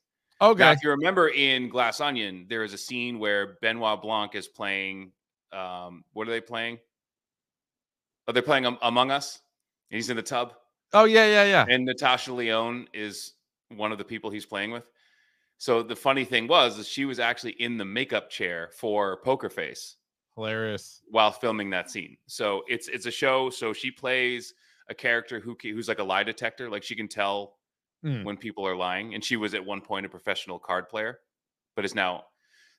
Okay. 0.41 0.59
Now, 0.59 0.71
if 0.71 0.83
you 0.83 0.89
remember 0.89 1.29
in 1.29 1.69
Glass 1.69 2.01
Onion, 2.01 2.45
there 2.49 2.63
is 2.63 2.73
a 2.73 2.77
scene 2.77 3.19
where 3.19 3.57
Benoit 3.61 4.01
Blanc 4.01 4.35
is 4.35 4.47
playing. 4.47 5.11
Um, 5.51 6.03
what 6.13 6.27
are 6.27 6.31
they 6.31 6.41
playing? 6.41 6.79
Oh, 8.27 8.31
they're 8.31 8.41
playing 8.41 8.65
Am- 8.65 8.77
Among 8.81 9.11
Us. 9.11 9.39
And 9.91 9.97
he's 9.97 10.09
in 10.09 10.17
the 10.17 10.23
tub, 10.23 10.53
Oh 10.93 11.05
yeah, 11.05 11.25
yeah, 11.27 11.43
yeah. 11.43 11.65
and 11.69 11.85
Natasha 11.85 12.33
Lyonne 12.33 12.87
is 12.93 13.33
one 13.69 13.91
of 13.91 13.97
the 13.99 14.03
people 14.03 14.29
he's 14.31 14.45
playing 14.45 14.71
with. 14.71 14.83
So 15.59 15.83
the 15.83 15.95
funny 15.95 16.25
thing 16.25 16.47
was, 16.47 16.77
is 16.79 16.87
she 16.87 17.05
was 17.05 17.19
actually 17.19 17.51
in 17.53 17.77
the 17.77 17.85
makeup 17.85 18.29
chair 18.29 18.69
for 18.75 19.17
Poker 19.23 19.49
Face 19.49 19.97
Hilarious. 20.35 21.01
while 21.09 21.31
filming 21.31 21.69
that 21.69 21.89
scene. 21.91 22.17
So 22.27 22.63
it's 22.67 22.87
it's 22.87 23.05
a 23.05 23.11
show. 23.11 23.49
So 23.51 23.71
she 23.71 23.91
plays 23.91 24.53
a 24.89 24.93
character 24.95 25.39
who 25.39 25.55
who's 25.61 25.87
like 25.87 25.99
a 25.99 26.03
lie 26.03 26.23
detector. 26.23 26.69
Like 26.69 26.83
she 26.83 26.95
can 26.95 27.07
tell 27.07 27.55
Hmm. 28.03 28.23
when 28.25 28.35
people 28.35 28.67
are 28.67 28.75
lying. 28.75 29.13
And 29.13 29.23
she 29.23 29.37
was 29.37 29.53
at 29.53 29.63
one 29.65 29.79
point 29.79 30.05
a 30.05 30.09
professional 30.09 30.59
card 30.59 30.89
player, 30.89 31.19
but 31.75 31.85
is 31.85 31.95
now 31.95 32.25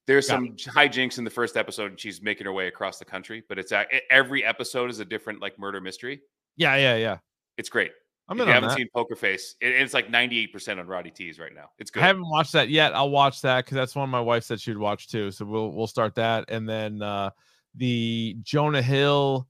there's 0.06 0.28
Got 0.28 0.34
some 0.34 0.48
hijinks 0.74 1.16
in 1.16 1.24
the 1.24 1.30
first 1.30 1.56
episode, 1.56 1.92
and 1.92 1.98
she's 1.98 2.20
making 2.20 2.44
her 2.44 2.52
way 2.52 2.68
across 2.68 2.98
the 2.98 3.06
country. 3.06 3.42
But 3.48 3.58
it's 3.58 3.72
every 4.10 4.44
episode 4.44 4.90
is 4.90 4.98
a 5.00 5.04
different 5.04 5.40
like 5.40 5.58
murder 5.58 5.80
mystery. 5.80 6.20
Yeah, 6.56 6.76
yeah, 6.76 6.96
yeah. 6.96 7.18
It's 7.56 7.70
great. 7.70 7.92
I'm 8.28 8.38
if 8.38 8.46
you 8.46 8.52
haven't 8.52 8.68
that. 8.70 8.76
seen 8.76 8.88
Poker 8.94 9.16
Face, 9.16 9.54
it, 9.62 9.68
it's 9.68 9.94
like 9.94 10.08
98% 10.08 10.78
on 10.78 10.86
Roddy 10.86 11.10
T's 11.10 11.38
right 11.38 11.54
now. 11.54 11.70
It's 11.78 11.90
good. 11.90 12.02
I 12.02 12.06
haven't 12.06 12.28
watched 12.28 12.52
that 12.52 12.68
yet. 12.68 12.94
I'll 12.94 13.10
watch 13.10 13.40
that 13.42 13.64
because 13.64 13.76
that's 13.76 13.94
one 13.94 14.10
my 14.10 14.20
wife 14.20 14.44
said 14.44 14.60
she'd 14.60 14.76
watch 14.76 15.08
too. 15.08 15.30
So 15.30 15.46
we'll 15.46 15.72
we'll 15.72 15.86
start 15.86 16.14
that, 16.16 16.44
and 16.48 16.68
then 16.68 17.00
uh 17.00 17.30
the 17.74 18.36
Jonah 18.42 18.82
Hill, 18.82 19.48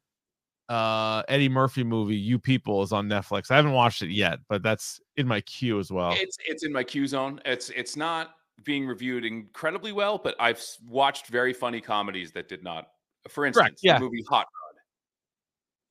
uh 0.68 1.22
Eddie 1.28 1.48
Murphy 1.48 1.84
movie, 1.84 2.16
You 2.16 2.38
People, 2.38 2.82
is 2.82 2.92
on 2.92 3.08
Netflix. 3.08 3.50
I 3.50 3.56
haven't 3.56 3.72
watched 3.72 4.02
it 4.02 4.10
yet, 4.10 4.38
but 4.48 4.62
that's 4.62 5.00
in 5.16 5.26
my 5.28 5.40
queue 5.42 5.78
as 5.78 5.90
well. 5.90 6.12
It's 6.16 6.36
it's 6.46 6.64
in 6.64 6.72
my 6.72 6.82
Q 6.84 7.06
zone. 7.06 7.40
It's 7.44 7.70
it's 7.70 7.96
not 7.96 8.30
being 8.64 8.86
reviewed 8.86 9.24
incredibly 9.24 9.92
well, 9.92 10.16
but 10.16 10.34
I've 10.38 10.62
watched 10.88 11.26
very 11.26 11.52
funny 11.52 11.80
comedies 11.80 12.32
that 12.32 12.48
did 12.48 12.62
not. 12.62 12.88
For 13.28 13.44
instance, 13.46 13.80
yeah. 13.82 13.98
the 13.98 14.04
movie 14.04 14.24
Hot 14.28 14.46
Rod. 14.46 14.80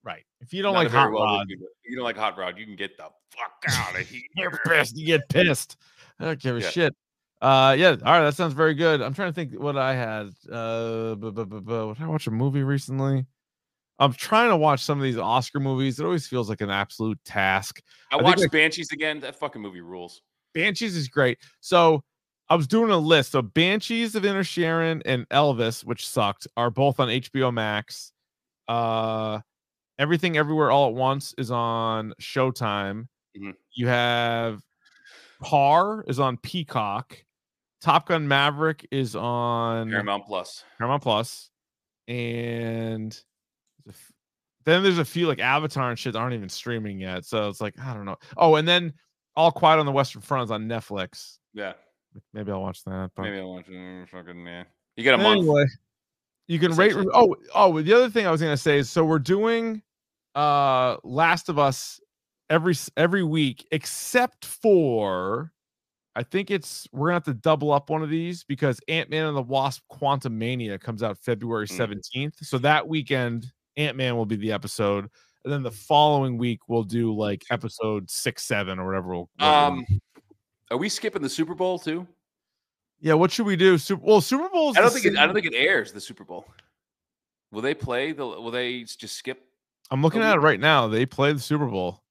right. 0.04 0.24
If 0.40 0.54
you 0.54 0.62
don't 0.64 0.74
Not 0.74 0.84
like 0.86 0.92
Hot 0.92 1.12
well 1.12 1.24
Rod, 1.24 1.48
you 1.50 1.96
don't 1.96 2.04
like 2.06 2.18
Hot 2.18 2.38
Rod, 2.38 2.58
you 2.58 2.66
can 2.66 2.76
get 2.76 2.96
the 2.98 3.04
fuck 3.36 3.64
out 3.70 4.00
of 4.00 4.08
here. 4.08 4.22
you're 4.36 4.60
pissed. 4.66 4.98
You 4.98 5.06
get 5.06 5.28
pissed. 5.30 5.78
I 6.20 6.26
don't 6.26 6.40
give 6.40 6.58
a 6.58 6.62
Yeah. 6.62 6.70
shit. 6.70 6.96
Uh, 7.42 7.76
yeah. 7.78 7.90
All 7.90 8.14
right, 8.14 8.24
that 8.24 8.36
sounds 8.36 8.54
very 8.54 8.74
good. 8.74 9.02
I'm 9.02 9.14
trying 9.14 9.30
to 9.30 9.34
think 9.36 9.54
what 9.60 9.78
I 9.78 9.94
had. 9.96 10.30
Uh, 10.50 11.16
bu- 11.16 11.32
bu- 11.34 11.46
bu- 11.46 11.62
bu- 11.62 11.94
did 11.96 12.04
I 12.04 12.08
watch 12.08 12.28
a 12.28 12.32
movie 12.32 12.64
recently? 12.64 13.26
I'm 14.04 14.14
trying 14.14 14.50
to 14.50 14.58
watch 14.58 14.82
some 14.82 14.98
of 14.98 15.04
these 15.04 15.18
Oscar 15.18 15.60
movies. 15.60 16.00
It 16.00 16.04
always 16.06 16.28
feels 16.28 16.50
like 16.50 16.62
an 16.62 16.70
absolute 16.70 17.18
task. 17.24 17.82
I 18.12 18.16
think 18.16 18.24
watched 18.26 18.44
I- 18.44 18.48
Banshees 18.48 18.92
again. 18.92 19.20
That 19.22 19.36
fucking 19.38 19.62
movie 19.62 19.82
rules. 19.82 20.22
Banshees 20.54 20.96
is 20.96 21.08
great. 21.08 21.38
So 21.62 22.04
I 22.50 22.56
was 22.56 22.68
doing 22.68 22.92
a 22.92 22.98
list. 22.98 23.32
So 23.32 23.42
Banshees 23.42 24.16
of 24.16 24.24
Inisherin 24.24 25.02
and 25.06 25.28
Elvis, 25.30 25.84
which 25.86 26.08
sucked, 26.08 26.48
are 26.58 26.70
both 26.70 27.00
on 27.00 27.08
HBO 27.10 27.52
Max. 27.54 28.12
Uh 28.68 29.40
Everything 30.00 30.38
Everywhere 30.38 30.72
All 30.72 30.90
at 30.90 30.96
Once 30.96 31.34
is 31.38 31.52
on 31.52 32.14
Showtime. 32.20 33.08
Mhm. 33.38 33.54
You 33.74 33.88
have 33.88 34.62
Tár 35.44 36.04
is 36.10 36.20
on 36.20 36.38
Peacock. 36.38 37.24
Top 37.82 38.08
Gun 38.08 38.28
Maverick 38.28 38.88
is 38.92 39.16
on 39.16 39.90
Paramount 39.92 40.26
Plus. 40.26 40.64
Paramount 40.78 41.04
Plus, 41.04 41.50
and 42.08 43.12
there's 43.12 43.16
a 43.16 43.20
f- 43.20 43.33
then 44.66 44.84
there's 44.84 45.00
a 45.00 45.06
few 45.06 45.28
like 45.28 45.40
Avatar 45.40 45.90
and 45.90 45.98
shit 46.00 46.14
that 46.14 46.20
aren't 46.20 46.36
even 46.36 46.50
streaming 46.50 47.00
yet. 47.00 47.26
So 47.26 47.48
it's 47.50 47.62
like 47.62 47.76
I 47.80 47.94
don't 47.94 48.06
know. 48.06 48.18
Oh, 48.38 48.56
and 48.56 48.68
then 48.68 48.94
All 49.36 49.52
Quiet 49.52 49.80
on 49.80 49.86
the 49.86 49.92
Western 49.92 50.22
Front 50.22 50.46
is 50.46 50.52
on 50.52 50.68
Netflix. 50.68 51.38
Yeah, 51.54 51.74
Maybe 52.34 52.52
I'll 52.52 52.62
watch 52.62 52.84
that. 52.84 53.12
But 53.16 53.24
maybe 53.24 53.40
I'll 53.40 53.54
watch 53.54 53.66
it. 53.70 54.10
Fucking 54.10 54.46
yeah. 54.46 54.64
You 54.96 55.04
got 55.04 55.16
a 55.16 55.18
month. 55.18 55.40
anyway, 55.40 55.66
you 56.48 56.60
can 56.60 56.74
rate. 56.76 56.94
Oh, 57.14 57.36
oh. 57.56 57.82
The 57.82 57.94
other 57.94 58.10
thing 58.10 58.28
I 58.28 58.32
was 58.32 58.42
gonna 58.42 58.58
say 58.58 58.78
is, 58.78 58.90
so 58.90 59.04
we're 59.04 59.20
doing 59.20 59.82
uh 60.36 60.98
Last 61.04 61.50
of 61.50 61.58
Us 61.60 62.00
every 62.50 62.76
every 62.98 63.24
week, 63.24 63.68
except 63.72 64.46
for 64.46 65.52
I 66.16 66.24
think 66.24 66.52
it's 66.52 66.88
we're 66.92 67.08
gonna 67.08 67.16
have 67.16 67.24
to 67.26 67.34
double 67.34 67.72
up 67.72 67.90
one 67.90 68.04
of 68.04 68.10
these 68.10 68.44
because 68.44 68.80
Ant 68.88 69.10
Man 69.10 69.26
and 69.26 69.36
the 69.36 69.42
Wasp: 69.42 69.82
Quantumania 69.92 70.80
comes 70.80 71.02
out 71.02 71.18
February 71.18 71.68
Mm. 71.68 71.78
seventeenth. 71.78 72.36
So 72.42 72.58
that 72.60 72.88
weekend, 72.88 73.52
Ant 73.78 73.98
Man 73.98 74.16
will 74.16 74.26
be 74.26 74.36
the 74.36 74.52
episode, 74.52 75.10
and 75.44 75.54
then 75.54 75.64
the 75.64 75.72
following 75.72 76.38
week 76.38 76.60
we'll 76.68 76.84
do 76.84 77.14
like 77.16 77.44
episode 77.50 78.10
six, 78.10 78.44
seven, 78.44 78.80
or 78.80 78.86
whatever. 78.86 79.08
We'll, 79.10 79.30
whatever 79.38 79.56
Um, 79.56 79.86
are 80.72 80.78
we 80.78 80.90
skipping 80.90 81.22
the 81.22 81.30
Super 81.30 81.56
Bowl 81.56 81.80
too? 81.80 82.08
Yeah, 83.00 83.16
what 83.16 83.32
should 83.32 83.46
we 83.46 83.56
do? 83.56 83.78
Super 83.78 84.04
well, 84.06 84.22
Super 84.22 84.48
Bowl. 84.50 84.74
I 84.78 84.82
don't 84.82 84.92
think 84.92 85.06
it, 85.06 85.18
I 85.18 85.26
don't 85.26 85.36
think 85.36 85.46
it 85.46 85.56
airs 85.56 85.92
the 85.92 86.02
Super 86.02 86.24
Bowl. 86.24 86.46
Will 87.52 87.62
they 87.62 87.74
play 87.74 88.12
the? 88.14 88.26
Will 88.26 88.52
they 88.52 88.84
just 88.84 89.18
skip? 89.18 89.44
I'm 89.92 90.02
looking 90.02 90.22
at 90.22 90.36
it 90.36 90.40
right 90.40 90.60
now. 90.60 90.88
They 90.88 91.06
play 91.06 91.34
the 91.34 91.40
Super 91.40 91.68
Bowl. 91.68 92.02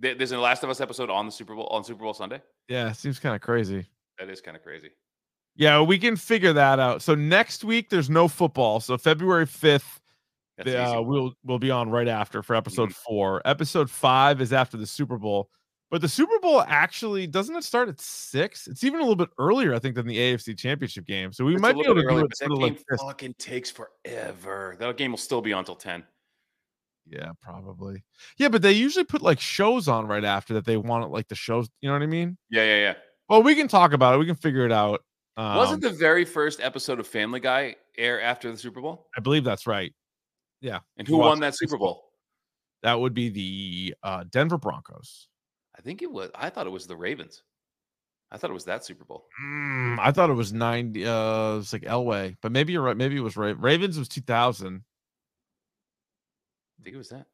There's 0.00 0.32
a 0.32 0.38
Last 0.38 0.62
of 0.62 0.70
Us 0.70 0.80
episode 0.80 1.10
on 1.10 1.26
the 1.26 1.32
Super 1.32 1.54
Bowl 1.54 1.66
on 1.66 1.84
Super 1.84 2.02
Bowl 2.04 2.14
Sunday. 2.14 2.40
Yeah, 2.68 2.90
it 2.90 2.96
seems 2.96 3.18
kind 3.18 3.34
of 3.34 3.40
crazy. 3.40 3.86
That 4.18 4.30
is 4.30 4.40
kind 4.40 4.56
of 4.56 4.62
crazy. 4.62 4.90
Yeah, 5.56 5.82
we 5.82 5.98
can 5.98 6.14
figure 6.16 6.52
that 6.52 6.78
out. 6.78 7.02
So 7.02 7.14
next 7.16 7.64
week 7.64 7.90
there's 7.90 8.08
no 8.08 8.28
football. 8.28 8.78
So 8.78 8.96
February 8.96 9.44
5th, 9.44 9.58
That's 9.60 9.84
the, 10.64 10.84
uh, 10.84 11.00
we'll 11.00 11.34
we'll 11.44 11.58
be 11.58 11.70
on 11.70 11.90
right 11.90 12.08
after 12.08 12.42
for 12.42 12.56
episode 12.56 12.90
Mhm. 12.90 12.96
four. 13.06 13.42
Episode 13.44 13.90
five 13.90 14.40
is 14.40 14.52
after 14.52 14.76
the 14.76 14.86
Super 14.86 15.18
Bowl. 15.18 15.50
But 15.90 16.02
the 16.02 16.08
Super 16.08 16.38
Bowl 16.40 16.62
actually 16.68 17.26
doesn't 17.26 17.56
it 17.56 17.64
start 17.64 17.88
at 17.88 17.98
six? 18.00 18.66
It's 18.66 18.84
even 18.84 19.00
a 19.00 19.02
little 19.02 19.16
bit 19.16 19.30
earlier, 19.38 19.74
I 19.74 19.78
think, 19.78 19.94
than 19.94 20.06
the 20.06 20.18
AFC 20.18 20.54
Championship 20.54 21.06
game. 21.06 21.32
So 21.32 21.44
we 21.46 21.54
It's 21.54 21.62
might 21.62 21.74
be 21.74 21.80
able 21.80 21.94
to 21.94 22.00
bit 22.02 22.08
do 22.08 22.14
early, 22.14 22.22
it 22.24 22.38
that 22.40 22.48
game 22.48 22.58
like 22.60 23.00
fucking 23.00 23.34
takes 23.38 23.70
forever. 23.70 24.76
That 24.78 24.96
game 24.98 25.12
will 25.12 25.18
still 25.18 25.40
be 25.40 25.52
on 25.54 25.60
until 25.60 25.76
ten. 25.76 26.04
Yeah, 27.10 27.30
probably. 27.40 28.04
Yeah, 28.36 28.48
but 28.48 28.60
they 28.60 28.72
usually 28.72 29.04
put 29.06 29.22
like 29.22 29.40
shows 29.40 29.88
on 29.88 30.06
right 30.06 30.24
after 30.24 30.52
that. 30.54 30.66
They 30.66 30.76
want 30.76 31.04
it 31.04 31.08
like 31.08 31.28
the 31.28 31.34
shows. 31.34 31.68
You 31.80 31.88
know 31.88 31.94
what 31.94 32.02
I 32.02 32.06
mean? 32.06 32.36
Yeah, 32.50 32.64
yeah, 32.64 32.80
yeah. 32.80 32.94
Well, 33.30 33.42
we 33.42 33.54
can 33.54 33.66
talk 33.68 33.92
about 33.94 34.14
it. 34.14 34.18
We 34.18 34.26
can 34.26 34.34
figure 34.34 34.66
it 34.66 34.72
out. 34.72 35.00
Um, 35.38 35.56
Wasn't 35.56 35.80
the 35.80 35.90
very 35.90 36.24
first 36.26 36.60
episode 36.60 37.00
of 37.00 37.06
Family 37.06 37.40
Guy 37.40 37.76
air 37.96 38.20
after 38.20 38.50
the 38.50 38.58
Super 38.58 38.80
Bowl? 38.82 39.06
I 39.16 39.20
believe 39.20 39.44
that's 39.44 39.66
right. 39.66 39.94
Yeah, 40.60 40.80
And 40.96 41.06
who 41.06 41.18
won 41.18 41.40
that 41.40 41.56
Super? 41.56 41.78
Bowl? 41.78 42.04
that 42.82 42.98
would 42.98 43.14
be 43.14 43.28
the 43.28 43.94
uh, 44.02 44.24
Denver 44.30 44.58
Broncos. 44.58 45.28
I 45.76 45.80
think 45.82 46.02
it 46.02 46.10
was. 46.10 46.30
I 46.34 46.50
thought 46.50 46.66
it 46.66 46.70
was 46.70 46.86
the 46.86 46.96
Ravens. 46.96 47.42
I 48.30 48.36
thought 48.36 48.50
it 48.50 48.54
was 48.54 48.64
that 48.66 48.84
Super 48.84 49.04
Bowl. 49.04 49.26
Mm, 49.42 49.98
I 49.98 50.12
thought 50.12 50.30
it 50.30 50.34
was 50.34 50.52
ninety. 50.52 51.06
Uh, 51.06 51.54
it 51.54 51.56
was 51.56 51.72
like 51.72 51.82
Elway, 51.82 52.36
but 52.42 52.52
maybe 52.52 52.72
you're 52.72 52.82
right. 52.82 52.96
Maybe 52.96 53.16
it 53.16 53.20
was 53.20 53.36
Ra- 53.36 53.54
Ravens 53.56 53.98
was 53.98 54.08
two 54.08 54.20
thousand. 54.20 54.82
I 56.80 56.84
think 56.84 56.94
it 56.94 56.98
was 56.98 57.08
that. 57.10 57.26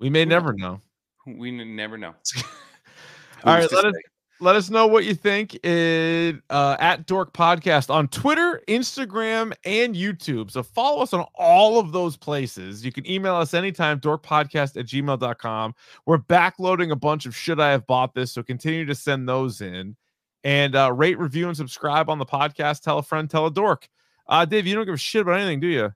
We 0.00 0.10
may 0.10 0.24
Who 0.24 0.30
never 0.30 0.52
know. 0.52 0.80
We 1.26 1.50
never 1.50 1.96
know. 1.96 2.14
All 3.44 3.54
right, 3.54 3.70
let 3.70 3.84
us? 3.84 3.94
Let 4.42 4.56
us 4.56 4.70
know 4.70 4.86
what 4.88 5.04
you 5.04 5.14
think 5.14 5.54
in, 5.64 6.42
uh, 6.50 6.76
at 6.80 7.06
Dork 7.06 7.32
Podcast 7.32 7.90
on 7.90 8.08
Twitter, 8.08 8.60
Instagram, 8.66 9.52
and 9.64 9.94
YouTube. 9.94 10.50
So 10.50 10.62
follow 10.62 11.00
us 11.00 11.12
on 11.12 11.24
all 11.36 11.78
of 11.78 11.92
those 11.92 12.16
places. 12.16 12.84
You 12.84 12.90
can 12.90 13.08
email 13.08 13.36
us 13.36 13.54
anytime, 13.54 14.00
dorkpodcast 14.00 14.76
at 14.76 14.86
gmail.com. 14.86 15.74
We're 16.06 16.18
backloading 16.18 16.90
a 16.90 16.96
bunch 16.96 17.24
of 17.24 17.36
should 17.36 17.60
I 17.60 17.70
have 17.70 17.86
bought 17.86 18.14
this, 18.14 18.32
so 18.32 18.42
continue 18.42 18.84
to 18.86 18.94
send 18.94 19.28
those 19.28 19.60
in. 19.60 19.96
And 20.42 20.74
uh, 20.74 20.92
rate, 20.92 21.20
review, 21.20 21.46
and 21.46 21.56
subscribe 21.56 22.10
on 22.10 22.18
the 22.18 22.26
podcast. 22.26 22.82
Tell 22.82 22.98
a 22.98 23.02
friend, 23.02 23.30
tell 23.30 23.46
a 23.46 23.50
dork. 23.50 23.88
Uh, 24.26 24.44
Dave, 24.44 24.66
you 24.66 24.74
don't 24.74 24.86
give 24.86 24.94
a 24.94 24.98
shit 24.98 25.22
about 25.22 25.38
anything, 25.38 25.60
do 25.60 25.68
you? 25.68 25.92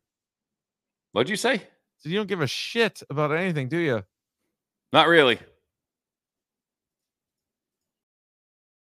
What'd 1.11 1.29
you 1.29 1.37
say? 1.37 1.63
So 1.99 2.09
you 2.09 2.17
don't 2.17 2.29
give 2.29 2.43
a 2.43 2.47
shit 2.47 3.03
about 3.11 3.33
anything, 3.33 3.69
do 3.69 3.79
you? 3.79 4.05
Not 4.93 5.09
really. 5.09 5.41